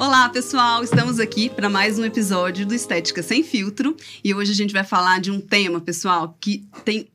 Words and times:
Olá, 0.00 0.30
pessoal! 0.30 0.82
Estamos 0.82 1.20
aqui 1.20 1.50
para 1.50 1.68
mais 1.68 1.98
um 1.98 2.04
episódio 2.06 2.64
do 2.64 2.74
Estética 2.74 3.22
Sem 3.22 3.42
Filtro 3.42 3.94
e 4.24 4.34
hoje 4.34 4.50
a 4.50 4.54
gente 4.54 4.72
vai 4.72 4.82
falar 4.82 5.20
de 5.20 5.30
um 5.30 5.38
tema, 5.38 5.78
pessoal, 5.78 6.34
que 6.40 6.66
tem 6.86 7.06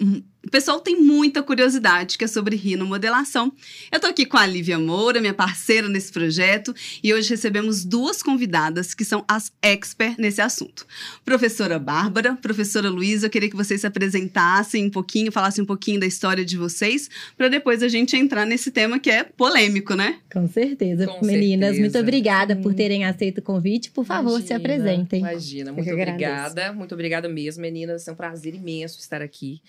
o 0.46 0.50
pessoal 0.50 0.80
tem 0.80 0.96
muita 1.02 1.42
curiosidade, 1.42 2.18
que 2.18 2.24
é 2.24 2.28
sobre 2.28 2.56
rinomodelação. 2.56 3.52
Eu 3.92 4.00
tô 4.00 4.08
aqui 4.08 4.26
com 4.26 4.38
a 4.38 4.46
Lívia 4.46 4.78
Moura, 4.78 5.20
minha 5.20 5.34
parceira 5.34 5.90
nesse 5.90 6.12
projeto, 6.12 6.74
e 7.04 7.14
hoje 7.14 7.30
recebemos 7.30 7.84
duas 7.84 8.22
convidadas 8.22 8.94
que 8.94 9.04
são 9.04 9.26
as 9.28 9.52
expert 9.62 10.18
nesse 10.20 10.42
assunto. 10.42 10.86
Professora 11.24 11.80
Bárbara, 11.80 12.36
professora 12.36 12.90
Luísa, 12.90 13.26
eu 13.26 13.30
queria 13.30 13.50
que 13.50 13.56
vocês 13.56 13.82
se 13.82 13.88
apresentassem 13.88 14.86
um 14.86 14.90
pouquinho, 14.90 15.32
falassem 15.32 15.64
um 15.64 15.68
pouquinho 15.68 16.00
da 16.00 16.06
história 16.06 16.46
de 16.46 16.58
vocês, 16.58 17.10
para 17.36 17.48
depois 17.48 17.82
a 17.82 17.88
gente 17.88 18.16
entrar 18.16 18.46
nesse 18.46 18.70
tema 18.70 19.00
que 19.00 19.10
é 19.10 19.24
polêmico, 19.24 19.96
né? 19.96 20.20
Com 20.32 20.48
certeza. 20.48 21.08
Com 21.08 21.26
Meninas, 21.26 21.76
certeza. 21.76 21.82
muito 21.82 21.98
obrigada 21.98 22.56
por 22.56 22.74
terem 22.74 23.04
aceito 23.04 23.40
o 23.40 23.42
convite. 23.42 23.90
Por 23.90 24.06
favor, 24.06 24.40
se 24.42 24.54
Imagina, 24.54 24.58
apresentem. 24.58 25.20
Imagina, 25.22 25.72
muito 25.74 25.90
obrigada. 25.92 26.72
Muito 26.72 26.94
obrigada 26.94 27.28
mesmo, 27.28 27.62
meninas. 27.62 28.08
É 28.08 28.12
um 28.12 28.16
prazer 28.16 28.54
imenso 28.54 29.00
estar 29.00 29.22
aqui. 29.22 29.62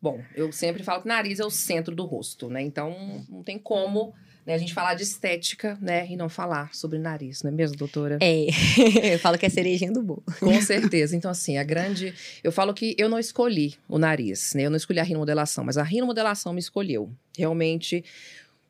Bom, 0.00 0.20
eu 0.34 0.52
sempre 0.52 0.82
falo 0.82 1.02
que 1.02 1.08
o 1.08 1.08
nariz 1.08 1.40
é 1.40 1.44
o 1.44 1.50
centro 1.50 1.94
do 1.94 2.04
rosto, 2.04 2.48
né? 2.48 2.62
Então, 2.62 3.24
não 3.28 3.42
tem 3.42 3.58
como 3.58 4.14
né, 4.48 4.54
a 4.54 4.58
gente 4.58 4.72
falar 4.72 4.94
de 4.94 5.02
estética, 5.02 5.76
né? 5.78 6.06
E 6.08 6.16
não 6.16 6.28
falar 6.28 6.74
sobre 6.74 6.98
nariz, 6.98 7.42
não 7.42 7.50
é 7.50 7.54
mesmo, 7.54 7.76
doutora? 7.76 8.18
É, 8.22 8.46
eu 9.12 9.18
falo 9.18 9.36
que 9.36 9.44
é 9.44 9.48
cerejinha 9.48 9.92
do 9.92 10.02
bolo. 10.02 10.22
Com 10.40 10.60
certeza. 10.62 11.14
Então, 11.14 11.30
assim, 11.30 11.58
a 11.58 11.64
grande. 11.64 12.14
Eu 12.42 12.50
falo 12.50 12.72
que 12.72 12.96
eu 12.96 13.08
não 13.08 13.18
escolhi 13.18 13.74
o 13.86 13.98
nariz, 13.98 14.54
né? 14.54 14.62
Eu 14.62 14.70
não 14.70 14.78
escolhi 14.78 15.00
a 15.00 15.02
rinomodelação, 15.02 15.64
mas 15.64 15.76
a 15.76 15.82
rinomodelação 15.82 16.54
me 16.54 16.60
escolheu. 16.60 17.10
Realmente, 17.36 18.02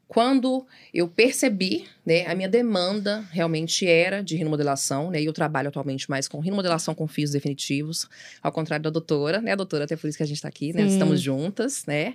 quando 0.09 0.67
eu 0.93 1.07
percebi, 1.07 1.85
né, 2.05 2.27
a 2.27 2.35
minha 2.35 2.49
demanda 2.49 3.21
realmente 3.31 3.87
era 3.87 4.23
de 4.23 4.37
rinomodelação, 4.37 5.11
né? 5.11 5.21
E 5.21 5.27
eu 5.27 5.35
trabalho 5.35 5.69
atualmente 5.69 6.09
mais 6.09 6.27
com 6.27 6.41
rinomodelação 6.41 6.95
com 6.95 7.07
fios 7.07 7.31
definitivos, 7.31 8.09
ao 8.43 8.51
contrário 8.51 8.83
da 8.83 8.89
doutora, 8.89 9.43
né? 9.43 9.53
A 9.53 9.55
doutora, 9.55 9.85
até 9.85 9.97
por 9.97 10.09
isso 10.09 10.17
que 10.17 10.23
a 10.23 10.27
gente 10.27 10.37
está 10.37 10.49
aqui, 10.49 10.73
né? 10.73 10.81
Sim. 10.81 10.95
Estamos 10.95 11.21
juntas, 11.21 11.85
né? 11.85 12.15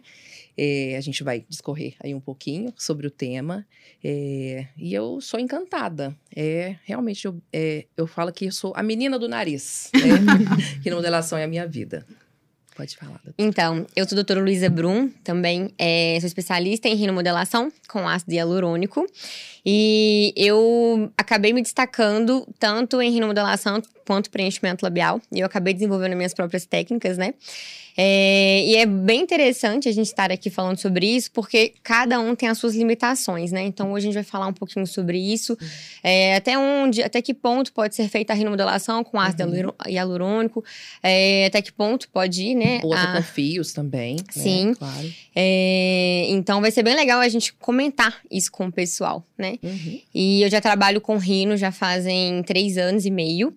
É, 0.58 0.95
a 0.97 1.02
gente 1.02 1.23
vai 1.23 1.45
discorrer 1.47 1.94
aí 1.99 2.16
um 2.16 2.19
pouquinho 2.19 2.73
sobre 2.75 3.05
o 3.05 3.11
tema. 3.11 3.66
É, 4.03 4.66
e 4.75 4.91
eu 4.91 5.21
sou 5.21 5.39
encantada. 5.39 6.16
É, 6.36 6.75
realmente, 6.83 7.25
eu, 7.25 7.39
é, 7.52 7.86
eu 7.95 8.08
falo 8.08 8.31
que 8.31 8.45
eu 8.45 8.52
sou 8.52 8.73
a 8.75 8.81
menina 8.81 9.19
do 9.19 9.27
nariz. 9.30 9.91
Né? 9.94 10.02
rinomodelação 10.83 11.38
é 11.38 11.44
a 11.44 11.47
minha 11.47 11.67
vida. 11.67 12.05
Pode 12.75 12.95
falar, 12.97 13.19
doutora. 13.23 13.35
Então, 13.38 13.85
eu 13.95 14.05
sou 14.05 14.16
a 14.16 14.17
doutora 14.17 14.41
Luísa 14.41 14.69
Brum, 14.69 15.09
também 15.23 15.73
é, 15.77 16.17
sou 16.19 16.27
especialista 16.27 16.88
em 16.88 16.95
rinomodelação 16.95 17.71
com 17.88 18.07
ácido 18.07 18.33
hialurônico. 18.33 19.05
E 19.65 20.33
eu 20.35 21.11
acabei 21.17 21.53
me 21.53 21.61
destacando 21.61 22.47
tanto 22.59 23.02
em 23.02 23.11
rinomodelação 23.11 23.81
quanto 24.05 24.29
preenchimento 24.29 24.83
labial. 24.85 25.21
E 25.31 25.39
eu 25.39 25.45
acabei 25.45 25.73
desenvolvendo 25.73 26.15
minhas 26.15 26.33
próprias 26.33 26.65
técnicas, 26.65 27.17
né? 27.17 27.33
É, 27.95 28.63
e 28.65 28.75
é 28.77 28.87
bem 28.87 29.21
interessante 29.21 29.87
a 29.87 29.91
gente 29.91 30.07
estar 30.07 30.31
aqui 30.31 30.49
falando 30.49 30.79
sobre 30.79 31.05
isso, 31.05 31.29
porque 31.31 31.73
cada 31.83 32.19
um 32.19 32.35
tem 32.35 32.49
as 32.49 32.57
suas 32.57 32.73
limitações, 32.73 33.51
né? 33.51 33.61
Então, 33.61 33.91
hoje 33.91 34.07
a 34.07 34.09
gente 34.09 34.15
vai 34.15 34.23
falar 34.23 34.47
um 34.47 34.53
pouquinho 34.53 34.87
sobre 34.87 35.19
isso. 35.19 35.55
É, 36.03 36.35
até 36.35 36.57
onde, 36.57 37.03
até 37.03 37.21
que 37.21 37.35
ponto 37.35 37.71
pode 37.71 37.93
ser 37.95 38.09
feita 38.09 38.33
a 38.33 38.35
rinomodelação 38.35 39.03
com 39.03 39.19
ácido 39.19 39.43
Uhum. 39.43 39.71
hialurônico. 39.87 40.63
é, 41.03 41.45
até 41.45 41.61
que 41.61 41.71
ponto 41.71 42.09
pode 42.09 42.43
ir, 42.43 42.55
né? 42.55 42.79
Outra 42.83 43.03
a- 43.03 43.15
com 43.17 43.21
fios 43.23 43.73
também. 43.73 44.15
né? 44.15 44.23
Sim. 44.31 44.73
Claro. 44.73 45.13
é, 45.35 46.25
então 46.29 46.61
vai 46.61 46.71
ser 46.71 46.81
bem 46.81 46.95
legal 46.95 47.19
a 47.19 47.27
gente 47.29 47.53
comentar 47.53 48.21
isso 48.31 48.51
com 48.51 48.65
o 48.67 48.71
pessoal, 48.71 49.23
né? 49.37 49.57
Uhum. 49.61 49.99
E 50.15 50.41
eu 50.41 50.49
já 50.49 50.59
trabalho 50.59 50.99
com 50.99 51.17
Rino 51.17 51.55
já 51.57 51.71
fazem 51.71 52.41
três 52.43 52.77
anos 52.77 53.05
e 53.05 53.11
meio. 53.11 53.53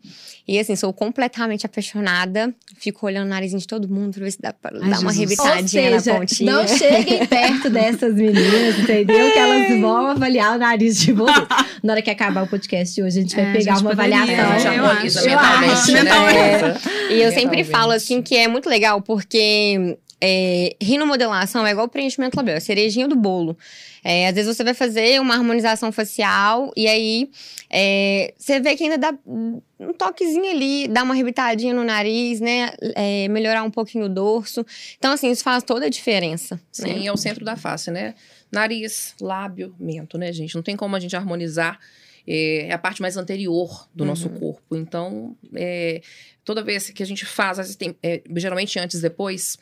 E 0.49 0.61
assim, 0.61 0.77
sou 0.77 0.93
completamente 0.93 1.67
apaixonada. 1.67 2.55
Fico 2.79 3.05
olhando 3.05 3.27
o 3.27 3.31
narizinho 3.31 3.59
de 3.61 3.67
todo 3.67 3.89
mundo 3.89 4.15
pra 4.15 4.25
ver 4.25 4.31
se 4.31 4.41
dá 4.41 4.53
pra 4.53 4.71
Ai, 4.81 4.91
dar 4.91 5.01
uma 5.01 5.13
Jesus. 5.13 5.19
rebitadinha 5.19 5.83
Ou 5.93 5.99
seja, 5.99 6.13
na 6.13 6.19
pontinha. 6.19 6.53
não 6.53 6.69
cheguem 6.69 7.27
perto 7.27 7.69
dessas 7.71 8.15
meninas, 8.15 8.79
entendeu? 8.79 9.33
Que 9.33 9.39
elas 9.39 9.81
vão 9.81 10.07
avaliar 10.07 10.55
o 10.55 10.59
nariz 10.59 11.01
de 11.01 11.13
vocês. 11.13 11.47
Na 11.83 11.95
hora 11.95 12.03
que 12.03 12.11
acabar 12.11 12.45
o 12.45 12.47
podcast 12.47 12.95
de 12.95 13.03
hoje, 13.03 13.19
a 13.19 13.23
gente 13.23 13.35
vai 13.35 13.45
É, 13.45 13.53
pegar 13.53 13.75
gente 13.75 13.83
uma 13.83 13.91
poderia, 13.97 14.23
avaliação. 14.23 14.73
É, 14.73 14.79
eu 14.79 14.85
harmoniza 14.87 15.19
acho. 15.21 15.29
Eu 15.29 15.39
acho. 15.39 15.93
né? 15.93 16.03
Mentalmente. 16.05 16.89
E 17.11 17.23
eu 17.23 17.33
sempre 17.33 17.65
falo 17.65 17.91
assim 17.93 18.23
que 18.23 18.37
é 18.37 18.47
muito 18.47 18.69
legal, 18.69 19.01
porque 19.03 19.99
é, 20.21 20.75
rinomodelação 20.81 21.67
é 21.67 21.73
igual 21.73 21.89
preenchimento 21.89 22.37
labial, 22.37 22.57
é 22.57 22.61
cerejinha 22.61 23.07
do 23.07 23.17
bolo. 23.17 23.57
É, 24.03 24.29
às 24.29 24.35
vezes 24.35 24.57
você 24.57 24.65
vai 24.65 24.73
fazer 24.73 25.21
uma 25.21 25.35
harmonização 25.35 25.91
facial 25.91 26.73
e 26.77 26.87
aí 26.87 27.31
é, 27.69 28.33
você 28.39 28.61
vê 28.61 28.77
que 28.77 28.85
ainda 28.85 28.97
dá 28.97 29.15
um 29.27 29.93
toquezinho 29.99 30.51
ali, 30.51 30.89
dá 30.89 31.03
uma 31.03 31.13
arrebitadinha 31.13 31.75
no 31.75 31.85
nariz, 31.85 32.41
né? 32.41 32.73
É, 32.95 33.29
melhorar 33.29 33.63
um 33.63 33.71
pouquinho 33.71 34.07
o 34.07 34.09
dorso. 34.09 34.65
Então, 34.97 35.13
assim, 35.13 35.31
isso 35.31 35.43
faz 35.43 35.63
toda 35.63 35.87
a 35.87 35.89
diferença. 35.89 36.55
né? 36.79 36.95
Sim, 36.95 37.07
é 37.07 37.13
o 37.13 37.17
centro 37.17 37.45
da 37.45 37.57
face, 37.57 37.91
né? 37.91 38.15
Nariz, 38.51 39.15
lábio, 39.21 39.75
mento, 39.79 40.17
né, 40.17 40.33
gente? 40.33 40.55
Não 40.55 40.63
tem 40.63 40.77
como 40.77 40.97
a 40.97 41.01
gente 41.01 41.17
harmonizar. 41.17 41.79
É 42.27 42.67
é 42.67 42.73
a 42.73 42.79
parte 42.79 43.01
mais 43.01 43.17
anterior 43.17 43.89
do 43.95 44.05
nosso 44.05 44.29
corpo. 44.31 44.77
Então, 44.77 45.37
é, 45.55 46.03
toda 46.45 46.63
vez 46.63 46.91
que 46.91 47.03
a 47.03 47.07
gente 47.07 47.25
faz, 47.25 47.77
tem, 47.77 47.97
é, 48.03 48.23
geralmente 48.37 48.79
antes 48.79 48.99
e 48.99 49.03
depois, 49.03 49.59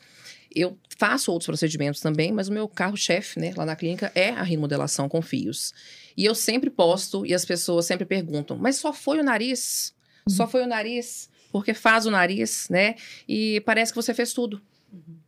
eu 0.53 0.77
faço 0.97 1.31
outros 1.31 1.47
procedimentos 1.47 2.01
também, 2.01 2.31
mas 2.31 2.47
o 2.47 2.53
meu 2.53 2.67
carro-chefe, 2.67 3.39
né, 3.39 3.53
lá 3.55 3.65
na 3.65 3.75
clínica, 3.75 4.11
é 4.15 4.29
a 4.29 4.41
remodelação 4.41 5.07
com 5.07 5.21
fios. 5.21 5.73
E 6.17 6.25
eu 6.25 6.33
sempre 6.33 6.69
posto 6.69 7.25
e 7.25 7.33
as 7.33 7.45
pessoas 7.45 7.85
sempre 7.85 8.05
perguntam: 8.05 8.57
mas 8.57 8.77
só 8.77 8.93
foi 8.93 9.19
o 9.19 9.23
nariz? 9.23 9.93
Só 10.27 10.47
foi 10.47 10.63
o 10.63 10.67
nariz? 10.67 11.29
Porque 11.51 11.73
faz 11.73 12.05
o 12.05 12.11
nariz, 12.11 12.67
né? 12.69 12.95
E 13.27 13.61
parece 13.61 13.91
que 13.91 13.95
você 13.95 14.13
fez 14.13 14.33
tudo. 14.33 14.61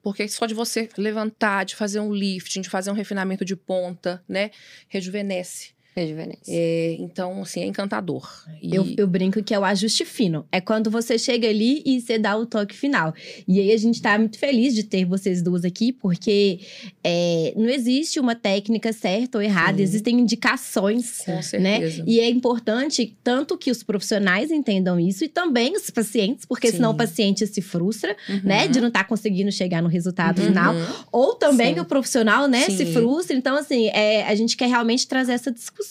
Porque 0.02 0.28
só 0.28 0.46
de 0.46 0.53
você 0.53 0.90
levantar, 0.97 1.66
de 1.66 1.76
fazer 1.76 2.00
um 2.00 2.12
lifting, 2.12 2.62
de 2.62 2.70
fazer 2.70 2.90
um 2.90 2.94
refinamento 2.94 3.46
de 3.46 3.56
ponta, 3.56 4.24
né? 4.28 4.50
Rejuvenesce. 4.88 5.77
Rejuvenesce. 5.97 6.41
É, 6.50 6.96
então, 7.00 7.41
assim, 7.41 7.62
é 7.62 7.66
encantador. 7.66 8.30
E 8.62 8.75
Eu, 8.75 8.85
eu 8.97 9.08
brinco 9.08 9.41
que 9.44 9.53
é 9.53 9.59
o 9.59 9.63
ajuste 9.66 10.06
fino. 10.06 10.46
É 10.52 10.62
quando 10.62 10.91
você 10.91 11.18
chega 11.18 11.47
ali 11.50 11.81
e 11.85 12.00
você 12.00 12.19
dá 12.19 12.38
o 12.38 12.46
toque 12.46 12.75
final. 12.75 13.13
E 13.47 13.59
aí 13.59 13.72
a 13.72 13.78
gente 13.78 14.00
tá 14.02 14.18
muito 14.18 14.38
feliz 14.38 14.75
de 14.75 14.84
ter 14.84 15.06
vocês 15.06 15.41
duas 15.41 15.66
aqui, 15.66 15.91
porque 15.91 16.59
é, 17.03 17.53
não 17.56 17.68
existe 17.69 18.19
uma 18.19 18.35
técnica 18.35 18.94
certa 18.94 19.40
ou 19.40 19.41
errada, 19.41 19.78
Sim. 19.78 19.84
existem 19.84 20.19
indicações. 20.19 21.19
com 21.25 21.31
Né? 21.31 21.41
certeza. 21.41 22.03
E 22.06 22.19
é 22.19 22.29
importante 22.29 23.18
tanto 23.24 23.58
que 23.58 23.72
os 23.72 23.81
profissionais 23.84 24.52
entendam 24.52 25.00
isso 25.00 25.24
e 25.24 25.28
também 25.28 25.75
os 25.75 25.90
pacientes, 25.90 26.46
porque 26.46 26.68
Sim. 26.69 26.78
senão 26.78 26.91
o 26.91 26.96
paciente 26.96 27.46
se 27.47 27.62
frustra, 27.62 28.16
Uhum. 28.29 28.41
né, 28.44 28.68
de 28.68 28.79
não 28.79 28.88
estar 28.90 29.03
conseguindo 29.06 29.52
chegar 29.52 29.81
no 29.81 29.90
resultado 29.90 30.40
Uhum. 30.41 30.47
final, 30.47 30.75
ou 31.12 31.34
também 31.34 31.74
Sim. 31.74 31.79
o 31.79 31.85
profissional, 31.85 32.47
né, 32.47 32.69
se 32.69 32.85
frustra. 32.88 33.35
Então, 33.35 33.56
assim, 33.58 33.88
é, 33.88 34.24
a 34.25 34.35
gente 34.35 34.56
quer 34.56 34.68
realmente 34.68 35.08
trazer 35.08 35.34
essa 35.34 35.52
discussão. 35.52 35.87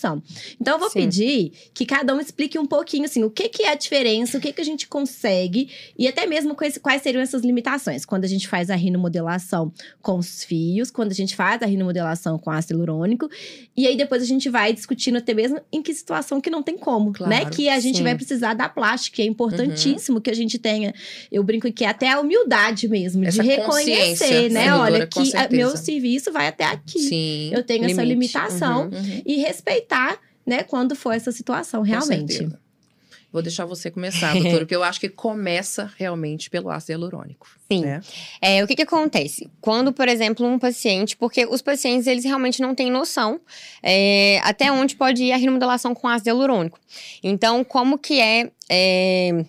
Então, 0.61 0.75
eu 0.75 0.79
vou 0.81 0.91
Sim. 0.91 1.01
pedir 1.01 1.53
que 1.75 1.85
cada 1.87 2.15
um 2.15 2.21
explique 2.21 2.59
um 2.59 2.67
pouquinho, 2.67 3.05
assim, 3.05 3.23
o 3.25 3.31
que, 3.31 3.49
que 3.49 3.63
é 3.65 3.71
a 3.71 3.75
diferença, 3.75 4.39
o 4.39 4.41
que, 4.41 4.53
que 4.53 4.61
a 4.61 4.65
gente 4.65 4.87
consegue, 4.89 5.69
e 5.99 6.07
até 6.09 6.27
mesmo 6.27 6.55
quais, 6.55 6.79
quais 6.79 7.03
seriam 7.03 7.23
essas 7.23 7.43
limitações. 7.43 8.05
Quando 8.05 8.25
a 8.25 8.29
gente 8.29 8.47
faz 8.49 8.71
a 8.71 8.77
rinomodelação 8.77 9.73
com 10.03 10.19
os 10.19 10.45
fios, 10.45 10.91
quando 10.91 11.11
a 11.11 11.15
gente 11.15 11.35
faz 11.37 11.63
a 11.63 11.67
rinomodelação 11.67 12.39
com 12.39 12.51
ácido 12.51 12.75
hialurônico, 12.75 13.29
e 13.77 13.87
aí 13.87 13.97
depois 13.97 14.23
a 14.23 14.27
gente 14.27 14.49
vai 14.49 14.73
discutindo 14.73 15.17
até 15.19 15.33
mesmo 15.35 15.61
em 15.73 15.83
que 15.83 15.93
situação 15.95 16.41
que 16.41 16.51
não 16.51 16.63
tem 16.63 16.77
como, 16.77 17.13
Claro, 17.13 17.31
né? 17.31 17.45
Que 17.51 17.69
a 17.69 17.79
gente 17.81 17.99
sim. 17.99 18.03
vai 18.03 18.15
precisar 18.15 18.55
da 18.55 18.69
plástica, 18.69 19.23
é 19.23 19.25
importantíssimo 19.25 20.21
que 20.21 20.31
a 20.31 20.35
gente 20.35 20.59
tenha, 20.59 20.95
eu 21.31 21.43
brinco 21.43 21.71
que 21.73 21.85
é 21.85 21.89
até 21.89 22.11
a 22.11 22.21
humildade 22.21 22.89
mesmo, 22.89 23.25
Essa 23.25 23.43
de 23.43 23.49
reconhecer, 23.49 24.51
né? 24.51 24.67
né, 24.67 24.75
Olha, 24.75 25.07
que 25.07 25.37
a- 25.37 25.49
meu 25.51 25.77
serviço 25.77 26.33
vai 26.33 26.49
até 26.49 26.65
aqui. 26.65 26.99
Sim. 26.99 27.51
Eu 27.53 27.63
tenho 27.63 27.85
essa 27.85 28.03
Limite. 28.03 28.33
limitação 28.37 28.85
Uhum. 28.89 29.23
e 29.25 29.37
respeitar, 29.37 29.86
né, 30.47 30.63
quando 30.63 30.95
for 30.95 31.13
essa 31.13 31.33
situação, 31.33 31.81
Com 31.81 31.87
realmente. 31.87 32.33
certeza. 32.33 32.67
Vou 33.33 33.43
deixar 33.43 33.67
você 33.67 33.91
começar, 33.91 34.33
doutora, 34.33 34.61
porque 34.61 34.75
eu 34.75 34.83
acho 34.83 34.99
que 34.99 35.11
começa 35.11 35.93
realmente 35.99 36.49
pelo 36.49 36.71
ácido 36.71 36.93
hialurônico. 36.93 37.47
Sim. 37.71 37.83
Né? 37.83 38.01
É, 38.41 38.65
o 38.65 38.67
que 38.67 38.75
que 38.77 38.83
acontece? 38.83 39.51
Quando, 39.61 39.93
por 39.93 40.09
exemplo, 40.09 40.47
um 40.47 40.59
paciente, 40.59 41.17
porque 41.17 41.45
os 41.45 41.61
pacientes, 41.61 42.07
eles 42.07 42.25
realmente 42.25 42.63
não 42.63 42.75
têm 42.75 42.91
noção 42.91 43.39
é, 43.83 44.41
até 44.43 44.73
onde 44.73 44.97
pode 44.97 45.23
ir 45.23 45.33
a 45.33 45.37
remodelação 45.37 45.95
com 45.95 46.09
ácido 46.09 46.31
hialurônico. 46.31 46.79
Então, 47.23 47.63
como 47.63 47.99
que 47.99 48.21
é, 48.21 48.51
é, 48.71 49.45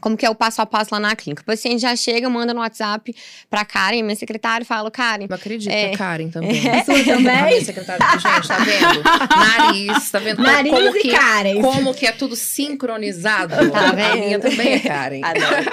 como 0.00 0.16
que 0.16 0.24
é 0.26 0.30
o 0.30 0.34
passo 0.34 0.60
a 0.62 0.66
passo 0.66 0.90
lá 0.92 0.98
na 1.00 1.14
clínica? 1.14 1.42
O 1.42 1.44
paciente 1.44 1.80
já 1.82 1.94
chega, 1.94 2.28
manda 2.28 2.52
no 2.54 2.60
WhatsApp 2.60 3.14
pra 3.48 3.64
Karen, 3.64 4.02
minha 4.02 4.16
secretária, 4.16 4.62
e 4.64 4.66
fala, 4.66 4.90
Karen, 4.90 5.26
Não 5.28 5.36
acredito, 5.36 5.70
É. 5.72 5.92
é. 5.92 5.96
Karen 5.96 6.28
também. 6.30 6.60
Sua 6.84 7.04
também? 7.04 7.30
A 7.38 7.46
minha 7.46 7.64
secretária, 7.64 8.06
gente, 8.18 8.48
tá 8.48 8.58
vendo? 8.58 9.02
Nariz, 9.36 10.10
tá 10.10 10.18
vendo? 10.18 10.42
Nariz 10.42 10.72
como 10.72 10.96
e 10.96 11.00
que, 11.02 11.10
Karen. 11.10 11.60
Como 11.60 11.94
que 11.94 12.06
é 12.06 12.12
tudo 12.12 12.34
sincronizado. 12.36 13.54
Tá 13.70 13.88
A 13.88 13.92
vendo? 13.92 14.18
minha 14.24 14.38
também 14.40 14.72
é 14.74 14.78
Karen. 14.80 15.20
Adoro. 15.22 15.70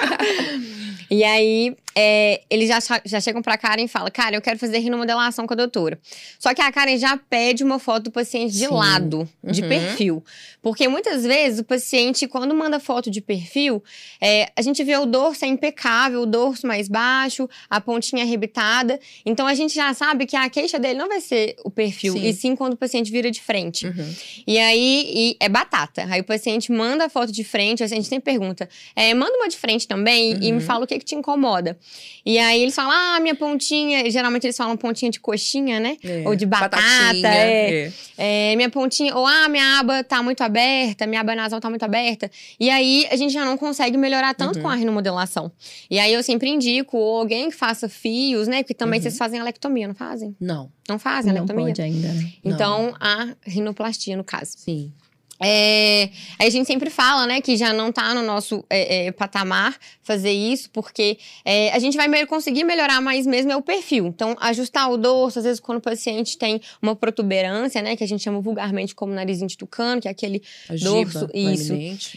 E 1.10 1.24
aí, 1.24 1.74
é, 1.96 2.42
eles 2.50 2.68
já, 2.68 2.78
já 3.02 3.18
chegam 3.18 3.40
pra 3.40 3.56
Karen 3.56 3.84
e 3.84 3.88
falam: 3.88 4.10
Cara, 4.12 4.36
eu 4.36 4.42
quero 4.42 4.58
fazer 4.58 4.78
rinomodelação 4.78 5.46
com 5.46 5.54
a 5.54 5.56
doutora. 5.56 5.98
Só 6.38 6.52
que 6.52 6.60
a 6.60 6.70
Karen 6.70 6.98
já 6.98 7.16
pede 7.16 7.64
uma 7.64 7.78
foto 7.78 8.04
do 8.04 8.10
paciente 8.10 8.52
de 8.52 8.66
Sim. 8.66 8.74
lado, 8.74 9.26
de 9.42 9.62
Uhum. 9.62 9.68
perfil. 9.68 10.24
Porque 10.60 10.88
muitas 10.88 11.22
vezes 11.24 11.60
o 11.60 11.64
paciente, 11.64 12.26
quando 12.26 12.54
manda 12.54 12.80
foto 12.80 13.10
de 13.10 13.20
perfil, 13.20 13.82
é, 14.20 14.50
a 14.56 14.62
gente 14.62 14.82
vê 14.82 14.96
o 14.96 15.06
dorso 15.06 15.44
é 15.44 15.48
impecável, 15.48 16.22
o 16.22 16.26
dorso 16.26 16.66
mais 16.66 16.88
baixo, 16.88 17.48
a 17.70 17.80
pontinha 17.80 18.22
arrebitada. 18.24 18.98
Então 19.24 19.46
a 19.46 19.54
gente 19.54 19.74
já 19.74 19.92
sabe 19.94 20.26
que 20.26 20.36
a 20.36 20.48
queixa 20.50 20.78
dele 20.78 20.98
não 20.98 21.08
vai 21.08 21.20
ser 21.20 21.56
o 21.64 21.70
perfil, 21.70 22.14
Sim. 22.14 22.26
e 22.26 22.32
sim 22.32 22.56
quando 22.56 22.74
o 22.74 22.76
paciente 22.76 23.10
vira 23.10 23.30
de 23.30 23.40
frente. 23.40 23.86
Uhum. 23.86 24.14
E 24.46 24.58
aí 24.58 25.10
e 25.14 25.36
é 25.40 25.48
batata. 25.48 26.06
Aí 26.10 26.20
o 26.20 26.24
paciente 26.24 26.72
manda 26.72 27.04
a 27.06 27.08
foto 27.08 27.30
de 27.32 27.44
frente, 27.44 27.82
a 27.82 27.86
gente 27.86 28.06
sempre 28.08 28.32
pergunta: 28.32 28.68
é, 28.96 29.14
manda 29.14 29.36
uma 29.36 29.48
de 29.48 29.56
frente 29.56 29.86
também 29.86 30.32
e 30.40 30.52
me 30.52 30.58
Uhum. 30.58 30.60
fala 30.60 30.84
o 30.84 30.86
que, 30.86 30.98
que 30.98 31.04
te 31.04 31.14
incomoda. 31.14 31.78
E 32.26 32.38
aí 32.38 32.62
eles 32.62 32.74
falam: 32.74 32.90
ah, 32.90 33.20
minha 33.20 33.34
pontinha. 33.34 34.10
Geralmente 34.10 34.44
eles 34.44 34.56
falam 34.56 34.76
pontinha 34.76 35.10
de 35.10 35.20
coxinha, 35.20 35.78
né? 35.80 35.96
É. 36.02 36.22
Ou 36.26 36.34
de 36.34 36.44
batata, 36.46 36.82
é. 37.28 37.84
é. 38.16 38.52
É, 38.52 38.56
minha 38.56 38.68
pontinha, 38.70 39.14
ou 39.16 39.26
ah, 39.26 39.48
minha 39.48 39.78
aba 39.78 40.02
tá 40.02 40.22
muito 40.22 40.42
aberta, 40.48 41.06
minha 41.06 41.20
aba 41.20 41.34
nasal 41.34 41.60
tá 41.60 41.70
muito 41.70 41.82
aberta. 41.84 42.30
E 42.58 42.68
aí 42.68 43.06
a 43.10 43.16
gente 43.16 43.32
já 43.32 43.44
não 43.44 43.56
consegue 43.56 43.96
melhorar 43.96 44.34
tanto 44.34 44.56
Uhum. 44.56 44.62
com 44.62 44.68
a 44.68 44.74
rinomodelação. 44.74 45.50
E 45.90 45.98
aí 45.98 46.12
eu 46.12 46.22
sempre 46.22 46.48
indico 46.50 46.96
alguém 46.96 47.50
que 47.50 47.56
faça 47.56 47.88
fios, 47.88 48.48
né? 48.48 48.62
Porque 48.62 48.74
também 48.74 48.98
Uhum. 48.98 49.02
vocês 49.02 49.16
fazem 49.16 49.38
alectomia, 49.40 49.86
não 49.88 49.94
fazem? 49.94 50.34
Não, 50.40 50.70
Não 50.88 50.98
fazem 50.98 51.32
Não 51.32 51.40
alectomia? 51.42 51.66
pode 51.66 51.82
ainda, 51.82 52.08
né? 52.12 52.32
Então, 52.44 52.94
a 52.98 53.28
rinoplastia, 53.46 54.16
no 54.16 54.24
caso. 54.24 54.52
sim. 54.56 54.92
É, 55.40 56.10
a 56.36 56.50
gente 56.50 56.66
sempre 56.66 56.90
fala, 56.90 57.24
né, 57.24 57.40
que 57.40 57.56
já 57.56 57.72
não 57.72 57.92
tá 57.92 58.12
no 58.12 58.22
nosso 58.24 58.64
é, 58.68 59.06
é, 59.06 59.12
patamar 59.12 59.76
fazer 60.08 60.32
isso, 60.32 60.70
porque 60.70 61.18
é, 61.44 61.70
a 61.72 61.78
gente 61.78 61.94
vai 61.96 62.08
conseguir 62.26 62.64
melhorar 62.64 62.98
mais 63.02 63.26
mesmo 63.26 63.52
é 63.52 63.56
o 63.56 63.60
perfil. 63.62 64.06
Então, 64.06 64.34
ajustar 64.40 64.90
o 64.90 64.96
dorso, 64.96 65.38
às 65.38 65.44
vezes 65.44 65.60
quando 65.60 65.78
o 65.78 65.80
paciente 65.82 66.38
tem 66.38 66.60
uma 66.80 66.96
protuberância, 66.96 67.82
né, 67.82 67.94
que 67.94 68.02
a 68.02 68.08
gente 68.08 68.22
chama 68.24 68.40
vulgarmente 68.40 68.94
como 68.94 69.12
narizinho 69.12 69.48
de 69.48 69.56
tucano, 69.58 70.00
que 70.00 70.08
é 70.08 70.10
aquele 70.10 70.42
A 70.68 70.74
Dorso, 70.76 71.28
giba, 71.34 71.52
isso. 71.52 71.72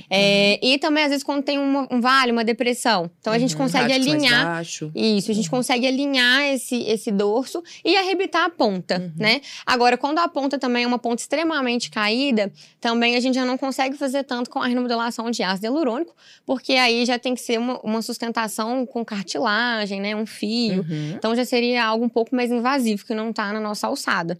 é, 0.10 0.58
E 0.66 0.78
também, 0.78 1.04
às 1.04 1.10
vezes, 1.10 1.24
quando 1.24 1.44
tem 1.44 1.60
uma- 1.60 1.86
um 1.92 2.00
vale, 2.00 2.32
uma 2.32 2.46
depressão. 2.46 3.12
Então, 3.20 3.34
a 3.34 3.38
gente 3.40 3.54
Uhum. 3.56 3.62
consegue 3.64 3.92
alinhar 3.92 4.62
isso, 4.96 5.32
a 5.32 5.34
gente 5.36 5.50
consegue 5.50 5.86
alinhar 5.86 6.44
esse, 6.54 6.78
esse 6.84 7.12
dorso 7.12 7.62
e 7.84 7.98
arrebitar 7.98 8.46
a 8.46 8.50
ponta, 8.50 9.00
Uhum. 9.00 9.12
né? 9.18 9.42
Agora, 9.66 9.98
quando 9.98 10.20
a 10.20 10.28
ponta 10.30 10.58
também 10.58 10.84
é 10.84 10.88
uma 10.88 11.00
ponta 11.00 11.22
extremamente 11.22 11.90
caída, 11.92 12.52
também 12.80 13.16
a 13.16 13.20
gente 13.20 13.36
já 13.36 13.44
não 13.46 13.58
consegue 13.58 13.98
fazer 13.98 14.24
tanto 14.24 14.50
com 14.50 14.60
a 14.60 14.68
remodelação 14.68 15.30
de 15.30 15.44
ácido 15.44 15.66
hialurônico, 15.66 16.16
porque 16.46 16.74
aí 16.74 17.06
já 17.06 17.18
tem 17.20 17.34
que 17.36 17.42
ser 17.42 17.58
uma, 17.60 17.80
uma 17.84 18.02
sustentação 18.02 18.86
com 18.86 19.04
cartilagem, 19.04 20.00
né? 20.02 20.16
Um 20.16 20.26
fio. 20.26 20.82
Uhum. 20.82 21.14
Então 21.16 21.36
já 21.36 21.46
seria 21.46 21.86
algo 21.86 22.06
um 22.06 22.10
pouco 22.10 22.36
mais 22.36 22.52
invasivo, 22.52 23.06
que 23.06 23.14
não 23.14 23.32
tá 23.34 23.52
na 23.52 23.60
nossa 23.60 23.88
alçada. 23.88 24.38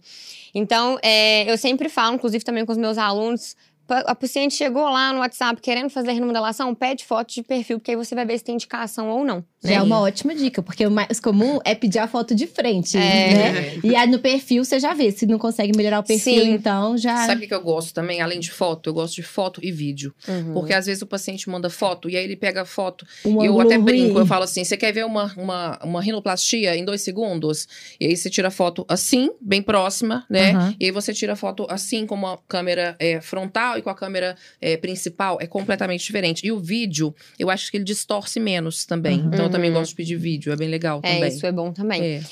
Então, 0.54 0.98
é, 1.02 1.50
eu 1.50 1.56
sempre 1.56 1.88
falo, 1.88 2.16
inclusive 2.16 2.44
também 2.44 2.64
com 2.64 2.72
os 2.72 2.78
meus 2.78 2.98
alunos, 2.98 3.56
a 3.88 4.14
paciente 4.14 4.54
chegou 4.54 4.84
lá 4.84 5.12
no 5.12 5.20
WhatsApp 5.20 5.60
querendo 5.60 5.90
fazer 5.90 6.12
remodelação, 6.12 6.74
pede 6.74 7.04
foto 7.04 7.32
de 7.32 7.42
perfil, 7.42 7.78
porque 7.78 7.90
aí 7.90 7.96
você 7.96 8.14
vai 8.14 8.24
ver 8.24 8.38
se 8.38 8.44
tem 8.44 8.54
indicação 8.54 9.08
ou 9.08 9.24
não. 9.24 9.44
Já 9.64 9.74
é 9.74 9.82
uma 9.82 10.00
ótima 10.00 10.34
dica, 10.34 10.62
porque 10.62 10.84
o 10.86 10.90
mais 10.90 11.20
comum 11.20 11.58
é 11.64 11.74
pedir 11.74 11.98
a 11.98 12.08
foto 12.08 12.34
de 12.34 12.46
frente, 12.46 12.96
É. 12.96 13.00
né? 13.00 13.80
E 13.84 13.94
aí 13.94 14.08
no 14.08 14.18
perfil 14.18 14.64
você 14.64 14.80
já 14.80 14.92
vê, 14.94 15.10
se 15.12 15.26
não 15.26 15.38
consegue 15.38 15.76
melhorar 15.76 16.00
o 16.00 16.02
perfil, 16.02 16.42
Sim. 16.42 16.50
então 16.52 16.96
já... 16.98 17.26
Sabe 17.26 17.44
o 17.44 17.48
que 17.48 17.54
eu 17.54 17.60
gosto 17.62 17.94
também, 17.94 18.20
além 18.20 18.40
de 18.40 18.50
foto? 18.50 18.90
Eu 18.90 18.94
gosto 18.94 19.14
de 19.14 19.22
foto 19.22 19.60
e 19.62 19.70
vídeo. 19.70 20.14
Uhum. 20.26 20.52
Porque 20.54 20.72
às 20.72 20.86
vezes 20.86 21.02
o 21.02 21.06
paciente 21.06 21.48
manda 21.48 21.70
foto 21.70 22.08
e 22.10 22.16
aí 22.16 22.24
ele 22.24 22.36
pega 22.36 22.62
a 22.62 22.64
foto 22.64 23.06
um 23.24 23.42
E 23.42 23.46
eu 23.46 23.60
até 23.60 23.78
brinco, 23.78 24.12
ruim. 24.14 24.20
eu 24.20 24.26
falo 24.26 24.44
assim: 24.44 24.64
você 24.64 24.76
quer 24.76 24.92
ver 24.92 25.04
uma, 25.04 25.32
uma, 25.36 25.78
uma 25.84 26.02
rinoplastia 26.02 26.76
em 26.76 26.84
dois 26.84 27.02
segundos? 27.02 27.68
E 28.00 28.06
aí 28.06 28.16
você 28.16 28.28
tira 28.28 28.48
a 28.48 28.50
foto 28.50 28.84
assim, 28.88 29.30
bem 29.40 29.62
próxima, 29.62 30.24
né? 30.28 30.50
Aham. 30.52 30.74
E 30.80 30.86
aí 30.86 30.90
você 30.90 31.12
tira 31.14 31.34
a 31.34 31.36
foto 31.36 31.66
assim, 31.68 32.06
com 32.06 32.14
uma 32.14 32.38
câmera 32.48 32.96
é, 32.98 33.20
frontal 33.20 33.78
e 33.78 33.82
com 33.82 33.90
a 33.90 33.94
câmera 33.94 34.36
é, 34.60 34.76
principal. 34.76 35.38
É 35.40 35.46
completamente 35.46 36.04
diferente. 36.04 36.46
E 36.46 36.50
o 36.52 36.58
vídeo, 36.58 37.14
eu 37.38 37.48
acho 37.50 37.70
que 37.70 37.76
ele 37.76 37.84
distorce 37.84 38.40
menos 38.40 38.84
também. 38.84 39.20
Uhum. 39.20 39.26
Então 39.32 39.44
eu 39.46 39.50
também 39.52 39.70
Uhum. 39.70 39.76
gosto 39.78 39.90
de 39.90 39.96
pedir 39.96 40.16
vídeo, 40.16 40.52
é 40.52 40.56
bem 40.56 40.68
legal 40.68 41.00
É, 41.02 41.14
também. 41.14 41.28
isso 41.28 41.46
é 41.46 41.52
bom 41.52 41.72
também. 41.72 42.02
É. 42.02 42.22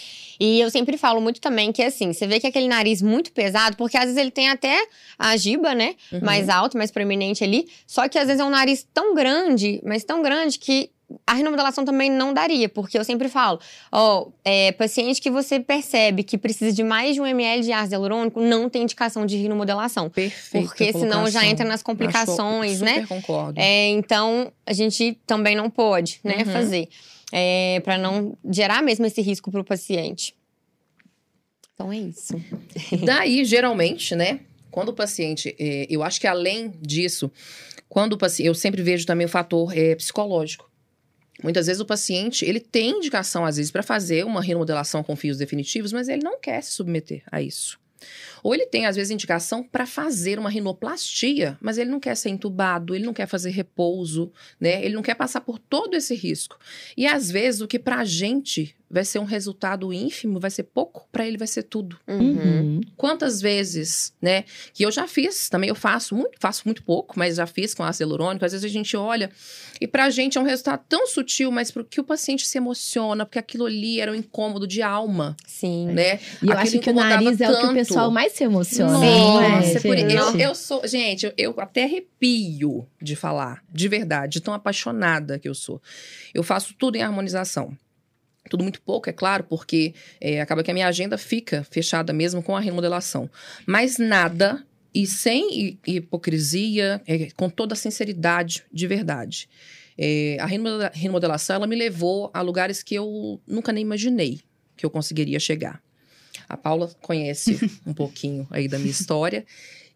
E 0.42 0.58
eu 0.58 0.70
sempre 0.70 0.96
falo 0.96 1.20
muito 1.20 1.38
também 1.38 1.70
que, 1.70 1.82
assim, 1.82 2.14
você 2.14 2.26
vê 2.26 2.40
que 2.40 2.46
aquele 2.46 2.66
nariz 2.66 3.02
muito 3.02 3.30
pesado, 3.30 3.76
porque 3.76 3.96
às 3.98 4.04
vezes 4.04 4.16
ele 4.16 4.30
tem 4.30 4.48
até 4.48 4.74
a 5.18 5.36
giba, 5.36 5.74
né? 5.74 5.94
Uhum. 6.10 6.20
Mais 6.22 6.48
alta, 6.48 6.78
mais 6.78 6.90
proeminente 6.90 7.44
ali. 7.44 7.68
Só 7.86 8.08
que 8.08 8.18
às 8.18 8.26
vezes 8.26 8.40
é 8.40 8.44
um 8.44 8.48
nariz 8.50 8.86
tão 8.94 9.14
grande, 9.14 9.80
mas 9.84 10.02
tão 10.02 10.22
grande 10.22 10.58
que 10.58 10.90
a 11.26 11.34
rinomodelação 11.34 11.84
também 11.84 12.10
não 12.10 12.32
daria, 12.32 12.68
porque 12.68 12.98
eu 12.98 13.04
sempre 13.04 13.28
falo, 13.28 13.58
ó, 13.90 14.28
é, 14.44 14.72
paciente 14.72 15.20
que 15.20 15.30
você 15.30 15.58
percebe 15.60 16.22
que 16.22 16.38
precisa 16.38 16.72
de 16.72 16.82
mais 16.82 17.14
de 17.14 17.20
um 17.20 17.26
ml 17.26 17.62
de 17.62 17.72
ácido 17.72 17.94
hialurônico, 17.94 18.40
não 18.40 18.68
tem 18.68 18.82
indicação 18.82 19.26
de 19.26 19.36
rinomodelação. 19.36 20.08
Perfeito. 20.10 20.66
Porque 20.68 20.92
senão 20.92 21.28
já 21.30 21.44
entra 21.46 21.66
nas 21.66 21.82
complicações, 21.82 22.78
super 22.78 23.00
né? 23.00 23.06
concordo. 23.06 23.58
É, 23.60 23.88
então, 23.88 24.52
a 24.66 24.72
gente 24.72 25.18
também 25.26 25.56
não 25.56 25.68
pode, 25.70 26.20
né, 26.24 26.38
Uhum. 26.38 26.52
fazer. 26.52 26.88
É, 27.32 27.80
para 27.84 27.96
não 27.96 28.36
gerar 28.50 28.82
mesmo 28.82 29.06
esse 29.06 29.20
risco 29.22 29.50
para 29.52 29.60
o 29.60 29.64
paciente. 29.64 30.34
Então 31.74 31.92
é 31.92 31.96
isso. 31.98 32.34
Daí, 33.04 33.44
geralmente, 33.44 34.14
né? 34.14 34.40
Quando 34.70 34.90
o 34.90 34.92
paciente. 34.92 35.54
é, 35.58 35.86
eu 35.88 36.02
acho 36.02 36.20
que 36.20 36.26
além 36.26 36.72
disso, 36.80 37.30
quando 37.88 38.12
o 38.12 38.18
paciente. 38.18 38.46
Eu 38.46 38.54
sempre 38.54 38.82
vejo 38.82 39.04
também 39.06 39.26
o 39.26 39.28
fator 39.28 39.76
é, 39.76 39.94
psicológico. 39.96 40.69
Muitas 41.42 41.66
vezes 41.66 41.80
o 41.80 41.86
paciente, 41.86 42.44
ele 42.44 42.60
tem 42.60 42.90
indicação, 42.90 43.44
às 43.44 43.56
vezes, 43.56 43.70
para 43.70 43.82
fazer 43.82 44.24
uma 44.24 44.42
remodelação 44.42 45.02
com 45.02 45.16
fios 45.16 45.38
definitivos, 45.38 45.92
mas 45.92 46.08
ele 46.08 46.22
não 46.22 46.38
quer 46.38 46.62
se 46.62 46.72
submeter 46.72 47.22
a 47.30 47.40
isso. 47.40 47.78
Ou 48.42 48.54
ele 48.54 48.66
tem, 48.66 48.86
às 48.86 48.96
vezes, 48.96 49.10
indicação 49.10 49.62
para 49.62 49.86
fazer 49.86 50.38
uma 50.38 50.50
rinoplastia, 50.50 51.58
mas 51.60 51.78
ele 51.78 51.90
não 51.90 52.00
quer 52.00 52.16
ser 52.16 52.30
entubado, 52.30 52.94
ele 52.94 53.04
não 53.04 53.12
quer 53.12 53.26
fazer 53.26 53.50
repouso, 53.50 54.32
né? 54.58 54.84
Ele 54.84 54.94
não 54.94 55.02
quer 55.02 55.14
passar 55.14 55.40
por 55.40 55.58
todo 55.58 55.94
esse 55.94 56.14
risco. 56.14 56.58
E 56.96 57.06
às 57.06 57.30
vezes 57.30 57.60
o 57.60 57.68
que 57.68 57.78
pra 57.78 58.04
gente 58.04 58.74
vai 58.90 59.04
ser 59.04 59.20
um 59.20 59.24
resultado 59.24 59.92
ínfimo, 59.92 60.40
vai 60.40 60.50
ser 60.50 60.64
pouco, 60.64 61.06
para 61.12 61.24
ele 61.24 61.38
vai 61.38 61.46
ser 61.46 61.62
tudo. 61.62 61.96
Uhum. 62.08 62.80
Quantas 62.96 63.40
vezes, 63.40 64.12
né? 64.20 64.44
Que 64.74 64.84
eu 64.84 64.90
já 64.90 65.06
fiz, 65.06 65.48
também 65.48 65.68
eu 65.68 65.76
faço 65.76 66.16
muito, 66.16 66.32
faço 66.40 66.62
muito 66.64 66.82
pouco, 66.82 67.16
mas 67.16 67.36
já 67.36 67.46
fiz 67.46 67.72
com 67.72 67.84
ácido 67.84 68.10
hialurônico. 68.10 68.44
Às 68.44 68.50
vezes 68.50 68.64
a 68.64 68.68
gente 68.68 68.96
olha 68.96 69.30
e 69.80 69.86
pra 69.86 70.10
gente 70.10 70.36
é 70.38 70.40
um 70.40 70.44
resultado 70.44 70.82
tão 70.88 71.06
sutil, 71.06 71.52
mas 71.52 71.70
pro 71.70 71.84
que 71.84 72.00
o 72.00 72.04
paciente 72.04 72.44
se 72.44 72.58
emociona, 72.58 73.24
porque 73.24 73.38
aquilo 73.38 73.66
ali 73.66 74.00
era 74.00 74.10
um 74.10 74.14
incômodo 74.14 74.66
de 74.66 74.82
alma, 74.82 75.36
Sim. 75.46 75.86
né? 75.86 76.18
E 76.42 76.48
eu 76.48 76.58
acho 76.58 76.80
que 76.80 76.90
o 76.90 76.94
nariz 76.94 77.40
é 77.40 77.48
o 77.48 77.52
que 77.52 77.58
o 77.58 77.60
tanto. 77.60 77.74
pessoal 77.74 78.10
mais 78.10 78.29
se 78.30 78.44
emociona. 78.44 78.92
Nossa, 78.92 79.02
não 79.04 79.52
é, 79.52 79.80
por- 79.80 79.98
eu, 79.98 80.38
eu 80.40 80.54
sou. 80.54 80.86
Gente, 80.86 81.26
eu, 81.26 81.32
eu 81.36 81.54
até 81.58 81.84
arrepio 81.84 82.86
de 83.00 83.14
falar, 83.16 83.62
de 83.72 83.88
verdade, 83.88 84.34
de 84.34 84.40
tão 84.40 84.54
apaixonada 84.54 85.38
que 85.38 85.48
eu 85.48 85.54
sou. 85.54 85.80
Eu 86.32 86.42
faço 86.42 86.74
tudo 86.78 86.96
em 86.96 87.02
harmonização. 87.02 87.76
Tudo 88.48 88.62
muito 88.62 88.80
pouco, 88.80 89.08
é 89.08 89.12
claro, 89.12 89.44
porque 89.44 89.94
é, 90.20 90.40
acaba 90.40 90.62
que 90.64 90.70
a 90.70 90.74
minha 90.74 90.88
agenda 90.88 91.16
fica 91.18 91.62
fechada 91.70 92.12
mesmo 92.12 92.42
com 92.42 92.56
a 92.56 92.60
remodelação. 92.60 93.30
Mas 93.66 93.98
nada, 93.98 94.64
e 94.94 95.06
sem 95.06 95.50
hi- 95.52 95.78
hipocrisia, 95.86 97.00
é, 97.06 97.28
com 97.36 97.48
toda 97.50 97.74
a 97.74 97.76
sinceridade, 97.76 98.64
de 98.72 98.86
verdade. 98.86 99.48
É, 99.96 100.36
a 100.40 100.46
remodela- 100.46 100.90
remodelação, 100.94 101.56
ela 101.56 101.66
me 101.66 101.76
levou 101.76 102.30
a 102.32 102.40
lugares 102.40 102.82
que 102.82 102.94
eu 102.94 103.40
nunca 103.46 103.72
nem 103.72 103.82
imaginei 103.82 104.40
que 104.76 104.84
eu 104.86 104.90
conseguiria 104.90 105.38
chegar. 105.38 105.80
A 106.48 106.56
Paula 106.56 106.90
conhece 107.00 107.58
um 107.86 107.94
pouquinho 107.94 108.46
aí 108.50 108.68
da 108.68 108.78
minha 108.78 108.90
história. 108.90 109.44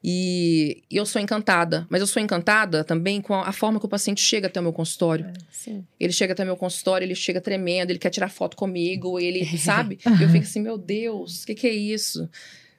E 0.06 0.82
eu 0.90 1.06
sou 1.06 1.20
encantada, 1.20 1.86
mas 1.88 2.02
eu 2.02 2.06
sou 2.06 2.22
encantada 2.22 2.84
também 2.84 3.22
com 3.22 3.32
a, 3.32 3.48
a 3.48 3.52
forma 3.52 3.80
que 3.80 3.86
o 3.86 3.88
paciente 3.88 4.20
chega 4.20 4.48
até 4.48 4.60
o 4.60 4.62
meu 4.62 4.72
consultório. 4.72 5.32
Sim. 5.50 5.82
Ele 5.98 6.12
chega 6.12 6.34
até 6.34 6.42
o 6.42 6.46
meu 6.46 6.58
consultório, 6.58 7.06
ele 7.06 7.14
chega 7.14 7.40
tremendo, 7.40 7.90
ele 7.90 7.98
quer 7.98 8.10
tirar 8.10 8.28
foto 8.28 8.54
comigo, 8.54 9.18
ele, 9.18 9.46
sabe? 9.56 9.98
Eu 10.04 10.28
fico 10.28 10.44
assim, 10.44 10.60
meu 10.60 10.76
Deus, 10.76 11.42
o 11.42 11.46
que, 11.46 11.54
que 11.54 11.66
é 11.66 11.72
isso? 11.72 12.28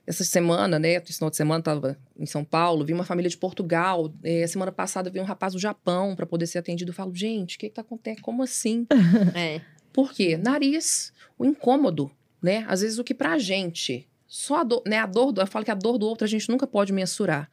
Essa 0.06 0.24
semana, 0.24 0.78
né? 0.78 0.94
Esse 0.94 1.14
final 1.14 1.32
de 1.32 1.36
semana 1.36 1.64
tava 1.64 1.98
em 2.16 2.28
São 2.28 2.44
Paulo, 2.44 2.86
vi 2.86 2.94
uma 2.94 3.04
família 3.04 3.28
de 3.28 3.38
Portugal. 3.38 4.14
Eh, 4.24 4.46
semana 4.46 4.72
passada 4.72 5.10
vi 5.10 5.20
um 5.20 5.24
rapaz 5.24 5.54
do 5.54 5.60
Japão 5.60 6.16
para 6.16 6.28
poder 6.28 6.46
ser 6.46 6.60
atendido. 6.60 6.92
Eu 6.92 6.96
falo, 6.96 7.16
gente, 7.16 7.56
o 7.56 7.60
que, 7.60 7.70
que 7.70 7.74
tá 7.74 7.82
acontecendo? 7.82 8.22
Como 8.22 8.44
assim? 8.44 8.86
É. 9.34 9.62
Por 9.92 10.14
quê? 10.14 10.38
Nariz, 10.38 11.12
o 11.40 11.46
incômodo, 11.46 12.12
né? 12.46 12.64
Às 12.68 12.82
vezes 12.82 13.00
o 13.00 13.04
que 13.04 13.16
pra 13.16 13.40
gente, 13.40 14.08
só 14.28 14.58
a 14.58 14.64
dor, 14.64 14.84
né? 14.86 15.00
A 15.00 15.08
dor, 15.08 15.32
do, 15.32 15.42
eu 15.42 15.48
falo 15.48 15.66
que 15.66 15.72
a 15.72 15.76
dor 15.76 15.98
do 15.98 16.06
outro 16.06 16.26
a 16.26 16.28
gente 16.28 16.48
nunca 16.48 16.68
pode 16.68 16.94
mensurar. 16.94 17.50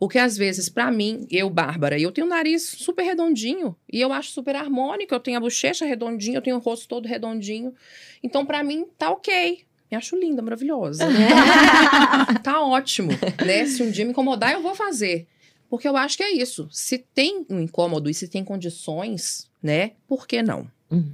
O 0.00 0.08
que 0.08 0.18
às 0.18 0.34
vezes, 0.34 0.70
pra 0.70 0.90
mim, 0.90 1.26
eu, 1.30 1.50
Bárbara, 1.50 2.00
eu 2.00 2.10
tenho 2.10 2.26
um 2.26 2.30
nariz 2.30 2.62
super 2.62 3.02
redondinho 3.02 3.76
e 3.92 4.00
eu 4.00 4.10
acho 4.14 4.30
super 4.30 4.56
harmônico, 4.56 5.14
eu 5.14 5.20
tenho 5.20 5.36
a 5.36 5.40
bochecha 5.40 5.84
redondinha, 5.84 6.38
eu 6.38 6.42
tenho 6.42 6.56
o 6.56 6.58
rosto 6.58 6.88
todo 6.88 7.06
redondinho. 7.06 7.74
Então, 8.22 8.46
pra 8.46 8.64
mim, 8.64 8.86
tá 8.96 9.10
ok. 9.10 9.60
Me 9.90 9.98
acho 9.98 10.16
linda, 10.16 10.40
maravilhosa. 10.40 11.04
tá 12.42 12.62
ótimo, 12.62 13.10
né? 13.44 13.66
Se 13.66 13.82
um 13.82 13.90
dia 13.90 14.06
me 14.06 14.12
incomodar, 14.12 14.54
eu 14.54 14.62
vou 14.62 14.74
fazer. 14.74 15.26
Porque 15.68 15.86
eu 15.86 15.96
acho 15.98 16.16
que 16.16 16.22
é 16.22 16.30
isso. 16.30 16.66
Se 16.70 16.96
tem 16.96 17.44
um 17.50 17.60
incômodo 17.60 18.08
e 18.08 18.14
se 18.14 18.26
tem 18.26 18.42
condições, 18.42 19.50
né? 19.62 19.92
Por 20.08 20.26
que 20.26 20.42
não? 20.42 20.66
Uhum. 20.90 21.12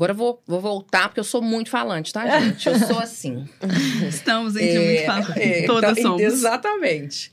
Agora 0.00 0.12
eu 0.12 0.16
vou, 0.16 0.42
vou 0.46 0.60
voltar, 0.62 1.08
porque 1.08 1.20
eu 1.20 1.24
sou 1.24 1.42
muito 1.42 1.68
falante, 1.68 2.10
tá, 2.10 2.40
gente? 2.40 2.66
Eu 2.66 2.78
sou 2.78 2.98
assim. 2.98 3.46
Estamos 4.08 4.56
entre 4.56 4.78
muito 4.78 5.04
falando. 5.04 5.36
é, 5.36 5.66
Todas 5.66 5.98
então, 5.98 6.12
somos. 6.12 6.22
Exatamente. 6.22 7.30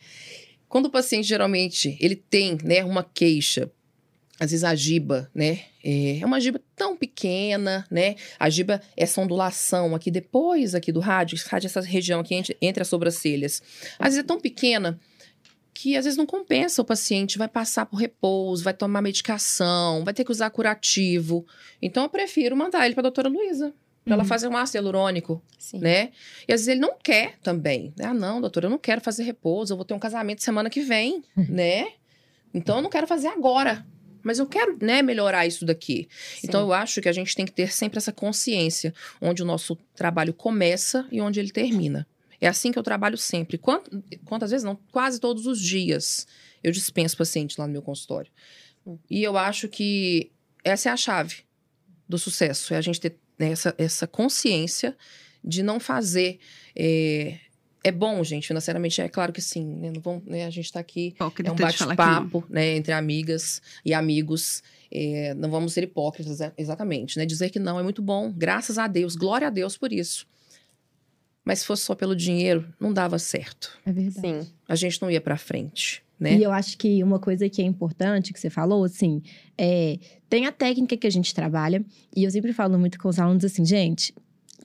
Quando 0.68 0.88
o 0.88 0.90
paciente, 0.90 1.26
geralmente, 1.26 1.98
ele 2.02 2.18
tem 2.18 2.58
né, 2.62 2.84
uma 2.84 3.06
queixa, 3.06 3.72
às 4.38 4.52
vezes 4.52 4.66
a 4.66 4.76
giba, 4.76 5.32
né? 5.34 5.62
É 5.82 6.26
uma 6.26 6.42
giba 6.42 6.60
tão 6.76 6.98
pequena, 6.98 7.88
né? 7.90 8.16
A 8.38 8.50
giba, 8.50 8.82
essa 8.98 9.22
ondulação 9.22 9.96
aqui 9.96 10.12
depois 10.12 10.76
aqui 10.76 10.92
do 10.92 11.00
rádio, 11.00 11.38
rádio 11.48 11.68
é 11.68 11.70
essa 11.70 11.80
região 11.80 12.20
aqui 12.20 12.36
entre, 12.36 12.58
entre 12.62 12.82
as 12.82 12.90
sobrancelhas. 12.90 13.64
Às 13.98 14.08
vezes 14.08 14.20
é 14.20 14.24
tão 14.24 14.42
pequena 14.42 15.00
que 15.80 15.96
às 15.96 16.06
vezes 16.06 16.18
não 16.18 16.26
compensa 16.26 16.82
o 16.82 16.86
paciente, 16.86 17.38
vai 17.38 17.48
passar 17.48 17.86
por 17.86 17.98
repouso, 17.98 18.64
vai 18.64 18.74
tomar 18.74 19.00
medicação, 19.00 20.04
vai 20.04 20.12
ter 20.12 20.24
que 20.24 20.32
usar 20.32 20.50
curativo. 20.50 21.46
Então 21.80 22.02
eu 22.04 22.10
prefiro 22.10 22.56
mandar 22.58 22.84
ele 22.86 22.96
para 22.96 23.02
a 23.02 23.10
doutora 23.10 23.30
Luísa, 23.30 23.72
para 24.04 24.16
ela 24.16 24.24
Uhum. 24.24 24.28
fazer 24.28 24.48
um 24.48 24.58
ácido 24.58 24.78
hialurônico, 24.80 25.40
Sim. 25.60 25.78
né? 25.80 26.10
E 26.48 26.54
às 26.54 26.62
vezes 26.62 26.68
ele 26.70 26.80
não 26.80 26.96
quer 26.98 27.38
também. 27.44 27.94
Ah, 28.02 28.12
não, 28.14 28.42
doutora, 28.42 28.66
eu 28.66 28.70
não 28.72 28.80
quero 28.80 29.02
fazer 29.02 29.22
repouso, 29.24 29.72
eu 29.74 29.78
vou 29.78 29.86
ter 29.86 29.94
um 29.94 30.00
casamento 30.00 30.42
semana 30.42 30.68
que 30.70 30.82
vem, 30.82 31.24
né? 31.36 31.90
Então 32.54 32.78
eu 32.78 32.82
não 32.82 32.90
quero 32.90 33.06
fazer 33.06 33.28
agora. 33.28 33.86
Mas 34.24 34.40
eu 34.40 34.48
quero, 34.48 34.78
né, 34.82 35.02
melhorar 35.04 35.46
isso 35.46 35.64
daqui. 35.64 36.10
Então 36.44 36.62
eu 36.62 36.74
acho 36.74 37.00
que 37.02 37.08
a 37.08 37.14
gente 37.14 37.36
tem 37.36 37.46
que 37.46 37.52
ter 37.52 37.72
sempre 37.72 37.98
essa 38.00 38.12
consciência 38.12 38.94
onde 39.22 39.44
o 39.44 39.46
nosso 39.46 39.78
trabalho 39.96 40.34
começa 40.34 41.08
e 41.12 41.22
onde 41.22 41.40
ele 41.40 41.52
termina. 41.52 42.06
É 42.40 42.48
assim 42.48 42.72
que 42.72 42.78
eu 42.80 42.84
trabalho 42.84 43.18
sempre. 43.18 43.58
Quant- 43.58 43.88
quantas 44.26 44.52
vezes 44.52 44.64
não? 44.64 44.76
Quase 44.92 45.20
todos 45.20 45.46
os 45.48 45.60
dias 45.60 46.28
eu 46.64 46.72
dispenso 46.72 47.18
paciente 47.18 47.56
lá 47.60 47.66
no 47.68 47.74
meu 47.74 47.82
consultório. 47.82 48.32
E 49.10 49.24
eu 49.24 49.38
acho 49.38 49.68
que 49.68 50.32
essa 50.64 50.90
é 50.90 50.92
a 50.92 50.98
chave 50.98 51.38
do 52.08 52.18
sucesso. 52.18 52.74
É 52.74 52.78
a 52.78 52.82
gente 52.82 53.00
ter 53.02 53.18
essa, 53.40 53.74
essa 53.78 54.08
consciência 54.08 54.96
de 55.44 55.62
não 55.64 55.80
fazer. 55.80 56.40
É, 56.76 57.38
é 57.84 57.92
bom, 57.92 58.24
gente, 58.24 58.48
financeiramente, 58.48 59.02
é 59.02 59.08
claro 59.10 59.32
que 59.34 59.42
sim. 59.42 59.66
Né? 59.66 59.92
Não 59.94 60.02
vão, 60.02 60.22
né, 60.26 60.46
a 60.46 60.50
gente 60.50 60.66
está 60.66 60.80
aqui 60.80 61.16
é 61.50 61.52
um 61.52 61.56
bate-papo, 61.96 62.44
né, 62.50 62.76
entre 62.76 62.92
amigas 62.94 63.62
e 63.84 63.94
amigos. 63.94 64.62
É, 64.92 65.34
não 65.34 65.50
vamos 65.50 65.74
ser 65.74 65.84
hipócritas, 65.84 66.40
é- 66.40 66.54
exatamente, 66.58 67.18
né? 67.18 67.26
Dizer 67.26 67.50
que 67.50 67.60
não 67.60 67.78
é 67.80 67.84
muito 67.84 68.02
bom, 68.02 68.32
graças 68.32 68.78
a 68.78 68.88
Deus, 68.88 69.16
glória 69.16 69.48
a 69.48 69.50
Deus 69.50 69.78
por 69.78 69.92
isso. 69.92 70.26
Mas 71.48 71.60
se 71.60 71.66
fosse 71.66 71.84
só 71.84 71.96
pelo 71.96 72.14
dinheiro, 72.14 72.68
não 72.78 72.92
dava 72.92 73.18
certo. 73.18 73.72
É 73.86 73.92
verdade. 73.94 74.20
Sim. 74.20 74.52
A 74.68 74.76
gente 74.76 75.02
não 75.02 75.10
ia 75.10 75.22
pra 75.22 75.38
frente, 75.38 76.04
né? 76.20 76.36
E 76.36 76.44
eu 76.44 76.52
acho 76.52 76.78
que 76.78 77.02
uma 77.02 77.20
coisa 77.20 77.48
que 77.48 77.62
é 77.62 77.66
importante 77.66 78.34
que 78.34 78.40
você 78.40 78.50
falou, 78.50 78.84
assim, 78.84 79.22
é 79.58 79.98
tem 80.30 80.46
a 80.46 80.52
técnica 80.52 80.98
que 80.98 81.08
a 81.08 81.10
gente 81.10 81.34
trabalha, 81.34 81.86
e 82.14 82.26
eu 82.26 82.32
sempre 82.32 82.52
falo 82.52 82.78
muito 82.78 83.00
com 83.00 83.08
os 83.08 83.18
alunos 83.18 83.46
assim, 83.46 83.64
gente, 83.64 84.14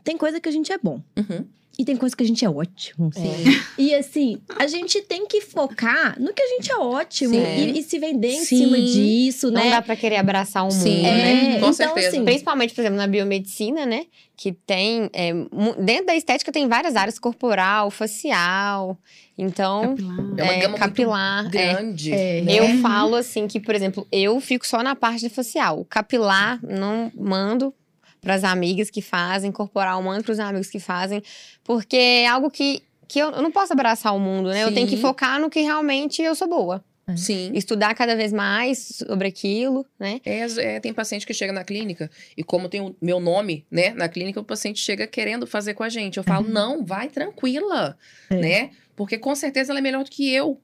tem 0.02 0.18
coisa 0.18 0.40
que 0.40 0.48
a 0.48 0.52
gente 0.52 0.72
é 0.72 0.78
bom. 0.78 1.00
Uhum. 1.16 1.46
E 1.82 1.84
tem 1.84 1.96
coisa 1.96 2.16
que 2.16 2.22
a 2.22 2.26
gente 2.26 2.44
é 2.44 2.48
ótimo. 2.48 3.10
Sim. 3.12 3.32
E 3.76 3.92
assim, 3.92 4.38
a 4.56 4.68
gente 4.68 5.02
tem 5.02 5.26
que 5.26 5.40
focar 5.40 6.14
no 6.16 6.32
que 6.32 6.40
a 6.40 6.46
gente 6.46 6.70
é 6.70 6.76
ótimo 6.76 7.34
e, 7.34 7.76
e 7.76 7.82
se 7.82 7.98
vender 7.98 8.34
em 8.34 8.44
Sim. 8.44 8.58
cima 8.58 8.78
disso, 8.80 9.50
Não 9.50 9.64
né? 9.64 9.70
dá 9.70 9.82
pra 9.82 9.96
querer 9.96 10.14
abraçar 10.18 10.62
o 10.62 10.66
mundo, 10.66 10.80
Sim. 10.80 11.02
né? 11.02 11.32
É, 11.32 11.50
Com 11.54 11.56
então, 11.56 11.72
certeza. 11.72 12.08
assim, 12.08 12.24
Principalmente, 12.24 12.72
por 12.72 12.82
exemplo, 12.82 12.96
na 12.98 13.08
biomedicina, 13.08 13.84
né? 13.84 14.04
Que 14.36 14.52
tem. 14.52 15.10
é, 15.12 15.32
dentro 15.80 16.06
da 16.06 16.14
estética 16.14 16.52
tem 16.52 16.68
várias 16.68 16.94
áreas: 16.94 17.18
corporal, 17.18 17.90
facial. 17.90 18.96
Então, 19.36 19.96
Capilar. 19.96 20.18
É 20.36 20.42
uma 20.44 20.52
é, 20.52 20.56
gama 20.60 20.68
muito 20.68 20.78
capilar. 20.80 21.46
é. 21.46 21.48
Grande. 21.48 22.12
É. 22.12 22.40
né? 22.42 22.52
Eu 22.60 22.78
falo 22.80 23.16
assim 23.16 23.48
que, 23.48 23.58
por 23.58 23.74
exemplo, 23.74 24.06
eu 24.12 24.40
fico 24.40 24.64
só 24.64 24.84
na 24.84 24.94
parte 24.94 25.20
de 25.22 25.30
facial. 25.30 25.80
O 25.80 25.84
capilar, 25.84 26.60
não 26.62 27.10
mando 27.16 27.74
para 28.22 28.34
as 28.34 28.44
amigas 28.44 28.88
que 28.88 29.02
fazem, 29.02 29.50
corporal, 29.50 30.00
mando 30.00 30.22
para 30.22 30.32
os 30.32 30.38
amigos 30.38 30.70
que 30.70 30.78
fazem, 30.78 31.22
porque 31.64 31.96
é 31.96 32.28
algo 32.28 32.50
que, 32.50 32.80
que 33.08 33.18
eu, 33.18 33.30
eu 33.32 33.42
não 33.42 33.50
posso 33.50 33.72
abraçar 33.72 34.14
o 34.14 34.20
mundo, 34.20 34.48
né? 34.48 34.62
Eu 34.62 34.72
tenho 34.72 34.86
que 34.86 34.94
Sim. 34.96 35.02
focar 35.02 35.40
no 35.40 35.50
que 35.50 35.60
realmente 35.60 36.22
eu 36.22 36.34
sou 36.34 36.48
boa. 36.48 36.82
Sim. 37.16 37.50
Estudar 37.52 37.94
cada 37.94 38.14
vez 38.14 38.32
mais 38.32 39.02
sobre 39.06 39.26
aquilo, 39.26 39.84
né? 39.98 40.20
É, 40.24 40.38
é, 40.38 40.80
tem 40.80 40.94
paciente 40.94 41.26
que 41.26 41.34
chega 41.34 41.52
na 41.52 41.64
clínica 41.64 42.08
e 42.36 42.44
como 42.44 42.68
tem 42.68 42.80
o 42.80 42.94
meu 43.02 43.18
nome, 43.18 43.66
né, 43.68 43.90
na 43.90 44.08
clínica, 44.08 44.40
o 44.40 44.44
paciente 44.44 44.78
chega 44.78 45.04
querendo 45.08 45.44
fazer 45.44 45.74
com 45.74 45.82
a 45.82 45.88
gente. 45.88 46.16
Eu 46.16 46.22
falo, 46.22 46.48
não, 46.48 46.84
vai 46.86 47.08
tranquila, 47.08 47.98
É. 48.30 48.36
né? 48.36 48.70
Porque 48.94 49.18
com 49.18 49.34
certeza 49.34 49.72
ela 49.72 49.80
é 49.80 49.82
melhor 49.82 50.04
do 50.04 50.10
que 50.10 50.32
eu. 50.32 50.60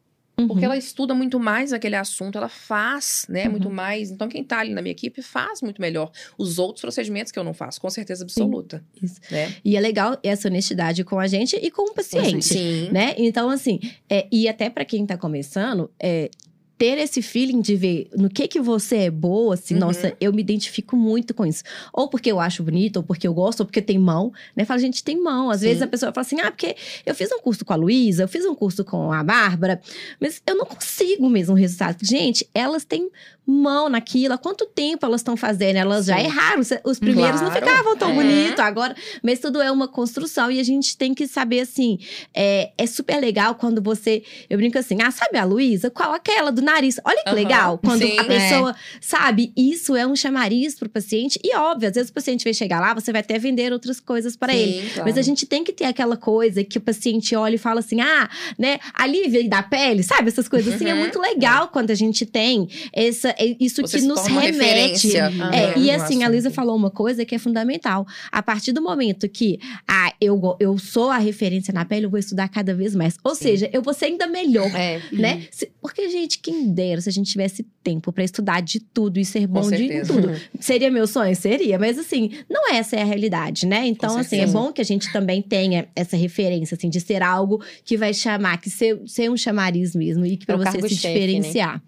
Porque 0.47 0.61
Uhum. 0.61 0.65
ela 0.65 0.77
estuda 0.77 1.15
muito 1.15 1.41
mais 1.41 1.73
aquele 1.73 1.97
assunto, 1.97 2.39
ela 2.39 2.49
faz, 2.49 3.27
né, 3.29 3.45
Uhum. 3.47 3.51
muito 3.51 3.71
mais. 3.71 4.11
Então, 4.11 4.29
quem 4.29 4.45
tá 4.45 4.61
ali 4.61 4.73
na 4.73 4.81
minha 4.81 4.93
equipe 4.93 5.21
faz 5.21 5.61
muito 5.61 5.81
melhor. 5.81 6.13
Os 6.39 6.59
outros 6.61 6.81
procedimentos 6.81 7.33
que 7.33 7.39
eu 7.39 7.43
não 7.45 7.53
faço, 7.53 7.81
com 7.81 7.91
certeza 7.91 8.23
absoluta. 8.23 8.85
Isso. 9.03 9.21
Né? 9.31 9.53
E 9.65 9.77
é 9.77 9.81
legal 9.81 10.17
essa 10.23 10.47
honestidade 10.49 11.03
com 11.03 11.19
a 11.19 11.27
gente 11.27 11.57
e 11.57 11.71
com 11.71 11.91
o 11.91 11.95
paciente. 11.95 12.43
Sim. 12.45 12.89
né? 12.93 13.15
Então, 13.19 13.51
assim, 13.51 13.81
é, 14.09 14.29
e 14.31 14.49
até 14.49 14.71
pra 14.71 14.85
quem 14.85 15.05
tá 15.05 15.17
começando, 15.17 15.91
é, 15.99 16.31
ter 16.79 16.97
esse 16.99 17.21
feeling 17.21 17.61
de 17.61 17.75
ver 17.75 18.09
no 18.17 18.31
que 18.31 18.47
que 18.47 18.61
você 18.61 18.97
é 18.99 19.11
boa, 19.11 19.55
assim, 19.55 19.75
Uhum. 19.75 19.81
nossa, 19.81 20.15
eu 20.21 20.33
me 20.33 20.41
identifico 20.41 20.97
muito 20.97 21.35
com 21.35 21.45
isso. 21.45 21.65
Ou 21.93 22.09
porque 22.09 22.31
eu 22.31 22.39
acho 22.39 22.63
bonito, 22.63 22.99
ou 22.99 23.03
porque 23.03 23.27
eu 23.27 23.35
gosto, 23.35 23.61
ou 23.61 23.67
porque 23.67 23.83
tem 23.83 23.99
mão, 23.99 24.33
né? 24.55 24.65
Fala, 24.65 24.79
gente, 24.79 25.03
tem 25.03 25.21
mão. 25.21 25.51
Às 25.51 25.61
Sim. 25.61 25.67
vezes 25.67 25.83
a 25.83 25.87
pessoa 25.89 26.13
fala 26.13 26.25
assim, 26.25 26.41
ah, 26.41 26.51
porque 26.53 26.77
eu 27.05 27.15
fiz 27.17 27.31
um 27.33 27.41
curso 27.41 27.65
com 27.65 27.73
a 27.73 27.77
Luísa, 27.77 28.23
eu 28.23 28.29
fiz 28.29 28.45
um 28.47 28.55
curso 28.55 28.85
com 28.85 29.13
a 29.13 29.25
Bárbara, 29.25 29.81
mas 30.21 30.41
eu 30.47 30.55
não 30.57 30.65
consigo 30.65 31.27
o 31.27 31.31
mesmo 31.31 31.55
resultado. 31.57 31.99
Gente, 32.03 32.49
elas 32.55 32.85
têm 32.85 33.11
mão 33.51 33.89
naquilo, 33.89 34.35
há 34.35 34.39
quanto 34.39 34.67
tempo 34.67 35.07
elas 35.07 35.21
estão 35.23 35.35
fazendo? 35.37 35.77
Elas 35.77 36.05
já 36.07 36.19
Sim. 36.19 36.25
erraram, 36.27 36.61
os 36.85 36.99
primeiros 36.99 37.41
não 37.41 37.51
Claro. 37.51 37.67
ficavam 37.67 37.97
tão 37.97 38.11
É. 38.11 38.15
bonito 38.15 38.61
agora, 38.61 38.95
mas 39.23 39.39
tudo 39.41 39.61
é 39.63 39.73
uma 39.73 39.89
construção 39.89 40.51
e 40.51 40.61
a 40.61 40.63
gente 40.63 40.97
tem 40.99 41.15
que 41.15 41.27
saber, 41.27 41.61
assim, 41.61 41.99
é, 42.35 42.73
é 42.77 42.87
super 42.87 43.19
legal 43.19 43.55
quando 43.55 43.81
você. 43.83 44.23
Eu 44.51 44.59
brinco 44.59 44.79
assim, 44.79 44.99
ah, 45.03 45.11
sabe 45.11 45.39
a 45.39 45.45
Luísa? 45.45 45.91
Qual? 45.91 46.13
Aquela 46.13 46.53
do 46.53 46.61
nariz. 46.73 47.01
Olha 47.05 47.23
que 47.23 47.29
Aham, 47.31 47.35
legal. 47.37 47.79
Quando 47.79 48.03
sim. 48.07 48.19
a 48.19 48.25
pessoa, 48.25 48.77
sabe, 49.01 49.53
isso 49.57 49.97
é 49.97 50.07
um 50.07 50.15
chamariz 50.17 50.75
pro 50.79 50.89
paciente. 50.89 51.39
E 51.43 51.55
óbvio, 51.57 51.89
às 51.89 51.95
vezes 51.95 52.11
o 52.11 52.13
paciente 52.13 52.45
vai 52.45 52.55
chegar 52.55 52.81
lá, 52.81 52.95
você 52.95 53.13
vai 53.13 53.21
até 53.21 53.39
vender 53.39 53.73
outras 53.73 54.01
coisas 54.01 54.37
para 54.37 54.55
ele. 54.55 54.89
Claro. 54.91 55.09
Mas 55.09 55.19
a 55.19 55.23
gente 55.23 55.47
tem 55.47 55.65
que 55.65 55.73
ter 55.73 55.85
aquela 55.85 56.17
coisa 56.17 56.63
que 56.65 56.79
o 56.79 56.81
paciente 56.81 57.35
olha 57.35 57.55
e 57.55 57.59
fala 57.59 57.81
assim: 57.81 58.01
ah, 58.01 58.29
né, 58.59 58.79
alívio 58.95 59.49
da 59.49 59.63
pele, 59.63 60.03
sabe? 60.03 60.29
Essas 60.29 60.49
coisas 60.49 60.75
assim. 60.75 60.87
É 60.89 60.95
Uhum. 60.95 61.01
muito 61.01 61.21
legal 61.21 61.69
quando 61.69 61.91
a 61.91 61.95
gente 61.95 62.25
tem 62.27 62.69
essa, 62.93 63.29
é 63.39 63.55
isso 63.61 63.83
Você 63.83 64.01
que 64.01 64.05
nos 64.07 64.27
remete. 64.27 65.17
É, 65.17 65.79
e 65.79 65.91
assim, 65.91 66.25
a 66.25 66.29
Lisa 66.29 66.51
falou 66.51 66.75
uma 66.77 66.91
coisa 66.91 67.25
que 67.25 67.35
é 67.35 67.39
fundamental. 67.39 68.07
A 68.33 68.43
partir 68.43 68.73
do 68.73 68.83
momento 68.83 69.29
que 69.29 69.59
ah, 69.87 70.13
eu, 70.21 70.57
eu 70.61 70.77
sou 70.79 71.11
a 71.11 71.19
referência 71.19 71.73
na 71.73 71.85
pele, 71.85 72.07
eu 72.07 72.11
vou 72.11 72.19
estudar 72.19 72.49
cada 72.49 72.75
vez 72.75 72.95
mais. 72.95 73.17
Ou 73.25 73.35
Sim. 73.35 73.45
seja, 73.45 73.71
eu 73.73 73.83
vou 73.83 73.93
ser 73.95 74.07
ainda 74.07 74.27
melhor. 74.27 74.69
É. 74.75 75.01
Né? 75.13 75.47
Se- 75.51 75.71
porque, 75.81 76.09
gente, 76.09 76.39
quem 76.39 76.58
dera 76.67 77.01
se 77.01 77.09
a 77.09 77.13
gente 77.13 77.31
tivesse 77.31 77.67
tempo 77.83 78.13
pra 78.13 78.25
estudar 78.25 78.61
de 78.61 78.81
tudo 78.81 79.19
e 79.19 79.25
ser 79.25 79.47
bom 79.47 79.69
de 79.71 80.03
tudo. 80.07 80.33
Seria 80.61 80.91
meu 80.91 81.07
sonho? 81.07 81.35
Seria, 81.35 81.79
mas 81.79 81.99
assim, 81.99 82.31
não 82.49 82.73
essa 82.73 82.97
é 82.97 83.03
a 83.03 83.05
realidade, 83.05 83.67
né? 83.67 83.87
Então, 83.87 84.17
assim, 84.17 84.41
é 84.41 84.47
bom 84.47 84.73
que 84.73 84.81
a 84.81 84.85
gente 84.85 85.13
também 85.13 85.43
tenha 85.43 85.89
essa 85.95 86.17
referência, 86.17 86.75
assim, 86.75 86.89
de 86.89 87.01
ser 87.01 87.23
algo 87.23 87.63
que 87.85 87.97
vai 87.97 88.13
chamar, 88.13 88.61
que 88.61 88.71
ser, 88.71 89.01
ser 89.07 89.31
um 89.31 89.37
chamariz 89.37 89.95
mesmo 89.95 90.25
e 90.27 90.37
que 90.37 90.47
pra 90.47 90.55
É 90.55 90.59
você 90.59 90.65
se 90.65 91.03
cargo-chefe, 91.03 91.41
né? 91.41 91.81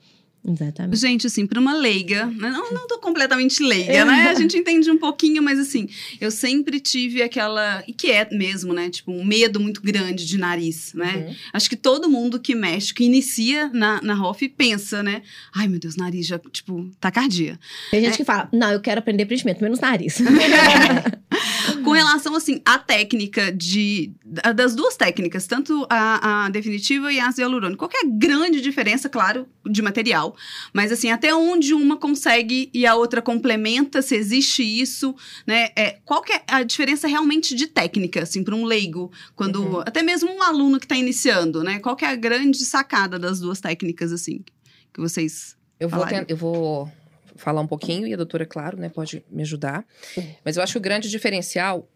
Exatamente. 0.47 0.99
Gente, 0.99 1.27
assim, 1.27 1.47
para 1.47 1.61
uma 1.61 1.75
leiga, 1.75 2.27
né, 2.27 2.51
não, 2.51 2.73
não 2.73 2.87
tô 2.87 2.99
completamente 2.99 3.63
leiga, 3.63 4.05
né? 4.05 4.29
A 4.31 4.35
gente 4.35 4.57
entende 4.57 4.91
um 4.91 4.97
pouquinho, 4.99 5.43
mas 5.43 5.59
assim, 5.59 5.87
eu 6.21 6.31
sempre 6.31 6.81
tive 6.81 7.23
aquela, 7.23 7.83
e 7.87 7.93
que 7.93 8.11
é 8.11 8.27
mesmo, 8.31 8.73
né? 8.73 8.89
Tipo, 8.89 9.13
um 9.13 9.25
medo 9.25 9.61
muito 9.61 9.83
grande 9.83 10.27
de 10.27 10.39
nariz, 10.39 10.93
né? 10.95 11.27
Uhum. 11.29 11.35
Acho 11.53 11.69
que 11.69 11.77
todo 11.77 12.09
mundo 12.09 12.41
que 12.41 12.55
mexe, 12.55 12.95
que 12.95 13.05
inicia 13.05 13.69
na, 13.73 14.01
na 14.03 14.15
ROF, 14.15 14.49
pensa, 14.49 15.03
né? 15.03 15.23
Ai, 15.55 15.69
meu 15.69 15.79
Deus, 15.79 15.97
nariz 15.97 16.27
já, 16.27 16.39
tipo, 16.51 16.91
tacardia. 16.99 17.59
Tem 17.91 18.01
É. 18.01 18.05
gente 18.05 18.17
que 18.17 18.25
fala, 18.25 18.49
não, 18.53 18.73
eu 18.73 18.81
quero 18.81 18.99
aprender 19.01 19.27
preenchimento, 19.27 19.63
menos 19.63 19.79
nariz. 19.81 20.19
Com 21.85 21.93
relação, 21.93 22.35
assim, 22.35 22.61
à 22.65 22.79
técnica 22.79 23.53
de. 23.53 24.13
da- 24.25 24.53
Das 24.53 24.75
duas 24.75 24.97
técnicas, 24.97 25.47
tanto 25.47 25.87
a, 25.91 26.47
a 26.47 26.49
definitiva 26.51 27.13
e 27.13 27.19
a 27.21 27.27
ácido 27.29 27.43
hialurônico. 27.43 27.89
Qual 27.89 27.91
é 28.03 28.07
a 28.07 28.11
grande 28.11 28.61
diferença, 28.61 29.09
claro, 29.09 29.47
de 29.69 29.81
material? 29.83 30.35
Mas, 30.73 30.93
assim, 30.93 31.11
até 31.11 31.35
onde 31.35 31.75
uma 31.75 31.97
consegue 31.97 32.71
e 32.75 32.87
a 32.87 32.95
outra 32.95 33.23
complementa, 33.23 34.03
se 34.03 34.15
existe 34.15 34.63
isso, 34.63 35.15
né? 35.47 35.69
É, 35.77 35.99
qual 36.05 36.23
que 36.23 36.33
é 36.33 36.43
a 36.49 36.63
diferença 36.63 37.07
realmente 37.09 37.55
de 37.55 37.67
técnica, 37.67 38.23
assim, 38.23 38.43
para 38.45 38.55
um 38.55 38.65
leigo? 38.65 39.11
Quando. 39.35 39.63
Uhum. 39.63 39.81
Até 39.81 40.03
mesmo 40.03 40.31
um 40.31 40.43
aluno 40.43 40.79
que 40.79 40.85
está 40.87 40.97
iniciando, 40.97 41.63
né? 41.63 41.79
Qual 41.79 41.97
que 41.97 42.05
é 42.05 42.09
a 42.09 42.17
grande 42.17 42.59
sacada 42.65 43.19
das 43.19 43.41
duas 43.41 43.61
técnicas, 43.61 44.13
assim, 44.13 44.45
que 44.93 45.01
vocês. 45.01 45.57
Eu 45.79 45.89
vou, 45.89 46.01
eu 46.29 46.37
vou 46.37 46.93
falar 47.41 47.61
um 47.61 47.67
pouquinho 47.67 48.07
e 48.07 48.15
a 48.15 48.17
doutora, 48.17 48.45
claro, 48.47 48.77
né, 48.77 48.89
pode 48.89 49.25
me 49.31 49.43
ajudar. 49.43 49.85
Mas 50.45 50.57
eu 50.57 50.63
acho 50.63 50.73
que 50.75 50.79
o 50.79 50.81
grande 50.81 51.09
diferencial 51.09 51.89